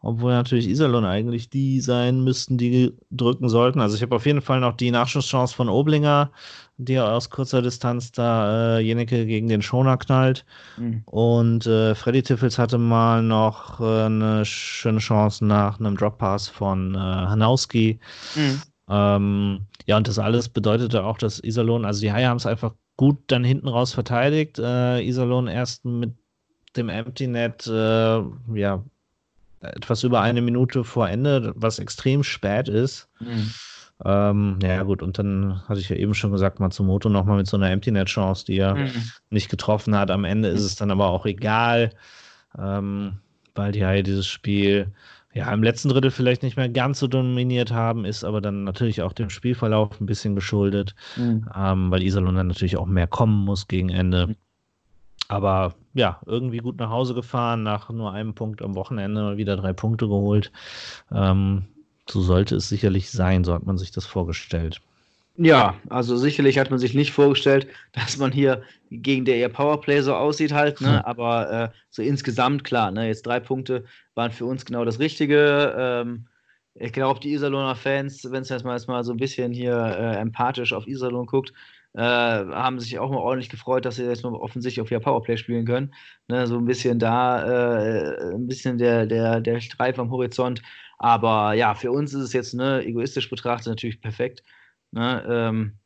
Obwohl 0.00 0.32
natürlich 0.32 0.68
Iserlohn 0.68 1.04
eigentlich 1.04 1.50
die 1.50 1.80
sein 1.80 2.22
müssten, 2.22 2.56
die 2.56 2.92
drücken 3.10 3.48
sollten. 3.48 3.80
Also 3.80 3.96
ich 3.96 4.02
habe 4.02 4.14
auf 4.14 4.26
jeden 4.26 4.42
Fall 4.42 4.60
noch 4.60 4.76
die 4.76 4.92
Nachschusschance 4.92 5.54
von 5.54 5.68
Oblinger, 5.68 6.30
die 6.76 7.00
aus 7.00 7.30
kurzer 7.30 7.62
Distanz 7.62 8.12
da 8.12 8.78
äh, 8.78 8.80
Jeneke 8.80 9.26
gegen 9.26 9.48
den 9.48 9.60
Schoner 9.60 9.96
knallt. 9.96 10.44
Mhm. 10.76 11.02
Und 11.04 11.66
äh, 11.66 11.96
Freddy 11.96 12.22
Tiffels 12.22 12.58
hatte 12.58 12.78
mal 12.78 13.22
noch 13.24 13.80
äh, 13.80 14.04
eine 14.04 14.44
schöne 14.44 15.00
Chance 15.00 15.44
nach 15.44 15.80
einem 15.80 15.96
Drop-Pass 15.96 16.48
von 16.48 16.94
äh, 16.94 16.98
Hanowski. 16.98 17.98
Mhm. 18.36 18.62
Ähm, 18.88 19.66
ja, 19.86 19.96
und 19.96 20.06
das 20.06 20.20
alles 20.20 20.48
bedeutete 20.48 21.02
auch, 21.02 21.18
dass 21.18 21.42
Iserlohn, 21.42 21.84
also 21.84 22.00
die 22.00 22.12
Haie 22.12 22.28
haben 22.28 22.36
es 22.36 22.46
einfach 22.46 22.74
gut 22.96 23.18
dann 23.26 23.42
hinten 23.42 23.68
raus 23.68 23.92
verteidigt. 23.92 24.60
Äh, 24.60 25.02
Iserlohn 25.02 25.48
erst 25.48 25.84
mit 25.84 26.14
dem 26.76 26.88
Empty 26.88 27.26
Net, 27.26 27.66
äh, 27.66 28.20
ja, 28.54 28.84
etwas 29.60 30.04
über 30.04 30.20
eine 30.20 30.42
Minute 30.42 30.84
vor 30.84 31.08
Ende, 31.08 31.52
was 31.56 31.78
extrem 31.78 32.22
spät 32.22 32.68
ist. 32.68 33.08
Mhm. 33.20 33.52
Ähm, 34.04 34.58
ja, 34.62 34.82
gut, 34.84 35.02
und 35.02 35.18
dann 35.18 35.60
hatte 35.68 35.80
ich 35.80 35.88
ja 35.88 35.96
eben 35.96 36.14
schon 36.14 36.30
gesagt, 36.30 36.60
Matsumoto 36.60 37.08
nochmal 37.08 37.38
mit 37.38 37.48
so 37.48 37.56
einer 37.56 37.70
Empty-Net-Chance, 37.70 38.44
die 38.46 38.58
er 38.58 38.76
mhm. 38.76 38.90
nicht 39.30 39.50
getroffen 39.50 39.96
hat. 39.96 40.10
Am 40.10 40.24
Ende 40.24 40.48
ist 40.48 40.62
es 40.62 40.76
dann 40.76 40.90
aber 40.90 41.08
auch 41.08 41.26
egal, 41.26 41.90
ähm, 42.56 43.18
weil 43.54 43.72
die 43.72 43.84
Haie 43.84 44.04
dieses 44.04 44.26
Spiel 44.26 44.92
ja 45.34 45.52
im 45.52 45.62
letzten 45.62 45.88
Drittel 45.88 46.10
vielleicht 46.10 46.42
nicht 46.42 46.56
mehr 46.56 46.68
ganz 46.68 47.00
so 47.00 47.08
dominiert 47.08 47.72
haben, 47.72 48.04
ist 48.04 48.24
aber 48.24 48.40
dann 48.40 48.64
natürlich 48.64 49.02
auch 49.02 49.12
dem 49.12 49.30
Spielverlauf 49.30 50.00
ein 50.00 50.06
bisschen 50.06 50.36
geschuldet, 50.36 50.94
mhm. 51.16 51.48
ähm, 51.56 51.90
weil 51.90 52.02
Iserlohn 52.02 52.36
dann 52.36 52.46
natürlich 52.46 52.76
auch 52.76 52.86
mehr 52.86 53.08
kommen 53.08 53.44
muss 53.44 53.66
gegen 53.66 53.88
Ende. 53.88 54.36
Aber 55.28 55.74
ja, 55.92 56.20
irgendwie 56.26 56.58
gut 56.58 56.78
nach 56.78 56.90
Hause 56.90 57.14
gefahren, 57.14 57.62
nach 57.62 57.90
nur 57.90 58.12
einem 58.12 58.34
Punkt 58.34 58.62
am 58.62 58.74
Wochenende 58.74 59.36
wieder 59.36 59.56
drei 59.56 59.72
Punkte 59.72 60.08
geholt. 60.08 60.50
Ähm, 61.12 61.64
so 62.08 62.22
sollte 62.22 62.56
es 62.56 62.68
sicherlich 62.68 63.10
sein, 63.10 63.44
so 63.44 63.52
hat 63.52 63.66
man 63.66 63.76
sich 63.76 63.90
das 63.90 64.06
vorgestellt. 64.06 64.80
Ja, 65.36 65.74
also 65.88 66.16
sicherlich 66.16 66.58
hat 66.58 66.70
man 66.70 66.80
sich 66.80 66.94
nicht 66.94 67.12
vorgestellt, 67.12 67.68
dass 67.92 68.16
man 68.16 68.32
hier 68.32 68.62
gegen 68.90 69.24
der 69.24 69.36
eher 69.36 69.48
Powerplay 69.48 70.00
so 70.00 70.14
aussieht 70.14 70.52
halt, 70.52 70.80
ne? 70.80 70.98
Hm. 70.98 71.04
aber 71.04 71.50
äh, 71.50 71.68
so 71.90 72.02
insgesamt 72.02 72.64
klar, 72.64 72.90
ne? 72.90 73.06
jetzt 73.06 73.24
drei 73.24 73.38
Punkte 73.38 73.84
waren 74.14 74.32
für 74.32 74.46
uns 74.46 74.64
genau 74.64 74.84
das 74.84 74.98
Richtige. 74.98 75.74
Ähm, 75.78 76.26
ich 76.74 76.92
glaube, 76.92 77.20
die 77.20 77.32
Iserlohner 77.32 77.76
Fans, 77.76 78.26
wenn 78.30 78.42
es 78.42 78.48
jetzt 78.48 78.64
mal, 78.64 78.74
jetzt 78.74 78.88
mal 78.88 79.04
so 79.04 79.12
ein 79.12 79.18
bisschen 79.18 79.52
hier 79.52 79.76
äh, 79.76 80.16
empathisch 80.16 80.72
auf 80.72 80.86
Iserlohn 80.86 81.26
guckt, 81.26 81.52
äh, 81.98 82.00
haben 82.00 82.78
sich 82.78 82.96
auch 83.00 83.10
mal 83.10 83.18
ordentlich 83.18 83.48
gefreut, 83.48 83.84
dass 83.84 83.96
sie 83.96 84.04
jetzt 84.04 84.22
mal 84.22 84.32
offensichtlich 84.32 84.80
auf 84.80 84.90
ihr 84.92 85.00
Powerplay 85.00 85.36
spielen 85.36 85.66
können. 85.66 85.92
Ne, 86.28 86.46
so 86.46 86.56
ein 86.56 86.64
bisschen 86.64 87.00
da, 87.00 87.42
äh, 87.42 88.34
ein 88.34 88.46
bisschen 88.46 88.78
der, 88.78 89.04
der, 89.04 89.40
der 89.40 89.60
Streif 89.60 89.98
am 89.98 90.12
Horizont. 90.12 90.62
Aber 90.98 91.54
ja, 91.54 91.74
für 91.74 91.90
uns 91.90 92.14
ist 92.14 92.22
es 92.22 92.32
jetzt 92.32 92.54
ne, 92.54 92.84
egoistisch 92.84 93.28
betrachtet 93.28 93.66
natürlich 93.66 94.00
perfekt. 94.00 94.44
Ne, 94.92 95.24
ähm, 95.28 95.78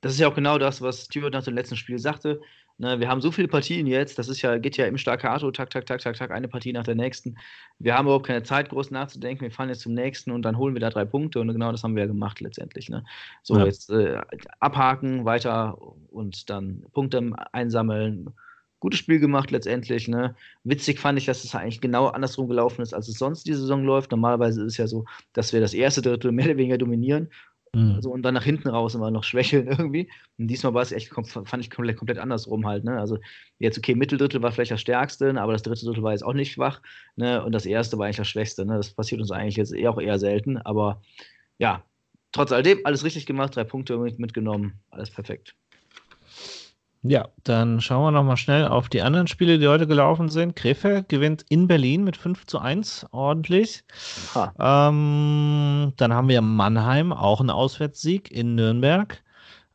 das 0.00 0.14
ist 0.14 0.18
ja 0.18 0.26
auch 0.26 0.34
genau 0.34 0.58
das, 0.58 0.82
was 0.82 1.04
Stewart 1.04 1.32
nach 1.32 1.44
dem 1.44 1.54
letzten 1.54 1.76
Spiel 1.76 2.00
sagte. 2.00 2.40
Ne, 2.76 2.98
wir 2.98 3.08
haben 3.08 3.20
so 3.20 3.30
viele 3.30 3.46
Partien 3.46 3.86
jetzt, 3.86 4.18
das 4.18 4.28
ist 4.28 4.42
ja, 4.42 4.58
geht 4.58 4.76
ja 4.76 4.86
im 4.86 4.98
Staccato, 4.98 5.52
tak, 5.52 5.70
tak, 5.70 5.86
tak, 5.86 6.00
tak, 6.00 6.16
tak, 6.16 6.30
eine 6.32 6.48
Partie 6.48 6.72
nach 6.72 6.82
der 6.82 6.96
nächsten. 6.96 7.36
Wir 7.78 7.96
haben 7.96 8.06
überhaupt 8.06 8.26
keine 8.26 8.42
Zeit, 8.42 8.68
groß 8.70 8.90
nachzudenken. 8.90 9.42
Wir 9.42 9.52
fahren 9.52 9.68
jetzt 9.68 9.82
zum 9.82 9.94
nächsten 9.94 10.32
und 10.32 10.42
dann 10.42 10.58
holen 10.58 10.74
wir 10.74 10.80
da 10.80 10.90
drei 10.90 11.04
Punkte 11.04 11.38
und 11.38 11.46
genau 11.52 11.70
das 11.70 11.84
haben 11.84 11.94
wir 11.94 12.02
ja 12.02 12.08
gemacht 12.08 12.40
letztendlich. 12.40 12.88
Ne? 12.88 13.04
So, 13.44 13.58
ja. 13.58 13.66
jetzt 13.66 13.90
äh, 13.90 14.20
abhaken, 14.58 15.24
weiter 15.24 15.78
und 16.10 16.50
dann 16.50 16.84
Punkte 16.92 17.30
einsammeln. 17.52 18.30
Gutes 18.80 18.98
Spiel 18.98 19.20
gemacht 19.20 19.52
letztendlich. 19.52 20.08
Ne? 20.08 20.34
Witzig 20.64 20.98
fand 20.98 21.16
ich, 21.16 21.26
dass 21.26 21.44
es 21.44 21.54
eigentlich 21.54 21.80
genau 21.80 22.08
andersrum 22.08 22.48
gelaufen 22.48 22.82
ist, 22.82 22.92
als 22.92 23.06
es 23.06 23.18
sonst 23.18 23.46
die 23.46 23.54
Saison 23.54 23.84
läuft. 23.84 24.10
Normalerweise 24.10 24.62
ist 24.62 24.72
es 24.72 24.76
ja 24.78 24.88
so, 24.88 25.04
dass 25.32 25.52
wir 25.52 25.60
das 25.60 25.74
erste 25.74 26.02
Drittel 26.02 26.32
mehr 26.32 26.46
oder 26.46 26.56
weniger 26.56 26.78
dominieren 26.78 27.30
Also, 27.96 28.10
und 28.10 28.22
dann 28.22 28.34
nach 28.34 28.44
hinten 28.44 28.68
raus 28.68 28.94
immer 28.94 29.10
noch 29.10 29.24
schwächeln 29.24 29.66
irgendwie. 29.68 30.08
Und 30.38 30.48
diesmal 30.48 30.74
war 30.74 30.82
es 30.82 30.92
echt, 30.92 31.12
fand 31.12 31.62
ich 31.62 31.70
komplett, 31.70 31.96
komplett 31.96 32.18
andersrum 32.18 32.66
halt. 32.66 32.84
Ne? 32.84 32.98
Also 32.98 33.18
jetzt, 33.58 33.78
okay, 33.78 33.94
Mitteldrittel 33.94 34.42
war 34.42 34.52
vielleicht 34.52 34.70
das 34.70 34.80
stärkste, 34.80 35.40
aber 35.40 35.52
das 35.52 35.62
dritte 35.62 35.84
Drittel 35.84 36.02
war 36.02 36.12
jetzt 36.12 36.24
auch 36.24 36.34
nicht 36.34 36.52
schwach. 36.52 36.80
Ne? 37.16 37.44
Und 37.44 37.52
das 37.52 37.66
erste 37.66 37.98
war 37.98 38.06
eigentlich 38.06 38.16
das 38.16 38.28
schwächste. 38.28 38.64
Ne? 38.64 38.76
Das 38.76 38.90
passiert 38.90 39.20
uns 39.20 39.30
eigentlich 39.30 39.56
jetzt 39.56 39.72
eher 39.72 39.90
auch 39.90 40.00
eher 40.00 40.18
selten. 40.18 40.58
Aber 40.58 41.02
ja, 41.58 41.82
trotz 42.32 42.52
alledem, 42.52 42.80
alles 42.84 43.04
richtig 43.04 43.26
gemacht, 43.26 43.56
drei 43.56 43.64
Punkte 43.64 43.96
mitgenommen, 43.98 44.80
alles 44.90 45.10
perfekt. 45.10 45.54
Ja, 47.06 47.28
dann 47.42 47.82
schauen 47.82 48.06
wir 48.06 48.10
nochmal 48.12 48.38
schnell 48.38 48.66
auf 48.66 48.88
die 48.88 49.02
anderen 49.02 49.26
Spiele, 49.26 49.58
die 49.58 49.68
heute 49.68 49.86
gelaufen 49.86 50.30
sind. 50.30 50.56
Krefeld 50.56 51.10
gewinnt 51.10 51.44
in 51.50 51.68
Berlin 51.68 52.02
mit 52.02 52.16
5 52.16 52.46
zu 52.46 52.58
1, 52.58 53.08
ordentlich. 53.10 53.84
Ähm, 54.58 55.92
dann 55.98 56.14
haben 56.14 56.28
wir 56.28 56.40
Mannheim, 56.40 57.12
auch 57.12 57.42
ein 57.42 57.50
Auswärtssieg 57.50 58.30
in 58.30 58.54
Nürnberg. 58.54 59.22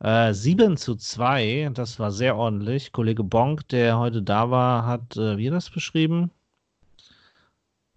Äh, 0.00 0.34
7 0.34 0.76
zu 0.76 0.96
2, 0.96 1.70
das 1.72 2.00
war 2.00 2.10
sehr 2.10 2.36
ordentlich. 2.36 2.90
Kollege 2.90 3.22
Bonk, 3.22 3.68
der 3.68 3.96
heute 4.00 4.22
da 4.22 4.50
war, 4.50 4.84
hat, 4.84 5.16
äh, 5.16 5.36
wie 5.36 5.50
das 5.50 5.70
beschrieben? 5.70 6.32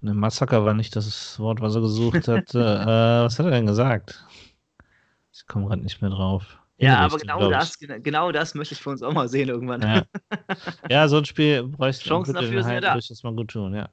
Ein 0.03 0.17
Massaker 0.17 0.63
war 0.63 0.75
nicht 0.75 0.95
das 0.95 1.39
Wort, 1.39 1.59
was 1.59 1.73
er 1.73 1.81
gesucht 1.81 2.27
hat. 2.27 2.53
äh, 2.53 2.59
was 2.59 3.39
hat 3.39 3.47
er 3.47 3.51
denn 3.53 3.65
gesagt? 3.65 4.23
Ich 5.33 5.47
komme 5.47 5.65
gerade 5.65 5.81
nicht 5.81 6.03
mehr 6.03 6.11
drauf. 6.11 6.59
Ja, 6.83 6.99
aber 6.99 7.17
genau 7.17 7.49
das, 7.49 7.77
genau 7.79 8.31
das 8.31 8.55
möchte 8.55 8.73
ich 8.73 8.81
für 8.81 8.89
uns 8.89 9.01
auch 9.01 9.13
mal 9.13 9.27
sehen 9.27 9.49
irgendwann. 9.49 9.81
Ja, 9.81 10.03
ja 10.89 11.07
so 11.07 11.17
ein 11.17 11.25
Spiel 11.25 11.63
bräuchte 11.63 12.07
Chancen 12.07 12.33
dafür 12.33 12.63
sind 12.63 12.73
ja 12.73 12.81
da. 12.81 12.95
das 12.95 13.23
mal 13.23 13.33
gut 13.33 13.51
tun, 13.51 13.73
ja. 13.73 13.89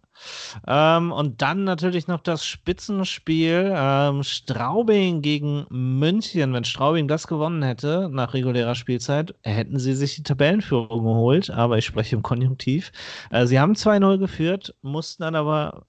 Ähm, 0.67 1.13
und 1.13 1.41
dann 1.43 1.65
natürlich 1.65 2.07
noch 2.07 2.21
das 2.21 2.45
Spitzenspiel 2.45 3.73
ähm, 3.75 4.23
Straubing 4.23 5.23
gegen 5.23 5.67
München. 5.71 6.53
Wenn 6.53 6.65
Straubing 6.65 7.09
das 7.09 7.27
gewonnen 7.27 7.63
hätte 7.63 8.09
nach 8.11 8.35
regulärer 8.35 8.75
Spielzeit, 8.75 9.35
hätten 9.43 9.79
sie 9.79 9.95
sich 9.95 10.17
die 10.17 10.23
Tabellenführung 10.23 11.05
geholt, 11.05 11.51
aber 11.51 11.79
ich 11.79 11.87
spreche 11.87 12.17
im 12.17 12.23
Konjunktiv. 12.23 12.93
Äh, 13.31 13.47
sie 13.47 13.61
haben 13.61 13.75
2-0 13.75 14.19
geführt, 14.19 14.75
mussten 14.83 15.23
dann 15.23 15.35
aber 15.35 15.87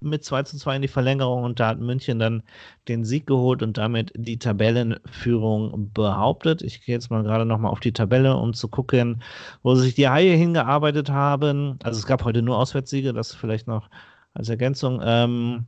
mit 0.00 0.24
2 0.24 0.44
zu 0.44 0.56
2 0.56 0.76
in 0.76 0.82
die 0.82 0.88
Verlängerung 0.88 1.44
und 1.44 1.60
da 1.60 1.68
hat 1.68 1.80
München 1.80 2.18
dann 2.18 2.42
den 2.88 3.04
Sieg 3.04 3.26
geholt 3.26 3.62
und 3.62 3.78
damit 3.78 4.12
die 4.16 4.38
Tabellenführung 4.38 5.92
behauptet. 5.92 6.62
Ich 6.62 6.84
gehe 6.84 6.94
jetzt 6.94 7.10
mal 7.10 7.22
gerade 7.22 7.44
nochmal 7.44 7.70
auf 7.70 7.80
die 7.80 7.92
Tabelle, 7.92 8.36
um 8.36 8.54
zu 8.54 8.68
gucken, 8.68 9.22
wo 9.62 9.74
sich 9.74 9.94
die 9.94 10.08
Haie 10.08 10.34
hingearbeitet 10.34 11.10
haben. 11.10 11.78
Also 11.82 11.98
es 11.98 12.06
gab 12.06 12.24
heute 12.24 12.42
nur 12.42 12.58
Auswärtssiege, 12.58 13.12
das 13.12 13.34
vielleicht 13.34 13.66
noch 13.66 13.90
als 14.34 14.48
Ergänzung. 14.48 15.00
Ähm, 15.02 15.66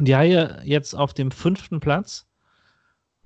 die 0.00 0.16
Haie 0.16 0.60
jetzt 0.64 0.94
auf 0.94 1.14
dem 1.14 1.30
fünften 1.30 1.80
Platz 1.80 2.26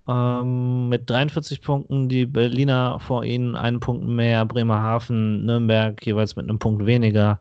ähm, 0.09 0.89
mit 0.89 1.09
43 1.11 1.63
Punkten, 1.63 2.09
die 2.09 2.27
Berliner 2.27 3.01
vor 3.01 3.25
ihnen 3.25 3.57
einen 3.57 3.81
Punkt 3.81 4.07
mehr, 4.07 4.45
Bremerhaven, 4.45 5.45
Nürnberg 5.45 6.05
jeweils 6.05 6.37
mit 6.37 6.49
einem 6.49 6.59
Punkt 6.59 6.87
weniger. 6.87 7.41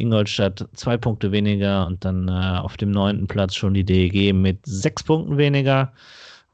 Ingolstadt 0.00 0.68
zwei 0.74 0.96
Punkte 0.96 1.32
weniger 1.32 1.86
und 1.86 2.04
dann 2.04 2.28
äh, 2.28 2.58
auf 2.58 2.76
dem 2.76 2.90
neunten 2.90 3.26
Platz 3.26 3.54
schon 3.54 3.74
die 3.74 3.84
DEG 3.84 4.34
mit 4.34 4.58
sechs 4.64 5.02
Punkten 5.02 5.36
weniger. 5.38 5.92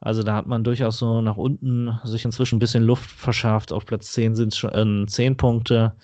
Also 0.00 0.22
da 0.22 0.35
hat 0.35 0.46
man 0.46 0.62
durchaus 0.62 0.98
so 0.98 1.20
nach 1.22 1.37
unten 1.37 1.98
sich 2.04 2.24
inzwischen 2.24 2.56
ein 2.56 2.61
bisschen 2.61 2.85
Luft 2.85 3.11
verschafft. 3.11 3.72
Auf 3.72 3.87
Platz 3.87 4.12
10 4.12 4.37
sind 4.37 4.52
es 4.52 4.59
schon 4.59 5.04
äh, 5.04 5.06
10 5.06 5.37
Punkte. 5.37 5.94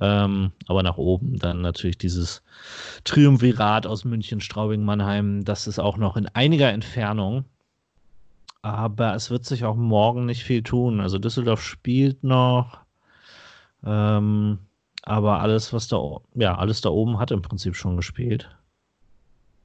Ähm, 0.00 0.52
aber 0.66 0.82
nach 0.82 0.98
oben 0.98 1.38
dann 1.38 1.62
natürlich 1.62 1.98
dieses 1.98 2.42
Triumvirat 3.04 3.86
aus 3.86 4.04
München, 4.04 4.40
Straubing, 4.40 4.84
Mannheim. 4.84 5.44
Das 5.44 5.66
ist 5.66 5.78
auch 5.78 5.96
noch 5.96 6.16
in 6.16 6.28
einiger 6.28 6.70
Entfernung. 6.70 7.44
Aber 8.62 9.14
es 9.14 9.30
wird 9.30 9.46
sich 9.46 9.64
auch 9.64 9.76
morgen 9.76 10.26
nicht 10.26 10.44
viel 10.44 10.62
tun. 10.62 11.00
Also 11.00 11.18
Düsseldorf 11.18 11.62
spielt 11.62 12.22
noch. 12.22 12.78
Ähm, 13.84 14.58
aber 15.02 15.40
alles, 15.40 15.72
was 15.72 15.88
da, 15.88 15.98
ja, 16.34 16.56
alles 16.56 16.80
da 16.80 16.90
oben 16.90 17.18
hat 17.18 17.30
im 17.30 17.42
Prinzip 17.42 17.76
schon 17.76 17.96
gespielt. 17.96 18.48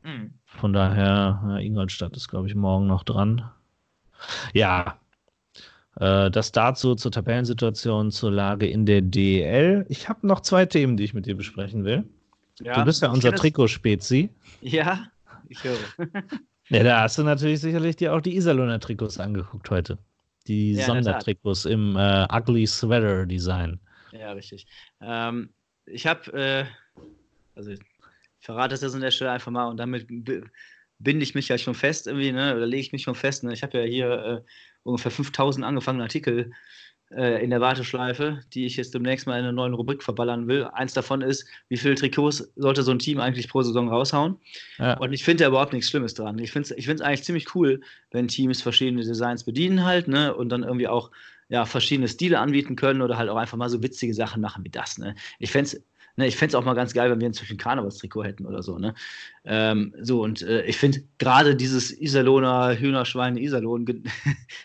Mhm. 0.04 0.34
Von 0.46 0.74
daher, 0.74 1.42
ja, 1.48 1.58
Ingolstadt 1.58 2.16
ist, 2.16 2.28
glaube 2.28 2.48
ich, 2.48 2.56
morgen 2.56 2.88
noch 2.88 3.04
dran. 3.04 3.50
Ja, 4.54 5.00
äh, 6.00 6.30
das 6.30 6.52
dazu 6.52 6.96
zur 6.96 7.12
Tabellensituation, 7.12 8.12
zur 8.12 8.32
Lage 8.32 8.68
in 8.68 8.86
der 8.86 9.02
DL. 9.02 9.86
Ich 9.90 10.10
habe 10.10 10.28
noch 10.28 10.42
zwei 10.42 10.66
Themen, 10.66 10.98
die 10.98 11.04
ich 11.04 11.14
mit 11.14 11.26
dir 11.26 11.36
besprechen 11.36 11.84
will. 11.84 12.06
Ja, 12.62 12.76
du 12.76 12.86
bist 12.86 13.02
ja 13.02 13.10
unser 13.10 13.34
Trikotspezi. 13.34 14.30
Ja, 14.62 15.08
ich 15.50 15.64
höre. 15.64 15.78
ja, 16.70 16.84
da 16.84 17.02
hast 17.02 17.18
du 17.18 17.24
natürlich 17.24 17.60
sicherlich 17.60 17.98
dir 17.98 18.14
auch 18.14 18.22
die 18.22 18.36
Iserlohner 18.36 18.80
Trikots 18.80 19.20
angeguckt 19.20 19.70
heute. 19.70 19.98
Die 20.48 20.74
ja, 20.74 20.86
Sondertrikots 20.86 21.66
im 21.66 21.96
äh, 21.98 22.28
Ugly 22.32 22.68
Sweater 22.68 23.26
Design. 23.26 23.80
Ja, 24.20 24.32
richtig. 24.32 24.68
Ähm, 25.02 25.50
ich 25.86 26.08
habe, 26.08 26.32
äh, 26.34 26.66
also 27.56 27.72
ich 27.72 27.80
verrate 28.40 28.74
das 28.74 28.82
jetzt 28.82 28.96
an 28.96 29.02
der 29.02 29.12
Stelle 29.12 29.32
einfach 29.32 29.52
mal 29.52 29.68
und 29.68 29.78
damit 29.78 30.08
binde 30.08 31.24
ich 31.24 31.36
mich 31.36 31.48
ja 31.48 31.58
schon 31.58 31.76
fest 31.76 32.08
irgendwie, 32.08 32.32
ne, 32.32 32.56
oder 32.56 32.66
lege 32.66 32.82
ich 32.82 32.92
mich 32.92 33.04
schon 33.04 33.16
fest. 33.16 33.44
Ne? 33.44 33.54
Ich 33.54 33.64
habe 33.64 33.78
ja 33.80 33.84
hier 33.84 34.12
äh, 34.12 34.42
ungefähr 34.84 35.12
5000 35.12 35.66
angefangene 35.66 36.04
Artikel 36.04 36.52
äh, 37.12 37.44
in 37.44 37.50
der 37.50 37.62
Warteschleife, 37.62 38.42
die 38.54 38.66
ich 38.66 38.78
jetzt 38.78 38.94
demnächst 38.94 39.28
mal 39.28 39.38
in 39.38 39.44
einer 39.44 39.52
neuen 39.52 39.74
Rubrik 39.74 40.02
verballern 40.02 40.48
will. 40.48 40.66
Eins 40.66 40.94
davon 40.94 41.22
ist, 41.22 41.48
wie 41.70 41.78
viele 41.78 41.96
Trikots 41.96 42.52
sollte 42.56 42.84
so 42.84 42.92
ein 42.92 43.00
Team 43.00 43.20
eigentlich 43.20 43.50
pro 43.50 43.62
Saison 43.62 43.90
raushauen? 43.90 44.38
Ja. 44.78 44.98
Und 44.98 45.14
ich 45.14 45.24
finde 45.24 45.44
da 45.44 45.50
überhaupt 45.50 45.74
nichts 45.74 45.90
Schlimmes 45.90 46.14
dran. 46.14 46.40
Ich 46.40 46.52
finde 46.52 46.74
es 46.74 46.78
ich 46.78 46.90
eigentlich 47.04 47.24
ziemlich 47.24 47.54
cool, 47.56 47.82
wenn 48.12 48.28
Teams 48.28 48.62
verschiedene 48.62 49.04
Designs 49.04 49.44
bedienen 49.44 49.84
halt, 49.84 50.08
ne, 50.08 50.34
und 50.34 50.50
dann 50.50 50.64
irgendwie 50.64 50.88
auch 50.88 51.12
ja, 51.50 51.66
verschiedene 51.66 52.08
Stile 52.08 52.40
anbieten 52.40 52.76
können 52.76 53.02
oder 53.02 53.18
halt 53.18 53.30
auch 53.30 53.38
einfach 53.38 53.58
mal 53.58 53.70
so 53.70 53.84
witzige 53.84 54.14
Sachen 54.14 54.42
machen 54.42 54.64
wie 54.64 54.70
das. 54.70 54.98
Ne? 54.98 55.16
Ich 55.40 55.52
fände 55.52 55.70
es 55.70 55.84
ne, 56.18 56.28
ich 56.28 56.36
fände 56.36 56.58
auch 56.58 56.64
mal 56.64 56.74
ganz 56.74 56.94
geil, 56.94 57.12
wenn 57.12 57.20
wir 57.20 57.28
inzwischen 57.28 57.58
Karnevalstrikot 57.58 58.24
hätten 58.24 58.46
oder 58.46 58.64
so. 58.64 58.78
Ne? 58.78 58.94
Ähm, 59.44 59.94
so, 60.02 60.24
und 60.24 60.42
äh, 60.42 60.66
ich 60.66 60.78
finde 60.78 61.04
gerade 61.18 61.56
dieses 61.56 61.92
Iserlohner 61.92 62.78
Hühnerschwein 62.78 63.38
Iserlohn, 63.38 63.86
ne, 63.86 64.04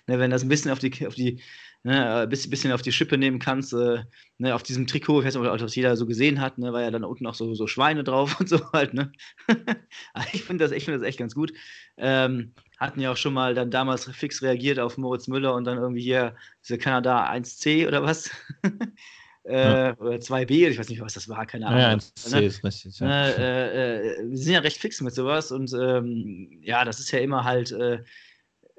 wenn 0.07 0.31
das 0.31 0.43
ein 0.43 0.49
bisschen 0.49 0.71
auf 0.71 0.79
die, 0.79 1.07
auf 1.07 1.14
die 1.14 1.40
ne, 1.83 2.21
ein 2.23 2.29
bisschen 2.29 2.73
auf 2.73 2.83
die 2.83 2.93
Schippe 2.93 3.19
nehmen 3.19 3.38
kannst, 3.38 3.73
äh, 3.73 4.05
ne, 4.38 4.55
auf 4.55 4.62
diesem 4.62 4.87
Trikot, 4.87 5.21
ich 5.21 5.27
weiß 5.27 5.37
nicht, 5.37 5.47
ob 5.47 5.59
das 5.59 5.75
jeder 5.75 5.97
so 5.97 6.07
gesehen 6.07 6.40
hat, 6.40 6.59
ne, 6.59 6.73
war 6.73 6.83
ja 6.83 6.90
dann 6.90 7.05
unten 7.05 7.27
auch 7.27 7.35
so, 7.35 7.55
so 7.55 7.66
Schweine 7.66 8.05
drauf 8.05 8.37
und 8.40 8.49
so 8.49 8.73
halt. 8.73 8.95
Ne? 8.95 9.12
ich 10.33 10.45
finde 10.45 10.69
das, 10.69 10.73
find 10.83 10.97
das 10.97 11.03
echt 11.03 11.19
ganz 11.19 11.35
gut. 11.35 11.53
Ähm, 11.97 12.55
hatten 12.81 13.01
ja 13.01 13.12
auch 13.12 13.16
schon 13.16 13.35
mal 13.35 13.55
dann 13.55 13.71
damals 13.71 14.07
fix 14.07 14.43
reagiert 14.43 14.79
auf 14.79 14.97
Moritz 14.97 15.29
Müller 15.29 15.55
und 15.55 15.64
dann 15.64 15.77
irgendwie 15.77 16.01
hier 16.01 16.35
diese 16.64 16.79
Kanada 16.79 17.31
1C 17.31 17.87
oder 17.87 18.03
was. 18.03 18.31
äh, 19.45 19.88
ja. 19.88 19.99
Oder 19.99 20.16
2B, 20.16 20.69
ich 20.69 20.79
weiß 20.79 20.88
nicht, 20.88 21.03
was 21.03 21.12
das 21.12 21.29
war, 21.29 21.45
keine 21.45 21.66
Ahnung. 21.66 21.81
Ja, 21.81 21.93
1C 21.93 22.35
ne? 22.35 22.47
ist 22.47 22.64
richtig. 22.64 22.99
Ja. 22.99 23.29
Äh, 23.29 23.97
äh, 23.99 24.31
wir 24.31 24.38
sind 24.38 24.55
ja 24.55 24.61
recht 24.61 24.79
fix 24.79 25.01
mit 25.03 25.14
sowas 25.14 25.53
und 25.53 25.71
ähm, 25.75 26.59
ja, 26.62 26.85
das 26.87 26.99
ist 27.01 27.11
ja 27.11 27.19
immer 27.19 27.45
halt, 27.45 27.71
äh, 27.73 28.03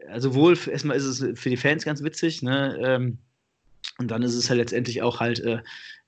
also 0.09 0.33
wohl, 0.33 0.57
erstmal 0.67 0.97
ist 0.97 1.05
es 1.05 1.39
für 1.39 1.49
die 1.51 1.57
Fans 1.57 1.85
ganz 1.85 2.03
witzig, 2.03 2.41
ne? 2.41 2.77
Ähm, 2.81 3.19
und 3.99 4.09
dann 4.09 4.23
ist 4.23 4.33
es 4.33 4.49
halt 4.49 4.57
letztendlich 4.57 5.03
auch 5.03 5.19
halt 5.19 5.39
äh, 5.41 5.61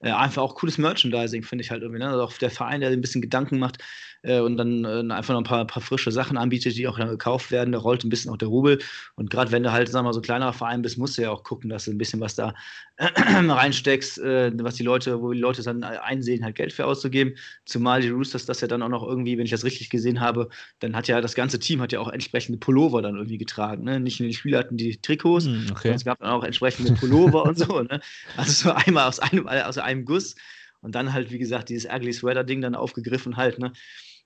äh, 0.04 0.12
einfach 0.12 0.42
auch 0.42 0.56
cooles 0.56 0.78
Merchandising, 0.78 1.44
finde 1.44 1.64
ich 1.64 1.72
halt 1.72 1.82
irgendwie. 1.82 2.00
Ne? 2.00 2.10
Also 2.10 2.24
auch 2.24 2.34
der 2.34 2.52
Verein, 2.52 2.82
der 2.82 2.90
ein 2.90 3.02
bisschen 3.02 3.22
Gedanken 3.22 3.58
macht 3.58 3.78
äh, 4.24 4.40
und 4.40 4.58
dann 4.58 4.86
äh, 4.86 5.14
einfach 5.14 5.34
noch 5.34 5.42
ein 5.42 5.46
paar, 5.46 5.66
paar, 5.66 5.82
frische 5.82 6.12
Sachen 6.12 6.38
anbietet, 6.38 6.76
die 6.78 6.88
auch 6.88 6.98
dann 6.98 7.10
gekauft 7.10 7.52
werden. 7.52 7.72
Da 7.72 7.80
rollt 7.80 8.04
ein 8.04 8.10
bisschen 8.10 8.32
auch 8.32 8.38
der 8.38 8.48
Rubel. 8.48 8.80
Und 9.16 9.30
gerade 9.30 9.52
wenn 9.52 9.64
du 9.64 9.72
halt, 9.72 9.90
sagen 9.90 10.04
wir 10.06 10.10
mal, 10.10 10.14
so 10.14 10.22
kleinerer 10.22 10.54
Verein 10.54 10.82
bist, 10.82 10.98
musst 10.98 11.18
du 11.18 11.22
ja 11.24 11.32
auch 11.32 11.44
gucken, 11.44 11.70
dass 11.70 11.86
du 11.86 11.92
ein 11.92 11.98
bisschen 11.98 12.20
was 12.20 12.36
da 12.36 12.54
reinsteckst, 12.98 14.20
äh, 14.20 14.52
was 14.56 14.76
die 14.76 14.84
Leute, 14.84 15.22
wo 15.22 15.32
die 15.34 15.40
Leute 15.40 15.62
dann 15.62 15.84
einsehen, 15.84 16.44
halt 16.44 16.56
Geld 16.56 16.74
für 16.74 16.86
auszugeben. 16.86 17.36
Zumal 17.66 18.02
die 18.02 18.10
Roosters 18.10 18.46
das 18.46 18.62
ja 18.62 18.68
dann 18.68 18.82
auch 18.82 18.90
noch 18.90 19.04
irgendwie, 19.04 19.38
wenn 19.38 19.46
ich 19.46 19.52
das 19.52 19.64
richtig 19.64 19.90
gesehen 19.90 20.22
habe, 20.22 20.50
dann 20.80 20.96
hat 20.96 21.08
ja 21.08 21.20
das 21.22 21.36
ganze 21.36 21.60
Team 21.60 21.82
hat 21.82 21.92
ja 21.92 22.00
auch 22.00 22.10
entsprechende 22.10 22.58
Pullover 22.58 23.02
dann 23.02 23.16
irgendwie 23.16 23.38
getragen. 23.38 23.84
Ne? 23.84 24.00
Nicht 24.00 24.20
nur 24.20 24.28
die 24.28 24.36
Spieler 24.36 24.60
hatten 24.60 24.78
die 24.78 24.98
Trikots, 24.98 25.46
hm, 25.46 25.68
okay. 25.72 25.80
sondern 25.82 25.96
es 25.96 26.06
gab 26.06 26.20
dann 26.20 26.30
auch 26.30 26.44
entsprechende 26.44 26.94
Pullover 26.94 27.44
und 27.46 27.58
so. 27.58 27.82
Ne? 27.82 28.00
Also 28.38 28.70
so 28.70 28.72
einmal 28.72 29.08
aus 29.08 29.20
einem, 29.20 29.48
aus 29.48 29.78
einem 29.78 29.93
einem 29.94 30.06
Guss 30.06 30.36
und 30.82 30.96
dann 30.96 31.14
halt, 31.14 31.32
wie 31.32 31.40
gesagt, 31.40 31.70
dieses 31.70 31.90
Ugly 31.90 32.14
Sweater-Ding 32.14 32.62
dann 32.62 32.76
aufgegriffen 32.76 33.38
halt, 33.38 33.60
ne? 33.60 33.74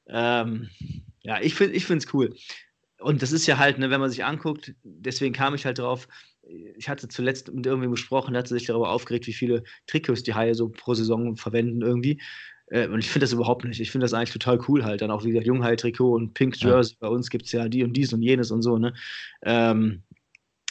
Ähm, 0.09 0.69
ja, 1.21 1.39
ich 1.41 1.53
finde 1.55 1.75
es 1.75 2.13
cool. 2.13 2.35
Und 2.99 3.21
das 3.21 3.31
ist 3.31 3.45
ja 3.45 3.57
halt, 3.57 3.77
ne, 3.77 3.89
wenn 3.89 3.99
man 3.99 4.09
sich 4.09 4.25
anguckt, 4.25 4.73
deswegen 4.83 5.33
kam 5.33 5.53
ich 5.53 5.65
halt 5.65 5.79
drauf, 5.79 6.07
ich 6.77 6.89
hatte 6.89 7.07
zuletzt 7.07 7.53
mit 7.53 7.65
irgendwem 7.65 7.91
gesprochen, 7.91 8.33
der 8.33 8.39
hat 8.39 8.47
sich 8.47 8.65
darüber 8.65 8.89
aufgeregt, 8.89 9.27
wie 9.27 9.33
viele 9.33 9.63
Trikots 9.85 10.23
die 10.23 10.33
Haie 10.33 10.55
so 10.55 10.69
pro 10.69 10.93
Saison 10.93 11.35
verwenden 11.35 11.81
irgendwie. 11.81 12.21
Äh, 12.67 12.87
und 12.87 12.99
ich 12.99 13.09
finde 13.09 13.25
das 13.25 13.33
überhaupt 13.33 13.65
nicht. 13.65 13.79
Ich 13.79 13.91
finde 13.91 14.05
das 14.05 14.13
eigentlich 14.13 14.31
total 14.31 14.59
cool 14.67 14.83
halt. 14.83 15.01
Dann 15.01 15.11
auch, 15.11 15.23
wie 15.23 15.29
gesagt, 15.29 15.45
Junghai-Trikot 15.45 16.15
und 16.15 16.33
Pink 16.33 16.61
Jersey. 16.61 16.93
Ja. 16.93 16.97
Bei 17.01 17.07
uns 17.07 17.29
gibt 17.29 17.45
es 17.45 17.51
ja 17.51 17.67
die 17.67 17.83
und 17.83 17.93
dies 17.93 18.13
und 18.13 18.21
jenes 18.21 18.51
und 18.51 18.61
so, 18.61 18.77
ne? 18.77 18.93
Ähm, 19.43 20.03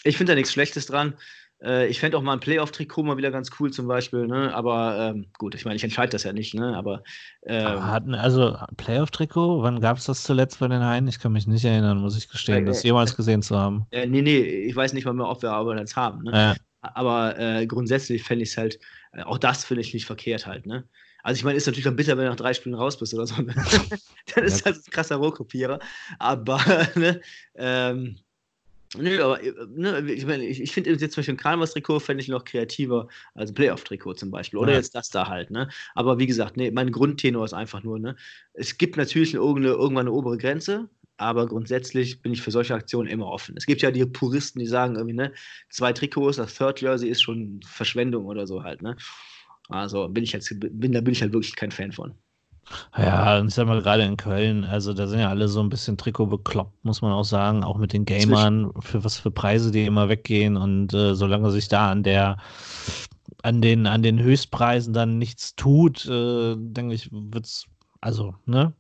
ich 0.02 0.16
finde 0.16 0.32
da 0.32 0.36
nichts 0.36 0.52
Schlechtes 0.52 0.86
dran. 0.86 1.14
Äh, 1.62 1.88
ich 1.88 2.00
fände 2.00 2.18
auch 2.18 2.22
mal 2.22 2.34
ein 2.34 2.40
Playoff-Trikot 2.40 3.02
mal 3.02 3.16
wieder 3.16 3.30
ganz 3.30 3.50
cool 3.58 3.72
zum 3.72 3.86
Beispiel, 3.86 4.26
ne? 4.26 4.54
aber 4.54 5.12
ähm, 5.14 5.26
gut, 5.38 5.54
ich 5.54 5.64
meine, 5.64 5.76
ich 5.76 5.84
entscheide 5.84 6.12
das 6.12 6.24
ja 6.24 6.32
nicht, 6.32 6.54
ne? 6.54 6.76
aber. 6.76 7.02
Ähm, 7.44 7.82
hatten, 7.82 8.14
also 8.14 8.56
Playoff-Trikot, 8.76 9.62
wann 9.62 9.80
gab 9.80 9.96
es 9.96 10.04
das 10.04 10.22
zuletzt 10.22 10.60
bei 10.60 10.68
den 10.68 10.84
Haien? 10.84 11.08
Ich 11.08 11.18
kann 11.18 11.32
mich 11.32 11.46
nicht 11.46 11.64
erinnern, 11.64 11.98
muss 11.98 12.16
ich 12.16 12.28
gestehen, 12.28 12.64
äh, 12.64 12.66
das 12.66 12.82
jemals 12.82 13.12
äh, 13.12 13.16
gesehen 13.16 13.42
zu 13.42 13.58
haben. 13.58 13.86
Äh, 13.90 14.06
nee, 14.06 14.22
nee, 14.22 14.40
ich 14.40 14.76
weiß 14.76 14.92
nicht 14.92 15.04
mal 15.04 15.14
mehr, 15.14 15.28
ob 15.28 15.42
wir 15.42 15.52
aber 15.52 15.74
das 15.74 15.96
haben. 15.96 16.24
Ne? 16.24 16.56
Aber 16.80 17.38
äh, 17.38 17.66
grundsätzlich 17.66 18.22
fände 18.22 18.44
ich 18.44 18.50
es 18.50 18.56
halt, 18.56 18.78
äh, 19.12 19.22
auch 19.22 19.38
das 19.38 19.64
finde 19.64 19.80
ich 19.80 19.94
nicht 19.94 20.06
verkehrt 20.06 20.46
halt, 20.46 20.66
ne? 20.66 20.84
Also 21.26 21.40
ich 21.40 21.44
meine, 21.44 21.56
ist 21.56 21.66
natürlich 21.66 21.84
dann 21.86 21.96
bitter, 21.96 22.16
wenn 22.16 22.22
du 22.22 22.30
nach 22.30 22.36
drei 22.36 22.54
Spielen 22.54 22.76
raus 22.76 22.96
bist 22.96 23.12
oder 23.12 23.26
so. 23.26 23.42
Ne? 23.42 23.52
dann 24.34 24.44
ist 24.44 24.64
das 24.64 24.86
ein 24.86 24.90
krasser 24.92 25.16
Rohkopierer. 25.16 25.80
Aber 26.20 26.60
ne, 26.94 27.20
ähm, 27.56 28.16
Nö, 28.94 29.22
aber 29.22 29.42
äh, 29.42 29.52
ne, 29.74 30.12
ich, 30.12 30.26
meine, 30.26 30.44
ich, 30.46 30.60
ich 30.60 30.72
finde 30.72 30.90
jetzt 30.90 31.00
zum 31.00 31.20
Beispiel 31.20 31.34
ein 31.34 31.38
Karnevals-Trikot 31.38 32.00
fände 32.00 32.22
ich 32.22 32.28
noch 32.28 32.44
kreativer 32.44 33.08
als 33.34 33.52
Playoff-Trikot 33.52 34.14
zum 34.14 34.30
Beispiel. 34.30 34.58
Oder 34.58 34.72
ja. 34.72 34.78
jetzt 34.78 34.94
das 34.94 35.10
da 35.10 35.28
halt, 35.28 35.50
ne? 35.50 35.68
Aber 35.94 36.18
wie 36.18 36.26
gesagt, 36.26 36.56
nee, 36.56 36.70
mein 36.70 36.92
Grundtenor 36.92 37.44
ist 37.44 37.52
einfach 37.52 37.82
nur, 37.82 37.98
ne? 37.98 38.16
Es 38.52 38.78
gibt 38.78 38.96
natürlich 38.96 39.34
irgendeine, 39.34 39.74
irgendwann 39.74 40.06
eine 40.06 40.12
obere 40.12 40.38
Grenze, 40.38 40.88
aber 41.16 41.46
grundsätzlich 41.46 42.22
bin 42.22 42.32
ich 42.32 42.42
für 42.42 42.50
solche 42.50 42.74
Aktionen 42.74 43.08
immer 43.08 43.26
offen. 43.26 43.56
Es 43.56 43.66
gibt 43.66 43.82
ja 43.82 43.90
die 43.90 44.04
Puristen, 44.04 44.60
die 44.60 44.66
sagen 44.66 44.96
irgendwie, 44.96 45.16
ne, 45.16 45.32
zwei 45.70 45.92
Trikots, 45.92 46.36
das 46.36 46.54
Third 46.54 46.80
Jersey 46.80 47.08
ist 47.08 47.22
schon 47.22 47.60
Verschwendung 47.64 48.26
oder 48.26 48.46
so 48.46 48.62
halt, 48.62 48.82
ne? 48.82 48.96
Also 49.68 50.08
bin 50.08 50.22
ich 50.22 50.32
jetzt, 50.32 50.54
bin, 50.60 50.92
da 50.92 51.00
bin 51.00 51.12
ich 51.12 51.22
halt 51.22 51.32
wirklich 51.32 51.56
kein 51.56 51.72
Fan 51.72 51.92
von. 51.92 52.14
Ja, 52.96 53.38
und 53.38 53.48
ich 53.48 53.54
sag 53.54 53.66
mal, 53.66 53.80
gerade 53.80 54.02
in 54.02 54.16
Köln, 54.16 54.64
also 54.64 54.92
da 54.92 55.06
sind 55.06 55.20
ja 55.20 55.28
alle 55.28 55.48
so 55.48 55.60
ein 55.60 55.68
bisschen 55.68 55.96
Trikot 55.96 56.26
bekloppt, 56.26 56.84
muss 56.84 57.00
man 57.02 57.12
auch 57.12 57.24
sagen, 57.24 57.62
auch 57.62 57.78
mit 57.78 57.92
den 57.92 58.04
Gamern, 58.04 58.72
für 58.80 59.04
was 59.04 59.18
für 59.18 59.30
Preise 59.30 59.70
die 59.70 59.84
immer 59.84 60.08
weggehen 60.08 60.56
und 60.56 60.92
äh, 60.92 61.14
solange 61.14 61.50
sich 61.50 61.68
da 61.68 61.90
an 61.90 62.02
der 62.02 62.38
an 63.42 63.62
den, 63.62 63.86
an 63.86 64.02
den 64.02 64.20
Höchstpreisen 64.20 64.92
dann 64.92 65.18
nichts 65.18 65.54
tut, 65.54 66.04
äh, 66.06 66.56
denke 66.56 66.94
ich, 66.94 67.10
wird's, 67.12 67.66
also, 68.00 68.34
ne, 68.44 68.72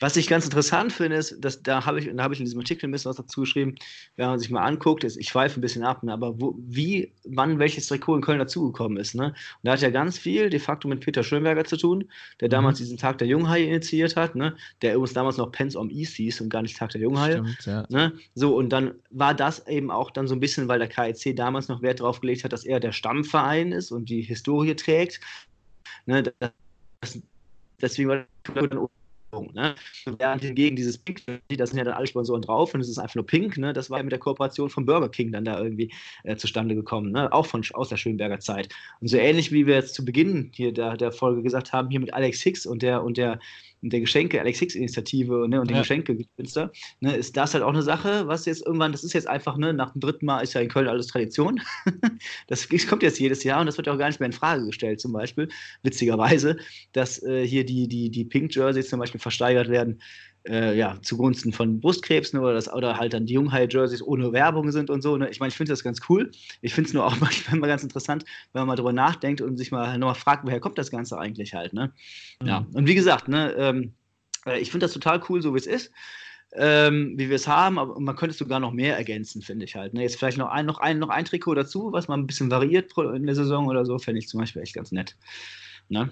was 0.00 0.16
ich 0.16 0.28
ganz 0.28 0.44
interessant 0.44 0.92
finde, 0.92 1.16
ist, 1.16 1.42
dass 1.42 1.62
da 1.62 1.86
habe 1.86 1.98
ich, 1.98 2.10
da 2.14 2.22
habe 2.22 2.34
ich 2.34 2.40
in 2.40 2.44
diesem 2.44 2.60
Artikel 2.60 2.86
ein 2.86 2.92
bisschen 2.92 3.08
was 3.08 3.16
dazu 3.16 3.40
geschrieben, 3.40 3.74
wenn 4.16 4.26
man 4.26 4.38
sich 4.38 4.50
mal 4.50 4.62
anguckt, 4.62 5.02
ist, 5.02 5.16
ich 5.16 5.28
schweife 5.28 5.58
ein 5.58 5.62
bisschen 5.62 5.82
ab, 5.82 6.02
ne, 6.02 6.12
aber 6.12 6.38
wo, 6.38 6.54
wie, 6.58 7.12
wann 7.24 7.58
welches 7.58 7.86
Trikot 7.88 8.16
in 8.16 8.22
Köln 8.22 8.38
dazugekommen 8.38 8.98
ist. 8.98 9.14
Ne? 9.14 9.28
Und 9.28 9.34
da 9.62 9.72
hat 9.72 9.80
ja 9.80 9.88
ganz 9.88 10.18
viel 10.18 10.50
de 10.50 10.60
facto 10.60 10.88
mit 10.88 11.00
Peter 11.00 11.22
Schönberger 11.22 11.64
zu 11.64 11.78
tun, 11.78 12.04
der 12.40 12.48
mhm. 12.48 12.50
damals 12.50 12.78
diesen 12.78 12.98
Tag 12.98 13.16
der 13.18 13.28
Junghaie 13.28 13.64
initiiert 13.64 14.14
hat, 14.16 14.34
ne? 14.34 14.54
der 14.82 14.94
übrigens 14.94 15.14
damals 15.14 15.38
noch 15.38 15.50
Pens 15.50 15.74
on 15.74 15.90
East 15.90 16.14
hieß 16.16 16.42
und 16.42 16.50
gar 16.50 16.60
nicht 16.60 16.76
Tag 16.76 16.90
der 16.90 17.00
Junghaie. 17.00 17.32
Stimmt, 17.32 17.66
ja. 17.66 17.86
ne? 17.88 18.12
So, 18.34 18.56
und 18.56 18.68
dann 18.70 18.94
war 19.10 19.32
das 19.32 19.66
eben 19.68 19.90
auch 19.90 20.10
dann 20.10 20.28
so 20.28 20.34
ein 20.34 20.40
bisschen, 20.40 20.68
weil 20.68 20.78
der 20.78 20.88
KIC 20.88 21.34
damals 21.34 21.68
noch 21.68 21.80
Wert 21.80 22.00
darauf 22.00 22.20
gelegt 22.20 22.44
hat, 22.44 22.52
dass 22.52 22.64
er 22.64 22.78
der 22.78 22.92
Stammverein 22.92 23.72
ist 23.72 23.90
und 23.90 24.10
die 24.10 24.20
Historie 24.20 24.74
trägt. 24.74 25.20
Ne? 26.04 26.24
Das, 26.40 27.20
deswegen 27.80 28.10
war 28.10 28.26
dann 28.54 28.88
Ne? 29.54 29.74
Während 30.18 30.42
hingegen 30.42 30.76
dieses 30.76 30.98
Pink, 30.98 31.22
da 31.26 31.66
sind 31.66 31.78
ja 31.78 31.84
dann 31.84 31.94
alle 31.94 32.06
Sponsoren 32.06 32.42
drauf 32.42 32.74
und 32.74 32.80
es 32.80 32.88
ist 32.88 32.98
einfach 32.98 33.16
nur 33.16 33.26
Pink, 33.26 33.56
ne? 33.58 33.72
das 33.72 33.90
war 33.90 33.98
ja 33.98 34.02
mit 34.04 34.12
der 34.12 34.18
Kooperation 34.18 34.70
von 34.70 34.86
Burger 34.86 35.08
King 35.08 35.32
dann 35.32 35.44
da 35.44 35.60
irgendwie 35.60 35.92
äh, 36.24 36.36
zustande 36.36 36.74
gekommen, 36.74 37.12
ne? 37.12 37.32
auch 37.32 37.46
von, 37.46 37.64
aus 37.74 37.88
der 37.88 37.96
Schönberger 37.96 38.40
Zeit. 38.40 38.68
Und 39.00 39.08
so 39.08 39.16
ähnlich 39.16 39.52
wie 39.52 39.66
wir 39.66 39.74
jetzt 39.74 39.94
zu 39.94 40.04
Beginn 40.04 40.50
hier 40.54 40.72
der, 40.72 40.96
der 40.96 41.12
Folge 41.12 41.42
gesagt 41.42 41.72
haben, 41.72 41.90
hier 41.90 42.00
mit 42.00 42.14
Alex 42.14 42.40
Hicks 42.42 42.66
und 42.66 42.82
der, 42.82 43.02
und 43.02 43.16
der 43.16 43.38
der 43.90 44.00
Geschenke, 44.00 44.40
Alex 44.40 44.58
Hicks 44.58 44.74
Initiative 44.74 45.48
ne, 45.48 45.60
und 45.60 45.68
den 45.68 45.76
ja. 45.76 45.82
Geschenke-Künstler, 45.82 46.72
ne, 47.00 47.16
ist 47.16 47.36
das 47.36 47.54
halt 47.54 47.62
auch 47.64 47.72
eine 47.72 47.82
Sache, 47.82 48.26
was 48.26 48.46
jetzt 48.46 48.64
irgendwann, 48.66 48.92
das 48.92 49.04
ist 49.04 49.12
jetzt 49.12 49.28
einfach, 49.28 49.56
ne, 49.56 49.72
nach 49.72 49.92
dem 49.92 50.00
dritten 50.00 50.26
Mal 50.26 50.40
ist 50.40 50.54
ja 50.54 50.60
in 50.60 50.68
Köln 50.68 50.88
alles 50.88 51.08
Tradition. 51.08 51.60
das 52.48 52.68
kommt 52.88 53.02
jetzt 53.02 53.18
jedes 53.18 53.44
Jahr 53.44 53.60
und 53.60 53.66
das 53.66 53.76
wird 53.76 53.86
ja 53.86 53.94
auch 53.94 53.98
gar 53.98 54.08
nicht 54.08 54.20
mehr 54.20 54.28
in 54.28 54.32
Frage 54.32 54.66
gestellt, 54.66 55.00
zum 55.00 55.12
Beispiel, 55.12 55.48
witzigerweise, 55.82 56.56
dass 56.92 57.22
äh, 57.22 57.46
hier 57.46 57.64
die, 57.64 57.88
die, 57.88 58.10
die 58.10 58.24
Pink 58.24 58.54
Jerseys 58.54 58.88
zum 58.88 59.00
Beispiel 59.00 59.20
versteigert 59.20 59.68
werden 59.68 60.00
äh, 60.48 60.76
ja, 60.76 60.98
zugunsten 61.02 61.52
von 61.52 61.80
Brustkrebs 61.80 62.32
ne, 62.32 62.40
oder, 62.40 62.54
das, 62.54 62.72
oder 62.72 62.96
halt 62.96 63.12
dann 63.12 63.26
die 63.26 63.34
Junghai-Jerseys 63.34 64.02
ohne 64.02 64.32
Werbung 64.32 64.70
sind 64.70 64.90
und 64.90 65.02
so. 65.02 65.16
Ne? 65.16 65.28
Ich 65.30 65.40
meine, 65.40 65.48
ich 65.48 65.56
finde 65.56 65.72
das 65.72 65.82
ganz 65.82 66.00
cool. 66.08 66.30
Ich 66.60 66.74
finde 66.74 66.88
es 66.88 66.94
nur 66.94 67.04
auch 67.04 67.16
manchmal 67.20 67.58
mal 67.58 67.66
ganz 67.66 67.82
interessant, 67.82 68.24
wenn 68.52 68.60
man 68.60 68.68
mal 68.68 68.76
drüber 68.76 68.92
nachdenkt 68.92 69.40
und 69.40 69.56
sich 69.56 69.70
mal 69.70 69.98
nochmal 69.98 70.14
fragt, 70.14 70.44
woher 70.44 70.60
kommt 70.60 70.78
das 70.78 70.90
Ganze 70.90 71.18
eigentlich 71.18 71.54
halt. 71.54 71.72
Ne? 71.72 71.92
Mhm. 72.40 72.48
Ja, 72.48 72.66
und 72.72 72.86
wie 72.86 72.94
gesagt, 72.94 73.28
ne, 73.28 73.52
ähm, 73.52 73.92
äh, 74.46 74.58
ich 74.58 74.70
finde 74.70 74.84
das 74.84 74.92
total 74.92 75.22
cool, 75.28 75.42
so 75.42 75.54
wie 75.54 75.58
es 75.58 75.66
ist. 75.66 75.92
Ähm, 76.52 77.14
wie 77.16 77.28
wir 77.28 77.36
es 77.36 77.48
haben, 77.48 77.78
aber 77.78 77.98
man 78.00 78.14
könnte 78.14 78.30
es 78.30 78.38
sogar 78.38 78.60
noch 78.60 78.72
mehr 78.72 78.96
ergänzen, 78.96 79.42
finde 79.42 79.64
ich 79.64 79.74
halt. 79.74 79.92
Ne? 79.92 80.02
Jetzt 80.02 80.16
vielleicht 80.16 80.38
noch 80.38 80.48
ein, 80.48 80.64
noch, 80.64 80.78
ein, 80.78 80.98
noch 80.98 81.08
ein 81.08 81.24
Trikot 81.24 81.54
dazu, 81.54 81.92
was 81.92 82.08
man 82.08 82.20
ein 82.20 82.26
bisschen 82.26 82.50
variiert 82.50 82.96
in 82.96 83.26
der 83.26 83.34
Saison 83.34 83.66
oder 83.66 83.84
so, 83.84 83.98
fände 83.98 84.20
ich 84.20 84.28
zum 84.28 84.40
Beispiel 84.40 84.62
echt 84.62 84.74
ganz 84.74 84.92
nett. 84.92 85.16
Ne? 85.88 86.10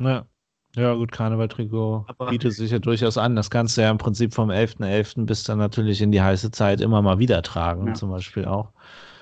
Ja. 0.00 0.26
Ja, 0.74 0.94
gut, 0.94 1.12
Karneval-Trikot 1.12 2.06
bietet 2.30 2.54
sich 2.54 2.70
ja 2.70 2.78
durchaus 2.78 3.18
an. 3.18 3.36
Das 3.36 3.50
kannst 3.50 3.76
du 3.76 3.82
ja 3.82 3.90
im 3.90 3.98
Prinzip 3.98 4.32
vom 4.32 4.50
11.11. 4.50 4.78
.11. 4.78 5.26
bis 5.26 5.44
dann 5.44 5.58
natürlich 5.58 6.00
in 6.00 6.12
die 6.12 6.22
heiße 6.22 6.50
Zeit 6.50 6.80
immer 6.80 7.02
mal 7.02 7.18
wieder 7.18 7.42
tragen, 7.42 7.88
ja. 7.88 7.94
zum 7.94 8.10
Beispiel 8.10 8.46
auch. 8.46 8.72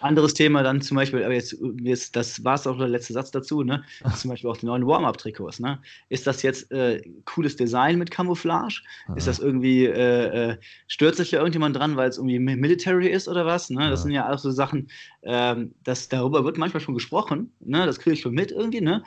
Anderes 0.00 0.32
Thema 0.32 0.62
dann 0.62 0.80
zum 0.80 0.96
Beispiel, 0.96 1.24
aber 1.24 1.34
jetzt, 1.34 1.56
jetzt 1.82 2.16
das 2.16 2.42
war 2.44 2.54
es 2.54 2.66
auch 2.66 2.78
der 2.78 2.88
letzte 2.88 3.12
Satz 3.12 3.32
dazu, 3.32 3.62
ne? 3.62 3.82
zum 4.16 4.30
Beispiel 4.30 4.48
auch 4.48 4.56
die 4.56 4.66
neuen 4.66 4.86
Warm-Up-Trikots. 4.86 5.60
Ne? 5.60 5.78
Ist 6.08 6.26
das 6.26 6.42
jetzt 6.42 6.70
äh, 6.70 7.02
cooles 7.24 7.56
Design 7.56 7.98
mit 7.98 8.10
Camouflage? 8.10 8.80
Ja. 9.08 9.14
Ist 9.16 9.26
das 9.26 9.40
irgendwie, 9.40 9.86
äh, 9.86 10.52
äh, 10.52 10.56
stört 10.86 11.16
sich 11.16 11.32
ja 11.32 11.40
irgendjemand 11.40 11.76
dran, 11.76 11.96
weil 11.96 12.08
es 12.08 12.16
irgendwie 12.16 12.38
Military 12.38 13.08
ist 13.08 13.28
oder 13.28 13.44
was? 13.44 13.70
Ne? 13.70 13.90
Das 13.90 14.00
ja. 14.00 14.02
sind 14.04 14.12
ja 14.12 14.32
auch 14.32 14.38
so 14.38 14.52
Sachen, 14.52 14.88
ähm, 15.22 15.74
das, 15.82 16.08
darüber 16.08 16.44
wird 16.44 16.58
manchmal 16.58 16.80
schon 16.80 16.94
gesprochen. 16.94 17.52
Ne? 17.60 17.84
Das 17.84 17.98
kriege 17.98 18.14
ich 18.14 18.20
schon 18.20 18.34
mit 18.34 18.52
irgendwie. 18.52 18.80
Ne? 18.80 19.02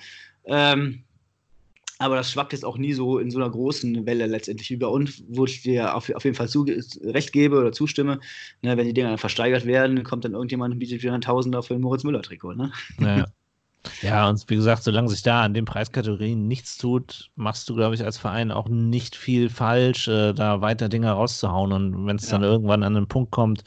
Ähm, 0.45 1.03
aber 2.03 2.15
das 2.15 2.31
schwappt 2.31 2.53
jetzt 2.53 2.65
auch 2.65 2.77
nie 2.77 2.93
so 2.93 3.17
in 3.17 3.31
so 3.31 3.39
einer 3.39 3.49
großen 3.49 4.05
Welle 4.05 4.27
letztendlich 4.27 4.71
über. 4.71 4.91
Und 4.91 5.23
wo 5.27 5.45
ich 5.45 5.61
dir 5.61 5.95
auf, 5.95 6.09
auf 6.13 6.23
jeden 6.23 6.35
Fall 6.35 6.49
zu, 6.49 6.65
recht 7.03 7.31
gebe 7.31 7.57
oder 7.57 7.71
zustimme, 7.71 8.19
ne, 8.61 8.77
wenn 8.77 8.85
die 8.85 8.93
Dinger 8.93 9.09
dann 9.09 9.17
versteigert 9.17 9.65
werden, 9.65 10.03
kommt 10.03 10.25
dann 10.25 10.33
irgendjemand 10.33 10.73
und 10.73 10.79
bietet 10.79 11.01
wieder 11.01 11.13
ein 11.13 11.21
Tausender 11.21 11.63
für 11.63 11.75
ein 11.75 11.81
Moritz 11.81 12.03
Müller-Trikot. 12.03 12.53
Ne? 12.53 12.71
Ja. 12.99 13.25
Ja, 14.01 14.29
und 14.29 14.43
wie 14.49 14.55
gesagt, 14.55 14.83
solange 14.83 15.09
sich 15.09 15.23
da 15.23 15.41
an 15.43 15.53
den 15.53 15.65
Preiskategorien 15.65 16.47
nichts 16.47 16.77
tut, 16.77 17.29
machst 17.35 17.69
du, 17.69 17.75
glaube 17.75 17.95
ich, 17.95 18.03
als 18.03 18.17
Verein 18.17 18.51
auch 18.51 18.69
nicht 18.69 19.15
viel 19.15 19.49
falsch, 19.49 20.07
äh, 20.07 20.33
da 20.33 20.61
weiter 20.61 20.89
Dinge 20.89 21.11
rauszuhauen. 21.11 21.71
Und 21.73 22.07
wenn 22.07 22.15
es 22.15 22.25
ja. 22.25 22.33
dann 22.33 22.43
irgendwann 22.43 22.83
an 22.83 22.95
einen 22.95 23.07
Punkt 23.07 23.31
kommt, 23.31 23.63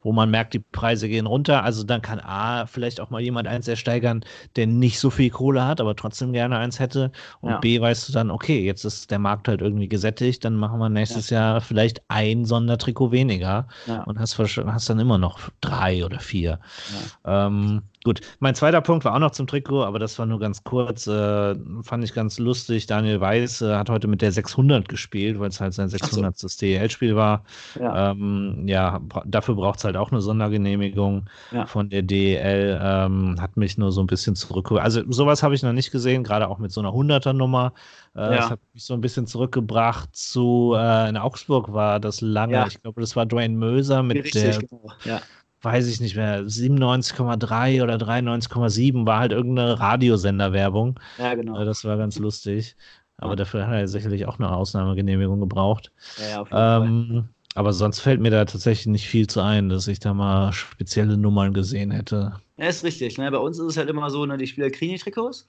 wo 0.00 0.12
man 0.12 0.30
merkt, 0.30 0.54
die 0.54 0.60
Preise 0.60 1.08
gehen 1.08 1.26
runter, 1.26 1.64
also 1.64 1.82
dann 1.84 2.02
kann 2.02 2.20
A, 2.20 2.66
vielleicht 2.66 3.00
auch 3.00 3.10
mal 3.10 3.20
jemand 3.20 3.48
eins 3.48 3.68
ersteigern, 3.68 4.24
der 4.56 4.66
nicht 4.66 4.98
so 4.98 5.10
viel 5.10 5.30
Kohle 5.30 5.66
hat, 5.66 5.80
aber 5.80 5.96
trotzdem 5.96 6.32
gerne 6.32 6.58
eins 6.58 6.78
hätte. 6.78 7.10
Und 7.40 7.50
ja. 7.50 7.58
B, 7.58 7.80
weißt 7.80 8.08
du 8.08 8.12
dann, 8.12 8.30
okay, 8.30 8.64
jetzt 8.64 8.84
ist 8.84 9.10
der 9.10 9.18
Markt 9.18 9.48
halt 9.48 9.60
irgendwie 9.60 9.88
gesättigt, 9.88 10.44
dann 10.44 10.54
machen 10.54 10.78
wir 10.78 10.88
nächstes 10.88 11.30
ja. 11.30 11.40
Jahr 11.40 11.60
vielleicht 11.60 12.02
ein 12.08 12.44
Sondertrikot 12.44 13.12
weniger 13.12 13.66
und 14.06 14.18
hast, 14.18 14.38
hast 14.38 14.90
dann 14.90 14.98
immer 14.98 15.18
noch 15.18 15.40
drei 15.60 16.04
oder 16.04 16.20
vier. 16.20 16.60
Ähm, 17.24 17.82
Gut, 18.08 18.22
mein 18.38 18.54
zweiter 18.54 18.80
Punkt 18.80 19.04
war 19.04 19.14
auch 19.14 19.18
noch 19.18 19.32
zum 19.32 19.46
Trikot, 19.46 19.82
aber 19.82 19.98
das 19.98 20.18
war 20.18 20.24
nur 20.24 20.40
ganz 20.40 20.64
kurz. 20.64 21.06
Äh, 21.06 21.54
fand 21.82 22.02
ich 22.02 22.14
ganz 22.14 22.38
lustig. 22.38 22.86
Daniel 22.86 23.20
Weiß 23.20 23.60
äh, 23.60 23.74
hat 23.74 23.90
heute 23.90 24.08
mit 24.08 24.22
der 24.22 24.32
600 24.32 24.88
gespielt, 24.88 25.38
weil 25.38 25.50
es 25.50 25.60
halt 25.60 25.74
sein 25.74 25.90
600. 25.90 26.38
So. 26.38 26.48
DEL-Spiel 26.58 27.16
war. 27.16 27.44
Ja, 27.78 28.12
ähm, 28.12 28.62
ja 28.66 29.02
dafür 29.26 29.56
braucht 29.56 29.80
es 29.80 29.84
halt 29.84 29.98
auch 29.98 30.10
eine 30.10 30.22
Sondergenehmigung 30.22 31.28
ja. 31.52 31.66
von 31.66 31.90
der 31.90 32.00
DEL. 32.00 32.80
Ähm, 32.82 33.36
hat 33.42 33.58
mich 33.58 33.76
nur 33.76 33.92
so 33.92 34.00
ein 34.00 34.06
bisschen 34.06 34.34
zurückgeholt. 34.34 34.82
Also 34.82 35.02
sowas 35.10 35.42
habe 35.42 35.54
ich 35.54 35.62
noch 35.62 35.74
nicht 35.74 35.90
gesehen, 35.90 36.24
gerade 36.24 36.48
auch 36.48 36.56
mit 36.56 36.72
so 36.72 36.80
einer 36.80 36.92
100er-Nummer. 36.94 37.74
Äh, 38.16 38.20
ja. 38.20 38.36
Das 38.36 38.50
hat 38.52 38.60
mich 38.72 38.84
so 38.84 38.94
ein 38.94 39.02
bisschen 39.02 39.26
zurückgebracht 39.26 40.16
zu, 40.16 40.74
äh, 40.78 41.10
in 41.10 41.18
Augsburg 41.18 41.74
war 41.74 42.00
das 42.00 42.22
lange, 42.22 42.64
ich 42.68 42.80
glaube, 42.80 43.02
das 43.02 43.16
war 43.16 43.26
Dwayne 43.26 43.54
Möser 43.54 44.02
mit 44.02 44.24
Richtig, 44.24 44.42
der. 44.42 44.58
Genau. 44.60 44.92
Ja 45.04 45.20
weiß 45.62 45.88
ich 45.88 46.00
nicht 46.00 46.16
mehr, 46.16 46.42
97,3 46.44 47.82
oder 47.82 47.96
93,7 47.96 49.06
war 49.06 49.20
halt 49.20 49.32
irgendeine 49.32 49.78
Radiosenderwerbung. 49.78 50.98
Ja, 51.18 51.34
genau. 51.34 51.60
Äh, 51.60 51.64
das 51.64 51.84
war 51.84 51.96
ganz 51.96 52.18
lustig. 52.18 52.76
Aber 53.16 53.32
ja. 53.32 53.36
dafür 53.36 53.66
hat 53.66 53.74
er 53.74 53.88
sicherlich 53.88 54.26
auch 54.26 54.38
eine 54.38 54.50
Ausnahmegenehmigung 54.50 55.40
gebraucht. 55.40 55.90
Ja, 56.18 56.28
ja, 56.28 56.40
auf 56.40 56.50
jeden 56.50 56.86
ähm, 56.86 57.08
Fall. 57.08 57.28
Aber 57.54 57.72
sonst 57.72 57.98
fällt 57.98 58.20
mir 58.20 58.30
da 58.30 58.44
tatsächlich 58.44 58.86
nicht 58.86 59.08
viel 59.08 59.26
zu 59.26 59.40
ein, 59.40 59.68
dass 59.68 59.88
ich 59.88 59.98
da 59.98 60.14
mal 60.14 60.52
spezielle 60.52 61.18
Nummern 61.18 61.52
gesehen 61.52 61.90
hätte. 61.90 62.34
Ja, 62.56 62.66
ist 62.66 62.84
richtig. 62.84 63.18
Ne? 63.18 63.28
Bei 63.32 63.38
uns 63.38 63.58
ist 63.58 63.66
es 63.66 63.76
halt 63.76 63.88
immer 63.88 64.10
so, 64.10 64.24
ne, 64.24 64.36
die 64.36 64.46
Spieler 64.46 64.70
kriegen 64.70 64.92
die 64.92 64.98
Trikots. 65.00 65.48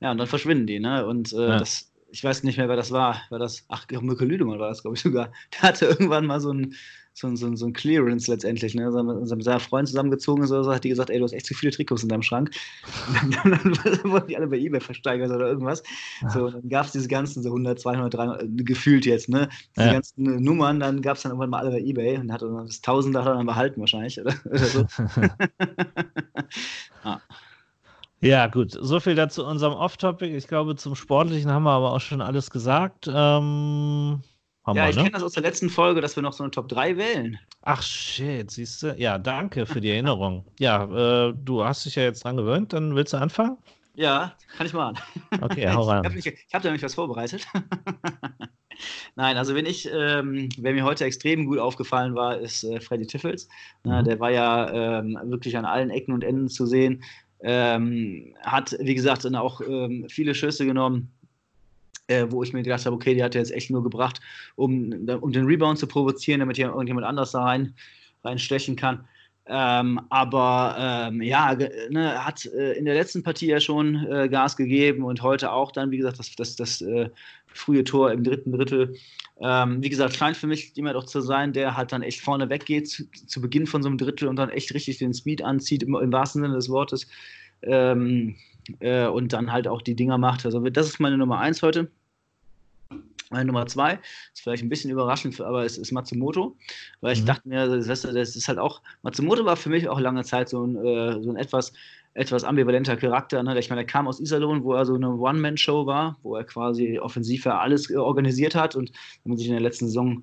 Ja, 0.00 0.12
und 0.12 0.18
dann 0.18 0.26
verschwinden 0.26 0.66
die. 0.66 0.80
Ne? 0.80 1.04
Und 1.06 1.32
äh, 1.34 1.58
das, 1.58 1.92
ich 2.10 2.24
weiß 2.24 2.44
nicht 2.44 2.56
mehr, 2.56 2.68
wer 2.68 2.76
das 2.76 2.90
war. 2.90 3.20
War 3.28 3.38
das, 3.38 3.66
ach, 3.68 3.86
Mirko 3.90 4.24
Lüdemann 4.24 4.58
war 4.58 4.68
das, 4.68 4.80
glaube 4.80 4.96
ich 4.96 5.02
sogar. 5.02 5.30
Der 5.52 5.62
hatte 5.62 5.84
irgendwann 5.86 6.24
mal 6.24 6.40
so 6.40 6.52
ein 6.52 6.74
so, 7.14 7.34
so, 7.36 7.54
so 7.54 7.66
ein 7.66 7.72
Clearance 7.72 8.30
letztendlich. 8.30 8.74
Ne? 8.74 8.86
Also 8.86 9.02
mit 9.02 9.44
seinem 9.44 9.60
Freund 9.60 9.88
zusammengezogen 9.88 10.44
ist 10.44 10.50
oder 10.50 10.64
so, 10.64 10.74
hat 10.74 10.84
die 10.84 10.88
gesagt, 10.88 11.10
ey, 11.10 11.18
du 11.18 11.24
hast 11.24 11.32
echt 11.32 11.46
zu 11.46 11.54
viele 11.54 11.72
Trikots 11.72 12.02
in 12.02 12.08
deinem 12.08 12.22
Schrank. 12.22 12.50
Und 13.22 13.36
dann, 13.36 13.50
dann, 13.52 14.10
wurden 14.10 14.28
die 14.28 14.36
alle 14.36 14.46
bei 14.46 14.58
Ebay 14.58 14.80
versteigert 14.80 15.30
oder 15.30 15.46
irgendwas. 15.46 15.82
So, 16.28 16.46
und 16.46 16.54
dann 16.54 16.68
gab 16.68 16.86
es 16.86 16.92
diese 16.92 17.08
ganzen 17.08 17.42
so 17.42 17.50
100, 17.50 17.80
200, 17.80 18.14
300, 18.14 18.66
gefühlt 18.66 19.06
jetzt, 19.06 19.28
ne? 19.28 19.48
Diese 19.76 19.86
ja. 19.86 19.92
ganzen 19.92 20.42
Nummern, 20.42 20.80
dann 20.80 21.02
gab 21.02 21.16
es 21.16 21.22
dann 21.22 21.32
irgendwann 21.32 21.50
mal 21.50 21.58
alle 21.58 21.70
bei 21.70 21.80
Ebay 21.80 22.18
und 22.18 22.32
hat 22.32 22.42
dann 22.42 22.66
das 22.66 22.80
Tausender 22.80 23.24
dann 23.24 23.46
behalten 23.46 23.80
wahrscheinlich, 23.80 24.20
oder, 24.20 24.34
oder 24.44 24.58
so. 24.58 24.86
ah. 27.04 27.20
Ja, 28.20 28.46
gut. 28.46 28.78
So 28.80 29.00
viel 29.00 29.16
dazu 29.16 29.44
unserem 29.44 29.72
Off-Topic. 29.72 30.36
Ich 30.36 30.46
glaube, 30.46 30.76
zum 30.76 30.94
Sportlichen 30.94 31.50
haben 31.50 31.64
wir 31.64 31.72
aber 31.72 31.92
auch 31.92 32.00
schon 32.00 32.20
alles 32.20 32.50
gesagt. 32.50 33.10
Ähm, 33.12 34.20
Hammer, 34.64 34.82
ja, 34.82 34.88
ich 34.90 34.96
ne? 34.96 35.02
kenne 35.02 35.14
das 35.14 35.24
aus 35.24 35.32
der 35.32 35.42
letzten 35.42 35.70
Folge, 35.70 36.00
dass 36.00 36.14
wir 36.14 36.22
noch 36.22 36.32
so 36.32 36.44
eine 36.44 36.52
Top 36.52 36.68
3 36.68 36.96
wählen. 36.96 37.38
Ach 37.62 37.82
shit, 37.82 38.48
siehst 38.50 38.82
du? 38.82 38.94
Ja, 38.96 39.18
danke 39.18 39.66
für 39.66 39.80
die 39.80 39.90
Erinnerung. 39.90 40.44
ja, 40.60 40.84
äh, 41.28 41.34
du 41.34 41.64
hast 41.64 41.84
dich 41.84 41.96
ja 41.96 42.04
jetzt 42.04 42.24
dran 42.24 42.36
gewöhnt, 42.36 42.72
dann 42.72 42.94
willst 42.94 43.12
du 43.12 43.16
anfangen? 43.16 43.56
Ja, 43.94 44.34
kann 44.56 44.66
ich 44.66 44.72
machen. 44.72 44.98
Okay, 45.40 45.68
hau 45.68 45.82
rein. 45.88 46.04
Ich 46.16 46.26
habe 46.26 46.36
hab 46.54 46.62
da 46.62 46.68
nämlich 46.68 46.82
was 46.82 46.94
vorbereitet. 46.94 47.46
Nein, 49.16 49.36
also 49.36 49.54
wenn 49.54 49.66
ich, 49.66 49.88
ähm, 49.92 50.48
wer 50.56 50.72
mir 50.72 50.84
heute 50.84 51.04
extrem 51.04 51.46
gut 51.46 51.58
aufgefallen 51.58 52.14
war, 52.14 52.38
ist 52.38 52.64
äh, 52.64 52.80
Freddy 52.80 53.06
Tiffels. 53.06 53.48
Mhm. 53.84 54.04
der 54.04 54.20
war 54.20 54.30
ja 54.30 55.00
ähm, 55.00 55.18
wirklich 55.24 55.56
an 55.56 55.64
allen 55.64 55.90
Ecken 55.90 56.14
und 56.14 56.24
Enden 56.24 56.48
zu 56.48 56.66
sehen. 56.66 57.02
Ähm, 57.40 58.34
hat, 58.40 58.76
wie 58.80 58.94
gesagt, 58.94 59.24
dann 59.24 59.34
auch 59.34 59.60
ähm, 59.60 60.06
viele 60.08 60.34
Schüsse 60.34 60.64
genommen 60.64 61.12
äh, 62.08 62.26
wo 62.28 62.42
ich 62.42 62.52
mir 62.52 62.62
gedacht 62.62 62.84
habe, 62.86 62.96
okay, 62.96 63.14
die 63.14 63.22
hat 63.22 63.34
er 63.34 63.40
jetzt 63.40 63.52
echt 63.52 63.70
nur 63.70 63.82
gebracht, 63.82 64.20
um, 64.56 65.08
um 65.20 65.32
den 65.32 65.46
Rebound 65.46 65.78
zu 65.78 65.86
provozieren, 65.86 66.40
damit 66.40 66.56
hier 66.56 66.68
irgendjemand 66.68 67.06
anders 67.06 67.32
da 67.32 67.42
rein, 67.44 67.74
reinstechen 68.24 68.76
kann. 68.76 69.04
Ähm, 69.46 70.00
aber 70.08 70.76
ähm, 70.78 71.20
ja, 71.20 71.56
ne, 71.90 72.24
hat 72.24 72.46
äh, 72.46 72.74
in 72.74 72.84
der 72.84 72.94
letzten 72.94 73.24
Partie 73.24 73.48
ja 73.48 73.58
schon 73.58 74.06
äh, 74.06 74.28
Gas 74.28 74.56
gegeben 74.56 75.02
und 75.02 75.20
heute 75.22 75.50
auch 75.50 75.72
dann, 75.72 75.90
wie 75.90 75.96
gesagt, 75.96 76.20
das, 76.20 76.36
das, 76.36 76.54
das 76.54 76.80
äh, 76.80 77.10
frühe 77.46 77.82
Tor 77.82 78.12
im 78.12 78.22
dritten 78.22 78.52
Drittel. 78.52 78.94
Ähm, 79.40 79.82
wie 79.82 79.88
gesagt, 79.88 80.14
scheint 80.14 80.36
für 80.36 80.46
mich 80.46 80.72
jemand 80.76 80.94
auch 80.94 81.04
zu 81.04 81.20
sein, 81.20 81.52
der 81.52 81.76
halt 81.76 81.90
dann 81.90 82.02
echt 82.02 82.20
vorne 82.20 82.48
weggeht 82.50 82.88
zu, 82.88 83.10
zu, 83.10 83.40
Beginn 83.40 83.66
von 83.66 83.82
so 83.82 83.88
einem 83.88 83.98
Drittel 83.98 84.28
und 84.28 84.36
dann 84.36 84.50
echt 84.50 84.72
richtig 84.74 84.98
den 84.98 85.12
Speed 85.12 85.42
anzieht, 85.42 85.82
im, 85.82 85.96
im 85.96 86.12
wahrsten 86.12 86.42
Sinne 86.42 86.54
des 86.54 86.68
Wortes. 86.68 87.08
Ähm, 87.62 88.36
äh, 88.80 89.06
und 89.06 89.32
dann 89.32 89.52
halt 89.52 89.68
auch 89.68 89.82
die 89.82 89.94
Dinger 89.94 90.18
macht. 90.18 90.44
Also 90.44 90.60
das 90.60 90.88
ist 90.88 91.00
meine 91.00 91.18
Nummer 91.18 91.38
eins 91.38 91.62
heute. 91.62 91.90
Meine 93.30 93.46
Nummer 93.46 93.66
zwei 93.66 93.98
ist 94.34 94.42
vielleicht 94.42 94.62
ein 94.62 94.68
bisschen 94.68 94.90
überraschend, 94.90 95.40
aber 95.40 95.64
es 95.64 95.78
ist 95.78 95.90
Matsumoto, 95.90 96.54
weil 97.00 97.14
ich 97.14 97.22
mhm. 97.22 97.26
dachte 97.26 97.48
mir, 97.48 97.66
das 97.66 98.04
ist 98.04 98.48
halt 98.48 98.58
auch, 98.58 98.82
Matsumoto 99.00 99.46
war 99.46 99.56
für 99.56 99.70
mich 99.70 99.88
auch 99.88 99.98
lange 99.98 100.22
Zeit 100.22 100.50
so 100.50 100.66
ein, 100.66 100.76
äh, 100.76 101.22
so 101.22 101.30
ein 101.30 101.36
etwas, 101.36 101.72
etwas 102.12 102.44
ambivalenter 102.44 102.94
Charakter. 102.96 103.42
Ne? 103.42 103.58
Ich 103.58 103.70
meine, 103.70 103.82
er 103.82 103.86
kam 103.86 104.06
aus 104.06 104.20
Iserlohn, 104.20 104.62
wo 104.64 104.74
er 104.74 104.84
so 104.84 104.94
eine 104.94 105.14
One-Man-Show 105.14 105.86
war, 105.86 106.18
wo 106.22 106.36
er 106.36 106.44
quasi 106.44 106.98
offensiv 106.98 107.46
ja 107.46 107.58
alles 107.58 107.88
äh, 107.88 107.96
organisiert 107.96 108.54
hat 108.54 108.76
und 108.76 108.92
wenn 109.22 109.30
man 109.30 109.38
sich 109.38 109.46
in 109.46 109.54
der 109.54 109.62
letzten 109.62 109.86
Saison 109.86 110.22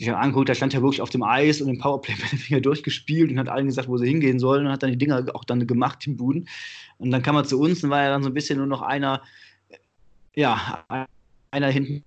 sich 0.00 0.14
anguckt, 0.14 0.48
da 0.48 0.54
stand 0.54 0.74
er 0.74 0.82
wirklich 0.82 1.02
auf 1.02 1.10
dem 1.10 1.22
Eis 1.22 1.60
und 1.60 1.68
im 1.68 1.78
Powerplay 1.78 2.14
mit 2.22 2.32
den 2.32 2.38
Finger 2.38 2.60
durchgespielt 2.60 3.30
und 3.30 3.38
hat 3.38 3.48
allen 3.48 3.66
gesagt, 3.66 3.88
wo 3.88 3.98
sie 3.98 4.08
hingehen 4.08 4.38
sollen 4.38 4.66
und 4.66 4.72
hat 4.72 4.82
dann 4.82 4.90
die 4.90 4.98
Dinger 4.98 5.24
auch 5.34 5.44
dann 5.44 5.66
gemacht 5.66 6.06
im 6.06 6.16
Buden. 6.16 6.48
Und 6.98 7.10
dann 7.10 7.22
kam 7.22 7.36
er 7.36 7.44
zu 7.44 7.60
uns 7.60 7.84
und 7.84 7.90
war 7.90 8.02
ja 8.02 8.10
dann 8.10 8.22
so 8.22 8.30
ein 8.30 8.34
bisschen 8.34 8.58
nur 8.58 8.66
noch 8.66 8.82
einer, 8.82 9.22
ja, 10.34 10.84
einer 11.50 11.68
hinten 11.68 12.04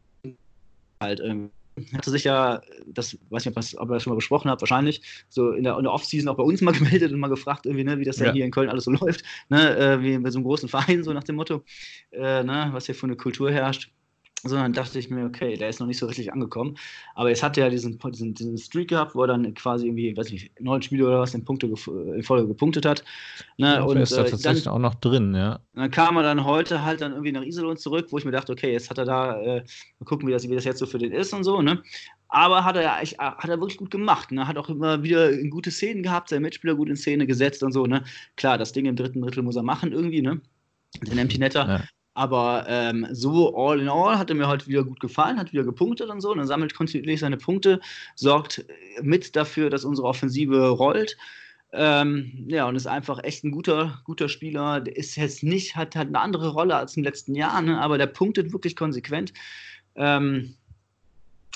halt 1.02 1.20
irgendwie. 1.20 1.52
Hatte 1.92 2.12
sich 2.12 2.24
ja, 2.24 2.62
das 2.86 3.18
weiß 3.32 3.46
nicht, 3.46 3.48
ob, 3.48 3.56
das, 3.56 3.76
ob 3.76 3.90
ihr 3.90 3.96
das 3.96 4.04
schon 4.04 4.12
mal 4.12 4.18
besprochen 4.18 4.52
habt, 4.52 4.62
wahrscheinlich, 4.62 5.02
so 5.30 5.54
in 5.54 5.64
der, 5.64 5.76
in 5.76 5.84
der 5.84 5.92
Off-Season 5.92 6.30
auch 6.30 6.38
bei 6.38 6.44
uns 6.44 6.62
mal 6.62 6.72
gemeldet 6.78 7.12
und 7.12 7.20
mal 7.20 7.30
gefragt, 7.30 7.66
irgendwie, 7.66 7.84
ne, 7.84 7.98
wie 7.98 8.06
das 8.06 8.20
ja. 8.20 8.32
hier 8.32 8.46
in 8.46 8.52
Köln 8.52 8.70
alles 8.70 8.84
so 8.84 8.92
läuft, 8.92 9.24
ne, 9.50 9.76
äh, 9.76 10.02
wie 10.04 10.16
bei 10.20 10.30
so 10.30 10.38
einem 10.38 10.46
großen 10.46 10.70
Verein, 10.70 11.04
so 11.04 11.14
nach 11.14 11.24
dem 11.24 11.36
Motto, 11.36 11.64
äh, 12.12 12.44
ne, 12.44 12.70
was 12.74 12.86
hier 12.86 12.94
für 12.94 13.08
eine 13.08 13.16
Kultur 13.16 13.52
herrscht 13.52 13.92
sondern 14.44 14.74
dachte 14.74 15.00
ich 15.00 15.10
mir, 15.10 15.26
okay, 15.26 15.56
der 15.56 15.70
ist 15.70 15.80
noch 15.80 15.88
nicht 15.88 15.98
so 15.98 16.06
richtig 16.06 16.34
angekommen. 16.34 16.76
Aber 17.16 17.30
jetzt 17.30 17.44
hat 17.44 17.58
er 17.58 17.66
ja 17.66 17.70
diesen, 17.70 17.98
diesen, 17.98 18.34
diesen 18.34 18.58
Streak 18.58 18.90
gehabt, 18.90 19.16
wo 19.16 19.22
er 19.22 19.28
dann 19.28 19.54
quasi 19.54 19.86
irgendwie, 19.88 20.16
weiß 20.16 20.32
nicht, 20.32 20.52
neun 20.60 20.82
Spiele 20.82 21.08
oder 21.08 21.20
was 21.20 21.34
in, 21.34 21.46
Punkte 21.46 21.68
in 21.68 22.24
Folge 22.24 22.48
gepunktet 22.48 22.86
hat. 22.86 23.04
Ne? 23.58 23.76
Ja, 23.76 23.84
und 23.84 23.98
ist 23.98 24.12
da 24.12 24.24
äh, 24.24 24.30
tatsächlich 24.30 24.66
dann, 24.66 24.74
auch 24.74 24.80
noch 24.80 24.96
drin, 24.96 25.34
ja. 25.34 25.60
Dann 25.74 25.92
kam 25.92 26.18
er 26.18 26.24
dann 26.24 26.44
heute 26.44 26.84
halt 26.84 27.02
dann 27.02 27.14
irgendwie 27.14 27.32
nach 27.32 27.44
Iserlohn 27.44 27.78
zurück, 27.78 28.08
wo 28.10 28.18
ich 28.18 28.26
mir 28.26 28.32
dachte, 28.32 28.52
okay, 28.52 28.72
jetzt 28.74 28.90
hat 28.90 28.98
er 28.98 29.06
da, 29.06 29.42
äh, 29.42 29.64
mal 30.00 30.06
gucken, 30.06 30.28
wie 30.28 30.34
das, 30.34 30.48
wie 30.48 30.56
das 30.56 30.66
jetzt 30.66 30.80
so 30.80 30.86
für 30.86 30.98
den 30.98 31.14
ist 31.14 31.34
und 31.34 31.44
so, 31.44 31.62
ne? 31.62 31.82
Aber 32.28 32.66
hat 32.66 32.76
er 32.76 32.82
ja 32.82 33.00
echt, 33.00 33.20
hat 33.20 33.48
er 33.48 33.60
wirklich 33.60 33.78
gut 33.78 33.92
gemacht. 33.92 34.32
Ne? 34.32 34.48
Hat 34.48 34.58
auch 34.58 34.68
immer 34.68 35.04
wieder 35.04 35.38
gute 35.50 35.70
Szenen 35.70 36.02
gehabt, 36.02 36.30
seine 36.30 36.42
Mitspieler 36.42 36.74
gut 36.74 36.90
in 36.90 36.96
Szene 36.96 37.28
gesetzt 37.28 37.62
und 37.62 37.74
so. 37.74 37.86
Ne? 37.86 38.04
Klar, 38.38 38.58
das 38.58 38.74
Ding 38.74 38.88
im 38.88 38.96
dritten 38.96 39.22
Drittel 39.22 39.44
muss 39.44 39.56
er 39.56 39.62
machen 39.62 39.92
irgendwie, 39.92 40.24
ne? 40.24 40.42
Den 41.04 41.20
Empty 41.20 41.38
Netter. 41.38 41.68
Ja. 41.68 41.84
Aber 42.14 42.66
ähm, 42.68 43.08
so 43.12 43.56
all 43.56 43.80
in 43.80 43.90
all 43.90 44.18
hat 44.18 44.30
er 44.30 44.36
mir 44.36 44.48
heute 44.48 44.68
wieder 44.68 44.84
gut 44.84 45.00
gefallen, 45.00 45.40
hat 45.40 45.52
wieder 45.52 45.64
gepunktet 45.64 46.10
und 46.10 46.22
so. 46.22 46.32
Und 46.32 46.40
er 46.40 46.46
sammelt 46.46 46.76
kontinuierlich 46.76 47.22
seine 47.22 47.38
Punkte, 47.38 47.80
sorgt 48.16 48.60
äh, 48.60 49.02
mit 49.02 49.36
dafür, 49.36 49.70
dass 49.70 49.86
unsere 49.86 50.08
Offensive 50.08 50.70
rollt. 50.70 51.18
Ähm, 51.76 52.46
ja, 52.48 52.68
und 52.68 52.76
ist 52.76 52.86
einfach 52.86 53.24
echt 53.24 53.44
ein 53.44 53.52
guter, 53.52 54.02
guter 54.06 54.30
Spieler. 54.30 54.80
Der 54.80 54.96
ist 54.96 55.16
jetzt 55.16 55.42
nicht, 55.42 55.76
hat, 55.76 55.96
hat 55.96 56.08
eine 56.08 56.20
andere 56.20 56.50
Rolle 56.50 56.76
als 56.76 56.96
im 56.96 57.04
letzten 57.04 57.34
Jahr, 57.34 57.62
ne? 57.64 57.82
aber 57.82 57.98
der 57.98 58.06
punktet 58.06 58.54
wirklich 58.54 58.76
konsequent. 58.76 59.34
Ähm, 59.96 60.56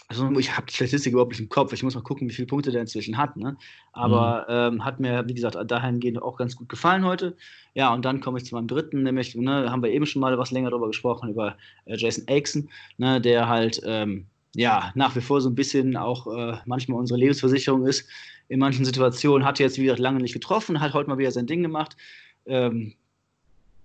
also 0.10 0.32
ich 0.40 0.56
habe 0.56 0.68
die 0.68 0.74
Statistik 0.74 1.12
überhaupt 1.12 1.32
nicht 1.32 1.42
im 1.42 1.50
Kopf. 1.50 1.74
Ich 1.74 1.84
muss 1.84 1.96
mal 1.96 2.02
gucken, 2.02 2.30
wie 2.30 2.34
viele 2.34 2.48
Punkte 2.48 2.72
der 2.72 2.82
inzwischen 2.82 3.18
hat. 3.18 3.36
Ne? 3.36 3.58
Aber 3.92 4.46
mhm. 4.48 4.76
ähm, 4.78 4.86
hat 4.86 5.02
mir, 5.02 5.28
wie 5.28 5.34
gesagt, 5.34 5.58
dahingehend 5.70 6.22
auch 6.22 6.38
ganz 6.38 6.56
gut 6.56 6.70
gefallen 6.70 7.04
heute. 7.04 7.36
Ja, 7.74 7.94
und 7.94 8.06
dann 8.06 8.22
komme 8.22 8.38
ich 8.38 8.46
zu 8.46 8.56
meinem 8.56 8.68
dritten, 8.68 9.04
nämlich, 9.04 9.36
ne, 9.36 9.70
haben 9.70 9.84
wir 9.84 9.92
eben 9.92 10.06
schon 10.06 10.22
mal 10.22 10.38
was 10.38 10.52
länger 10.52 10.70
darüber 10.70 10.88
gesprochen, 10.88 11.30
über 11.30 11.58
äh, 11.86 11.98
Jason 11.98 12.24
Aixon, 12.28 12.70
ne, 12.98 13.20
der 13.20 13.50
halt 13.50 13.82
ähm, 13.86 14.28
ja 14.56 14.92
nach 14.96 15.16
wie 15.16 15.22
vor 15.22 15.42
so 15.42 15.50
ein 15.50 15.56
bisschen 15.56 15.98
auch 15.98 16.26
äh, 16.28 16.58
manchmal 16.66 17.00
unsere 17.00 17.20
Lebensversicherung 17.20 17.86
ist. 17.86 18.08
In 18.48 18.60
manchen 18.60 18.86
Situationen 18.86 19.46
hat 19.46 19.60
er 19.60 19.66
jetzt, 19.66 19.78
wie 19.78 19.84
gesagt, 19.84 20.00
lange 20.00 20.22
nicht 20.22 20.34
getroffen, 20.34 20.80
hat 20.80 20.94
heute 20.94 21.10
mal 21.10 21.18
wieder 21.18 21.32
sein 21.32 21.48
Ding 21.48 21.62
gemacht. 21.62 21.98
Ähm, 22.46 22.96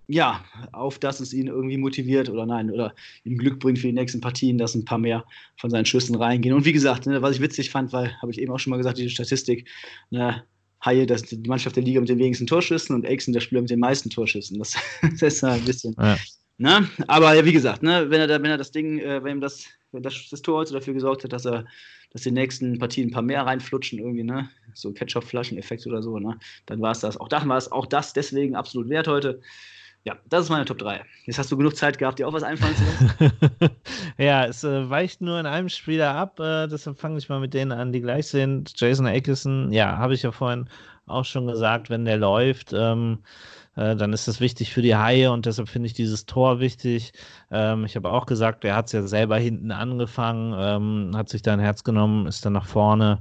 ja, 0.09 0.44
auf 0.72 0.98
dass 0.98 1.20
es 1.20 1.32
ihn 1.32 1.46
irgendwie 1.46 1.76
motiviert 1.76 2.28
oder 2.28 2.46
nein, 2.46 2.70
oder 2.70 2.94
ihm 3.24 3.38
Glück 3.38 3.61
bringt 3.61 3.78
für 3.78 3.86
die 3.86 3.92
nächsten 3.92 4.20
Partien, 4.20 4.59
dass 4.59 4.74
ein 4.74 4.84
paar 4.84 4.98
mehr 4.98 5.24
von 5.57 5.70
seinen 5.70 5.86
Schüssen 5.86 6.14
reingehen. 6.16 6.55
Und 6.55 6.64
wie 6.64 6.72
gesagt, 6.72 7.07
ne, 7.07 7.22
was 7.22 7.36
ich 7.36 7.42
witzig 7.42 7.70
fand, 7.70 7.92
weil, 7.92 8.12
habe 8.20 8.32
ich 8.32 8.40
eben 8.40 8.53
auch 8.53 8.59
schon 8.59 8.72
mal 8.72 8.76
gesagt, 8.76 8.98
diese 8.98 9.11
Statistik, 9.11 9.68
ne, 10.11 10.42
Haie, 10.84 11.07
das 11.07 11.22
die 11.22 11.48
Mannschaft 11.48 11.76
der 11.76 11.84
Liga 11.84 12.00
mit 12.00 12.09
den 12.09 12.18
wenigsten 12.18 12.46
Torschüssen 12.46 12.94
und 12.96 13.05
Exen 13.05 13.32
der 13.32 13.40
Spieler 13.40 13.61
mit 13.61 13.70
den 13.70 13.78
meisten 13.78 14.11
Torschüssen. 14.11 14.59
Das, 14.59 14.74
das 15.03 15.22
ist 15.22 15.44
ein 15.44 15.64
bisschen. 15.64 15.94
Ja. 15.98 16.18
Ne? 16.59 16.88
Aber 17.07 17.34
ja, 17.34 17.44
wie 17.44 17.53
gesagt, 17.53 17.82
ne, 17.82 18.11
wenn, 18.11 18.20
er 18.20 18.26
da, 18.26 18.42
wenn 18.42 18.50
er 18.50 18.59
das 18.59 18.72
Ding, 18.72 18.98
äh, 18.98 19.22
wenn 19.22 19.36
ihm 19.36 19.40
das, 19.40 19.64
wenn 19.92 20.03
das, 20.03 20.28
das 20.30 20.42
Tor 20.42 20.59
heute 20.59 20.72
dafür 20.72 20.94
gesorgt 20.94 21.24
hat, 21.24 21.32
dass 21.32 21.46
er 21.46 21.64
dass 22.12 22.22
die 22.22 22.30
nächsten 22.30 22.78
Partien 22.78 23.09
ein 23.09 23.12
paar 23.12 23.22
mehr 23.22 23.46
reinflutschen, 23.46 23.98
irgendwie, 23.98 24.22
ne? 24.22 24.50
So 24.74 24.92
Ketchup-Flaschen-Effekt 24.92 25.86
oder 25.86 26.03
so, 26.03 26.18
ne? 26.18 26.38
Dann 26.66 26.80
war 26.80 26.92
es 26.92 27.00
das. 27.00 27.16
Auch 27.16 27.28
das 27.28 27.48
war 27.48 27.57
es 27.57 27.72
auch 27.72 27.86
das 27.86 28.12
deswegen 28.12 28.55
absolut 28.55 28.88
wert 28.90 29.09
heute. 29.09 29.40
Ja, 30.05 30.16
das 30.28 30.44
ist 30.44 30.50
meine 30.50 30.64
Top 30.64 30.78
3. 30.78 31.05
Jetzt 31.26 31.38
hast 31.38 31.53
du 31.53 31.57
genug 31.57 31.76
Zeit 31.76 31.96
gehabt, 31.96 32.18
dir 32.18 32.26
auch 32.26 32.32
was 32.32 32.42
einfallen 32.42 32.74
zu 32.74 32.82
lassen. 32.84 33.70
ja, 34.18 34.44
es 34.44 34.64
äh, 34.64 34.90
weicht 34.90 35.20
nur 35.20 35.38
in 35.38 35.46
einem 35.46 35.68
Spieler 35.68 36.14
ab, 36.14 36.40
äh, 36.40 36.66
deshalb 36.66 36.98
fange 36.98 37.18
ich 37.18 37.28
mal 37.28 37.38
mit 37.38 37.55
denen 37.55 37.70
an, 37.70 37.92
die 37.92 38.00
gleich 38.00 38.26
sind. 38.26 38.72
Jason 38.76 39.07
Ackison, 39.07 39.70
ja, 39.70 39.98
habe 39.98 40.14
ich 40.14 40.22
ja 40.22 40.32
vorhin 40.32 40.68
auch 41.07 41.24
schon 41.24 41.46
gesagt, 41.46 41.88
wenn 41.88 42.05
der 42.05 42.16
läuft, 42.16 42.72
ähm, 42.72 43.18
äh, 43.76 43.94
dann 43.94 44.12
ist 44.12 44.26
das 44.26 44.40
wichtig 44.40 44.72
für 44.72 44.82
die 44.82 44.96
Haie 44.96 45.30
und 45.30 45.46
deshalb 45.46 45.68
finde 45.68 45.86
ich 45.86 45.94
dieses 45.94 46.26
Tor 46.26 46.59
wichtig. 46.59 47.12
Ähm, 47.53 47.84
ich 47.84 47.94
habe 47.94 48.11
auch 48.11 48.26
gesagt, 48.26 48.64
er 48.64 48.74
hat 48.74 48.86
es 48.86 48.92
ja 48.92 49.03
selber 49.03 49.38
hinten 49.38 49.70
angefangen, 49.70 50.55
ähm, 50.59 51.16
hat 51.16 51.28
sich 51.28 51.42
da 51.42 51.53
ein 51.53 51.61
Herz 51.61 51.84
genommen, 51.84 52.26
ist 52.26 52.44
dann 52.44 52.55
nach 52.55 52.66
vorne 52.66 53.20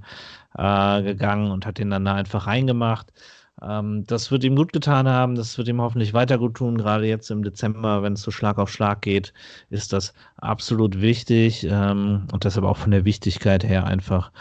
äh, 0.57 1.03
gegangen 1.03 1.51
und 1.51 1.65
hat 1.67 1.77
den 1.77 1.91
dann 1.91 2.05
da 2.05 2.15
einfach 2.15 2.47
reingemacht. 2.47 3.13
Ähm, 3.61 4.03
das 4.07 4.31
wird 4.31 4.43
ihm 4.43 4.55
gut 4.55 4.73
getan 4.73 5.07
haben, 5.07 5.35
das 5.35 5.57
wird 5.57 5.67
ihm 5.67 5.81
hoffentlich 5.81 6.13
weiter 6.13 6.37
gut 6.37 6.55
tun. 6.55 6.77
Gerade 6.77 7.05
jetzt 7.07 7.29
im 7.31 7.43
Dezember, 7.43 8.03
wenn 8.03 8.13
es 8.13 8.21
so 8.21 8.31
Schlag 8.31 8.57
auf 8.57 8.71
Schlag 8.71 9.01
geht, 9.01 9.33
ist 9.69 9.93
das 9.93 10.13
absolut 10.37 11.01
wichtig 11.01 11.65
ähm, 11.69 12.27
und 12.31 12.43
deshalb 12.43 12.65
auch 12.65 12.77
von 12.77 12.91
der 12.91 13.05
Wichtigkeit 13.05 13.63
her 13.63 13.85
einfach 13.85 14.31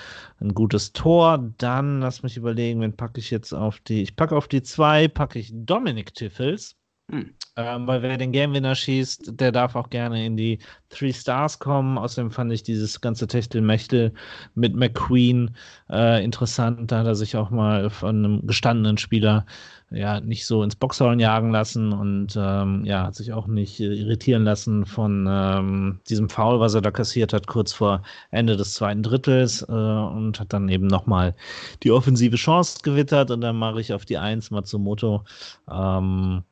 ein 0.40 0.54
gutes 0.54 0.92
Tor. 0.92 1.52
Dann 1.58 2.00
lass 2.00 2.22
mich 2.22 2.36
überlegen, 2.36 2.80
wen 2.80 2.96
packe 2.96 3.20
ich 3.20 3.30
jetzt 3.30 3.52
auf 3.52 3.80
die. 3.80 4.02
Ich 4.02 4.16
packe 4.16 4.36
auf 4.36 4.48
die 4.48 4.62
zwei, 4.62 5.08
packe 5.08 5.38
ich 5.38 5.52
Dominik 5.52 6.14
Tiffels. 6.14 6.79
Hm. 7.10 7.34
Ähm, 7.56 7.86
weil 7.88 8.02
wer 8.02 8.16
den 8.16 8.30
Game 8.30 8.54
Winner 8.54 8.74
schießt, 8.76 9.40
der 9.40 9.50
darf 9.50 9.74
auch 9.74 9.90
gerne 9.90 10.24
in 10.24 10.36
die 10.36 10.60
Three 10.90 11.12
Stars 11.12 11.58
kommen. 11.58 11.98
Außerdem 11.98 12.30
fand 12.30 12.52
ich 12.52 12.62
dieses 12.62 13.00
ganze 13.00 13.26
Techtelmechtel 13.26 14.12
mit 14.54 14.76
McQueen 14.76 15.56
äh, 15.90 16.24
interessant. 16.24 16.92
Da 16.92 17.00
hat 17.00 17.06
er 17.06 17.16
sich 17.16 17.36
auch 17.36 17.50
mal 17.50 17.90
von 17.90 18.24
einem 18.24 18.46
gestandenen 18.46 18.96
Spieler 18.96 19.44
ja 19.90 20.20
nicht 20.20 20.46
so 20.46 20.62
ins 20.62 20.76
Boxhorn 20.76 21.18
jagen 21.18 21.50
lassen 21.50 21.92
und 21.92 22.36
ähm, 22.36 22.84
ja, 22.84 23.06
hat 23.06 23.16
sich 23.16 23.32
auch 23.32 23.48
nicht 23.48 23.80
äh, 23.80 23.92
irritieren 23.92 24.44
lassen 24.44 24.86
von 24.86 25.26
ähm, 25.28 26.00
diesem 26.08 26.28
Foul, 26.28 26.60
was 26.60 26.74
er 26.74 26.80
da 26.80 26.92
kassiert 26.92 27.32
hat, 27.32 27.48
kurz 27.48 27.72
vor 27.72 28.02
Ende 28.30 28.56
des 28.56 28.74
zweiten 28.74 29.02
Drittels 29.02 29.62
äh, 29.62 29.72
und 29.72 30.38
hat 30.38 30.52
dann 30.52 30.68
eben 30.68 30.86
nochmal 30.86 31.34
die 31.82 31.90
offensive 31.90 32.36
Chance 32.36 32.78
gewittert 32.84 33.32
und 33.32 33.40
dann 33.40 33.56
mache 33.56 33.80
ich 33.80 33.92
auf 33.92 34.04
die 34.04 34.18
Eins 34.18 34.52
Matsumoto. 34.52 35.24
Ähm, 35.68 36.44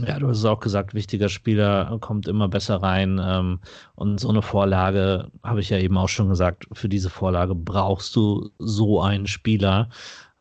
ja, 0.00 0.18
du 0.18 0.28
hast 0.28 0.38
es 0.38 0.44
auch 0.44 0.58
gesagt, 0.60 0.94
wichtiger 0.94 1.28
Spieler 1.28 1.98
kommt 2.00 2.26
immer 2.26 2.48
besser 2.48 2.82
rein. 2.82 3.20
Ähm, 3.22 3.60
und 3.94 4.18
so 4.18 4.28
eine 4.28 4.42
Vorlage, 4.42 5.30
habe 5.44 5.60
ich 5.60 5.70
ja 5.70 5.78
eben 5.78 5.96
auch 5.96 6.08
schon 6.08 6.28
gesagt, 6.28 6.66
für 6.72 6.88
diese 6.88 7.10
Vorlage 7.10 7.54
brauchst 7.54 8.16
du 8.16 8.50
so 8.58 9.00
einen 9.02 9.26
Spieler. 9.28 9.88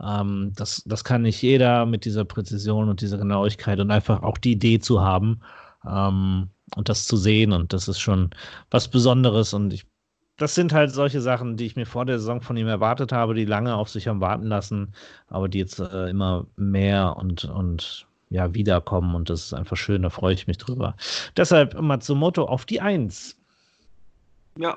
Ähm, 0.02 0.54
das, 0.56 0.84
das 0.86 1.04
kann 1.04 1.22
nicht 1.22 1.42
jeder 1.42 1.86
mit 1.86 2.06
dieser 2.06 2.26
Präzision 2.26 2.90
und 2.90 3.02
dieser 3.02 3.20
Genauigkeit 3.20 3.80
und 3.80 3.92
einfach 3.92 4.24
auch 4.24 4.40
die 4.40 4.54
Idee 4.54 4.80
zu 4.80 5.02
haben 5.02 5.42
ähm, 5.88 6.50
und 6.76 6.90
das 6.90 7.06
zu 7.06 7.16
sehen. 7.16 7.52
Und 7.52 7.74
das 7.74 7.88
ist 7.88 8.00
schon 8.00 8.32
was 8.72 8.88
Besonderes. 8.88 9.54
Und 9.54 9.72
ich, 9.72 9.86
das 10.38 10.56
sind 10.56 10.74
halt 10.74 10.92
solche 10.92 11.22
Sachen, 11.22 11.58
die 11.58 11.68
ich 11.68 11.76
mir 11.76 11.86
vor 11.86 12.06
der 12.06 12.18
Saison 12.18 12.42
von 12.42 12.58
ihm 12.58 12.68
erwartet 12.68 13.12
habe, 13.12 13.36
die 13.36 13.46
lange 13.46 13.76
auf 13.76 13.90
sich 13.90 14.08
haben 14.08 14.22
warten 14.22 14.48
lassen, 14.48 14.96
aber 15.28 15.48
die 15.48 15.60
jetzt 15.60 15.80
äh, 15.80 16.10
immer 16.10 16.48
mehr 16.56 17.18
und, 17.18 17.46
und 17.46 18.08
ja, 18.34 18.52
wiederkommen 18.56 19.14
und 19.14 19.30
das 19.30 19.46
ist 19.46 19.54
einfach 19.54 19.78
schön, 19.78 20.02
da 20.02 20.10
freue 20.10 20.34
ich 20.34 20.48
mich 20.48 20.58
drüber. 20.58 20.96
Deshalb 21.38 21.80
Matsumoto 21.80 22.46
auf 22.46 22.66
die 22.66 22.82
Eins. 22.82 23.38
Ja, 24.58 24.76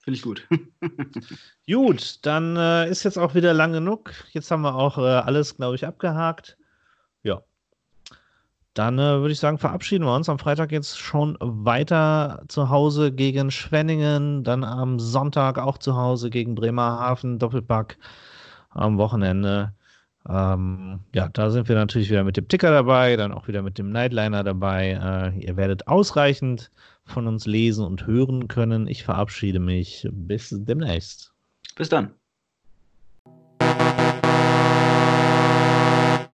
finde 0.00 0.16
ich 0.16 0.22
gut. 0.22 0.48
gut, 1.68 2.18
dann 2.26 2.56
äh, 2.56 2.90
ist 2.90 3.04
jetzt 3.04 3.16
auch 3.16 3.36
wieder 3.36 3.54
lang 3.54 3.72
genug. 3.72 4.12
Jetzt 4.32 4.50
haben 4.50 4.62
wir 4.62 4.74
auch 4.74 4.98
äh, 4.98 5.02
alles, 5.02 5.56
glaube 5.56 5.76
ich, 5.76 5.86
abgehakt. 5.86 6.56
Ja. 7.22 7.42
Dann 8.74 8.98
äh, 8.98 9.20
würde 9.20 9.30
ich 9.30 9.38
sagen, 9.38 9.58
verabschieden 9.58 10.04
wir 10.04 10.14
uns. 10.16 10.28
Am 10.28 10.40
Freitag 10.40 10.72
jetzt 10.72 10.98
schon 10.98 11.38
weiter 11.40 12.42
zu 12.48 12.70
Hause 12.70 13.12
gegen 13.12 13.52
Schwenningen, 13.52 14.42
dann 14.42 14.64
am 14.64 14.98
Sonntag 14.98 15.58
auch 15.58 15.78
zu 15.78 15.96
Hause 15.96 16.28
gegen 16.28 16.56
Bremerhaven, 16.56 17.38
Doppelpack 17.38 17.98
am 18.70 18.98
Wochenende 18.98 19.74
Ähm, 20.28 21.00
ja, 21.14 21.28
da 21.28 21.50
sind 21.50 21.68
wir 21.68 21.76
natürlich 21.76 22.10
wieder 22.10 22.24
mit 22.24 22.36
dem 22.36 22.48
Ticker 22.48 22.70
dabei, 22.70 23.16
dann 23.16 23.32
auch 23.32 23.48
wieder 23.48 23.62
mit 23.62 23.78
dem 23.78 23.90
Nightliner 23.90 24.44
dabei. 24.44 25.32
Äh, 25.36 25.44
ihr 25.44 25.56
werdet 25.56 25.88
ausreichend 25.88 26.70
von 27.04 27.26
uns 27.26 27.46
lesen 27.46 27.84
und 27.84 28.06
hören 28.06 28.48
können. 28.48 28.86
Ich 28.86 29.04
verabschiede 29.04 29.60
mich. 29.60 30.06
Bis 30.12 30.50
demnächst. 30.50 31.32
Bis 31.76 31.88
dann. 31.88 32.19